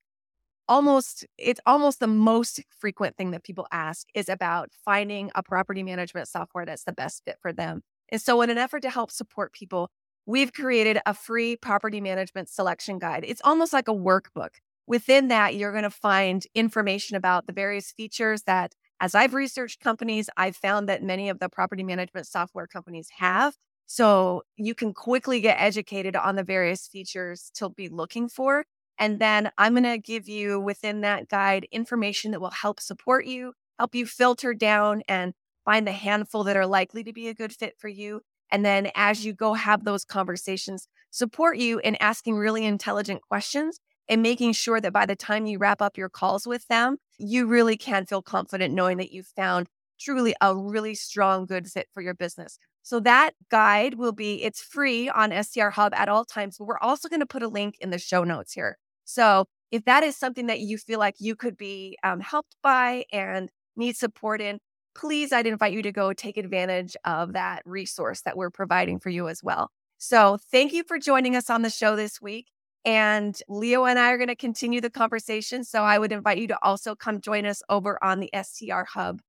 almost 0.68 1.26
it's 1.36 1.60
almost 1.66 2.00
the 2.00 2.06
most 2.06 2.60
frequent 2.78 3.16
thing 3.16 3.32
that 3.32 3.44
people 3.44 3.66
ask 3.72 4.08
is 4.14 4.28
about 4.28 4.70
finding 4.84 5.30
a 5.34 5.42
property 5.42 5.82
management 5.82 6.28
software 6.28 6.64
that's 6.64 6.84
the 6.84 6.92
best 6.92 7.22
fit 7.24 7.36
for 7.42 7.52
them. 7.52 7.82
And 8.10 8.20
so 8.22 8.40
in 8.42 8.50
an 8.50 8.58
effort 8.58 8.82
to 8.82 8.90
help 8.90 9.10
support 9.10 9.52
people, 9.52 9.90
we've 10.26 10.52
created 10.52 10.98
a 11.06 11.14
free 11.14 11.56
property 11.56 12.00
management 12.00 12.48
selection 12.48 12.98
guide. 12.98 13.24
It's 13.26 13.42
almost 13.44 13.72
like 13.72 13.88
a 13.88 13.94
workbook. 13.94 14.50
Within 14.86 15.28
that, 15.28 15.56
you're 15.56 15.72
going 15.72 15.84
to 15.84 15.90
find 15.90 16.44
information 16.54 17.16
about 17.16 17.46
the 17.46 17.52
various 17.52 17.92
features 17.92 18.42
that 18.42 18.74
as 19.00 19.14
I've 19.14 19.34
researched 19.34 19.80
companies, 19.80 20.28
I've 20.36 20.56
found 20.56 20.88
that 20.88 21.02
many 21.02 21.28
of 21.28 21.38
the 21.40 21.48
property 21.48 21.82
management 21.82 22.26
software 22.26 22.66
companies 22.66 23.08
have. 23.18 23.54
So 23.92 24.44
you 24.56 24.76
can 24.76 24.94
quickly 24.94 25.40
get 25.40 25.60
educated 25.60 26.14
on 26.14 26.36
the 26.36 26.44
various 26.44 26.86
features 26.86 27.50
to 27.54 27.70
be 27.70 27.88
looking 27.88 28.28
for. 28.28 28.64
And 29.00 29.18
then 29.18 29.50
I'm 29.58 29.72
going 29.72 29.82
to 29.82 29.98
give 29.98 30.28
you 30.28 30.60
within 30.60 31.00
that 31.00 31.28
guide 31.28 31.66
information 31.72 32.30
that 32.30 32.40
will 32.40 32.52
help 32.52 32.78
support 32.78 33.26
you, 33.26 33.52
help 33.80 33.96
you 33.96 34.06
filter 34.06 34.54
down 34.54 35.02
and 35.08 35.34
find 35.64 35.88
the 35.88 35.92
handful 35.92 36.44
that 36.44 36.56
are 36.56 36.68
likely 36.68 37.02
to 37.02 37.12
be 37.12 37.26
a 37.26 37.34
good 37.34 37.52
fit 37.52 37.74
for 37.80 37.88
you. 37.88 38.20
And 38.52 38.64
then 38.64 38.92
as 38.94 39.24
you 39.26 39.32
go 39.32 39.54
have 39.54 39.84
those 39.84 40.04
conversations, 40.04 40.86
support 41.10 41.56
you 41.56 41.80
in 41.80 41.96
asking 41.96 42.36
really 42.36 42.64
intelligent 42.64 43.22
questions 43.22 43.80
and 44.08 44.22
making 44.22 44.52
sure 44.52 44.80
that 44.80 44.92
by 44.92 45.04
the 45.04 45.16
time 45.16 45.46
you 45.46 45.58
wrap 45.58 45.82
up 45.82 45.98
your 45.98 46.08
calls 46.08 46.46
with 46.46 46.64
them, 46.68 46.98
you 47.18 47.44
really 47.48 47.76
can 47.76 48.06
feel 48.06 48.22
confident 48.22 48.72
knowing 48.72 48.98
that 48.98 49.10
you've 49.10 49.32
found 49.34 49.66
truly 49.98 50.32
a 50.40 50.56
really 50.56 50.94
strong, 50.94 51.44
good 51.44 51.66
fit 51.66 51.88
for 51.92 52.02
your 52.02 52.14
business. 52.14 52.56
So 52.82 53.00
that 53.00 53.32
guide 53.50 53.94
will 53.94 54.12
be, 54.12 54.42
it's 54.42 54.62
free 54.62 55.08
on 55.08 55.32
STR 55.44 55.68
Hub 55.68 55.92
at 55.94 56.08
all 56.08 56.24
times, 56.24 56.56
but 56.58 56.64
we're 56.64 56.78
also 56.78 57.08
going 57.08 57.20
to 57.20 57.26
put 57.26 57.42
a 57.42 57.48
link 57.48 57.76
in 57.80 57.90
the 57.90 57.98
show 57.98 58.24
notes 58.24 58.52
here. 58.52 58.78
So 59.04 59.46
if 59.70 59.84
that 59.84 60.02
is 60.02 60.16
something 60.16 60.46
that 60.46 60.60
you 60.60 60.78
feel 60.78 60.98
like 60.98 61.16
you 61.18 61.36
could 61.36 61.56
be 61.56 61.98
um, 62.02 62.20
helped 62.20 62.56
by 62.62 63.04
and 63.12 63.50
need 63.76 63.96
support 63.96 64.40
in, 64.40 64.58
please, 64.94 65.32
I'd 65.32 65.46
invite 65.46 65.72
you 65.72 65.82
to 65.82 65.92
go 65.92 66.12
take 66.12 66.36
advantage 66.36 66.96
of 67.04 67.32
that 67.34 67.62
resource 67.64 68.22
that 68.22 68.36
we're 68.36 68.50
providing 68.50 68.98
for 68.98 69.10
you 69.10 69.28
as 69.28 69.42
well. 69.42 69.70
So 69.98 70.38
thank 70.50 70.72
you 70.72 70.82
for 70.82 70.98
joining 70.98 71.36
us 71.36 71.50
on 71.50 71.62
the 71.62 71.70
show 71.70 71.94
this 71.94 72.20
week. 72.20 72.46
And 72.84 73.38
Leo 73.48 73.84
and 73.84 73.98
I 73.98 74.10
are 74.10 74.16
going 74.16 74.28
to 74.28 74.36
continue 74.36 74.80
the 74.80 74.90
conversation. 74.90 75.64
So 75.64 75.82
I 75.82 75.98
would 75.98 76.12
invite 76.12 76.38
you 76.38 76.48
to 76.48 76.58
also 76.62 76.94
come 76.94 77.20
join 77.20 77.44
us 77.44 77.62
over 77.68 78.02
on 78.02 78.20
the 78.20 78.30
STR 78.34 78.84
Hub 78.94 79.20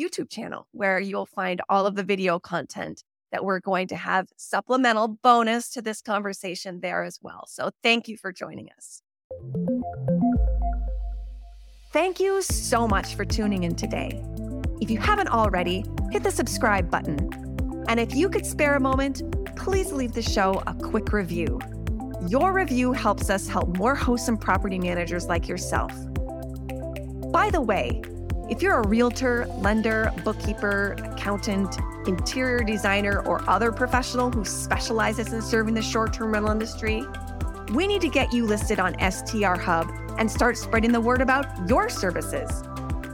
YouTube 0.00 0.30
channel, 0.30 0.66
where 0.72 0.98
you'll 0.98 1.26
find 1.26 1.60
all 1.68 1.86
of 1.86 1.94
the 1.94 2.02
video 2.02 2.38
content 2.38 3.04
that 3.32 3.44
we're 3.44 3.60
going 3.60 3.86
to 3.88 3.96
have 3.96 4.28
supplemental 4.36 5.08
bonus 5.08 5.70
to 5.70 5.82
this 5.82 6.00
conversation 6.02 6.80
there 6.80 7.04
as 7.04 7.18
well. 7.22 7.44
So 7.46 7.70
thank 7.82 8.08
you 8.08 8.16
for 8.16 8.32
joining 8.32 8.68
us. 8.76 9.02
Thank 11.92 12.20
you 12.20 12.40
so 12.42 12.86
much 12.86 13.14
for 13.14 13.24
tuning 13.24 13.64
in 13.64 13.74
today. 13.74 14.22
If 14.80 14.90
you 14.90 14.98
haven't 14.98 15.28
already, 15.28 15.84
hit 16.10 16.22
the 16.22 16.30
subscribe 16.30 16.90
button. 16.90 17.18
And 17.88 17.98
if 18.00 18.14
you 18.14 18.28
could 18.28 18.46
spare 18.46 18.76
a 18.76 18.80
moment, 18.80 19.22
please 19.56 19.92
leave 19.92 20.12
the 20.12 20.22
show 20.22 20.62
a 20.66 20.74
quick 20.74 21.12
review. 21.12 21.60
Your 22.28 22.52
review 22.52 22.92
helps 22.92 23.28
us 23.28 23.48
help 23.48 23.76
more 23.76 23.94
hosts 23.94 24.28
and 24.28 24.40
property 24.40 24.78
managers 24.78 25.26
like 25.26 25.48
yourself. 25.48 25.92
By 27.32 27.50
the 27.50 27.60
way, 27.60 28.02
if 28.50 28.60
you're 28.60 28.80
a 28.80 28.86
realtor, 28.86 29.46
lender, 29.58 30.12
bookkeeper, 30.24 30.96
accountant, 31.04 31.78
interior 32.06 32.64
designer, 32.64 33.20
or 33.20 33.48
other 33.48 33.70
professional 33.70 34.28
who 34.30 34.44
specializes 34.44 35.32
in 35.32 35.40
serving 35.40 35.74
the 35.74 35.82
short 35.82 36.12
term 36.12 36.32
rental 36.32 36.50
industry, 36.50 37.04
we 37.72 37.86
need 37.86 38.00
to 38.00 38.08
get 38.08 38.32
you 38.32 38.44
listed 38.44 38.80
on 38.80 38.96
STR 38.98 39.54
Hub 39.54 39.88
and 40.18 40.28
start 40.28 40.58
spreading 40.58 40.90
the 40.90 41.00
word 41.00 41.22
about 41.22 41.46
your 41.68 41.88
services. 41.88 42.64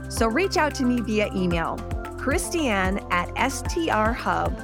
So 0.09 0.27
reach 0.27 0.57
out 0.57 0.73
to 0.75 0.83
me 0.83 1.01
via 1.01 1.31
email, 1.35 1.77
Christianne 2.17 3.07
at 3.11 3.29
strhub.com. 3.35 4.59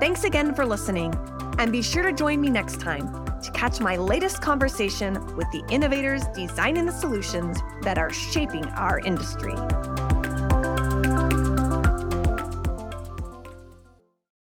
Thanks 0.00 0.24
again 0.24 0.54
for 0.54 0.64
listening, 0.64 1.14
and 1.58 1.70
be 1.70 1.82
sure 1.82 2.02
to 2.02 2.12
join 2.12 2.40
me 2.40 2.48
next 2.48 2.80
time 2.80 3.25
to 3.46 3.52
catch 3.52 3.80
my 3.80 3.96
latest 3.96 4.42
conversation 4.42 5.14
with 5.36 5.50
the 5.52 5.64
innovators 5.70 6.26
designing 6.34 6.84
the 6.86 6.92
solutions 6.92 7.58
that 7.82 7.96
are 7.96 8.12
shaping 8.12 8.64
our 8.66 8.98
industry. 9.00 9.54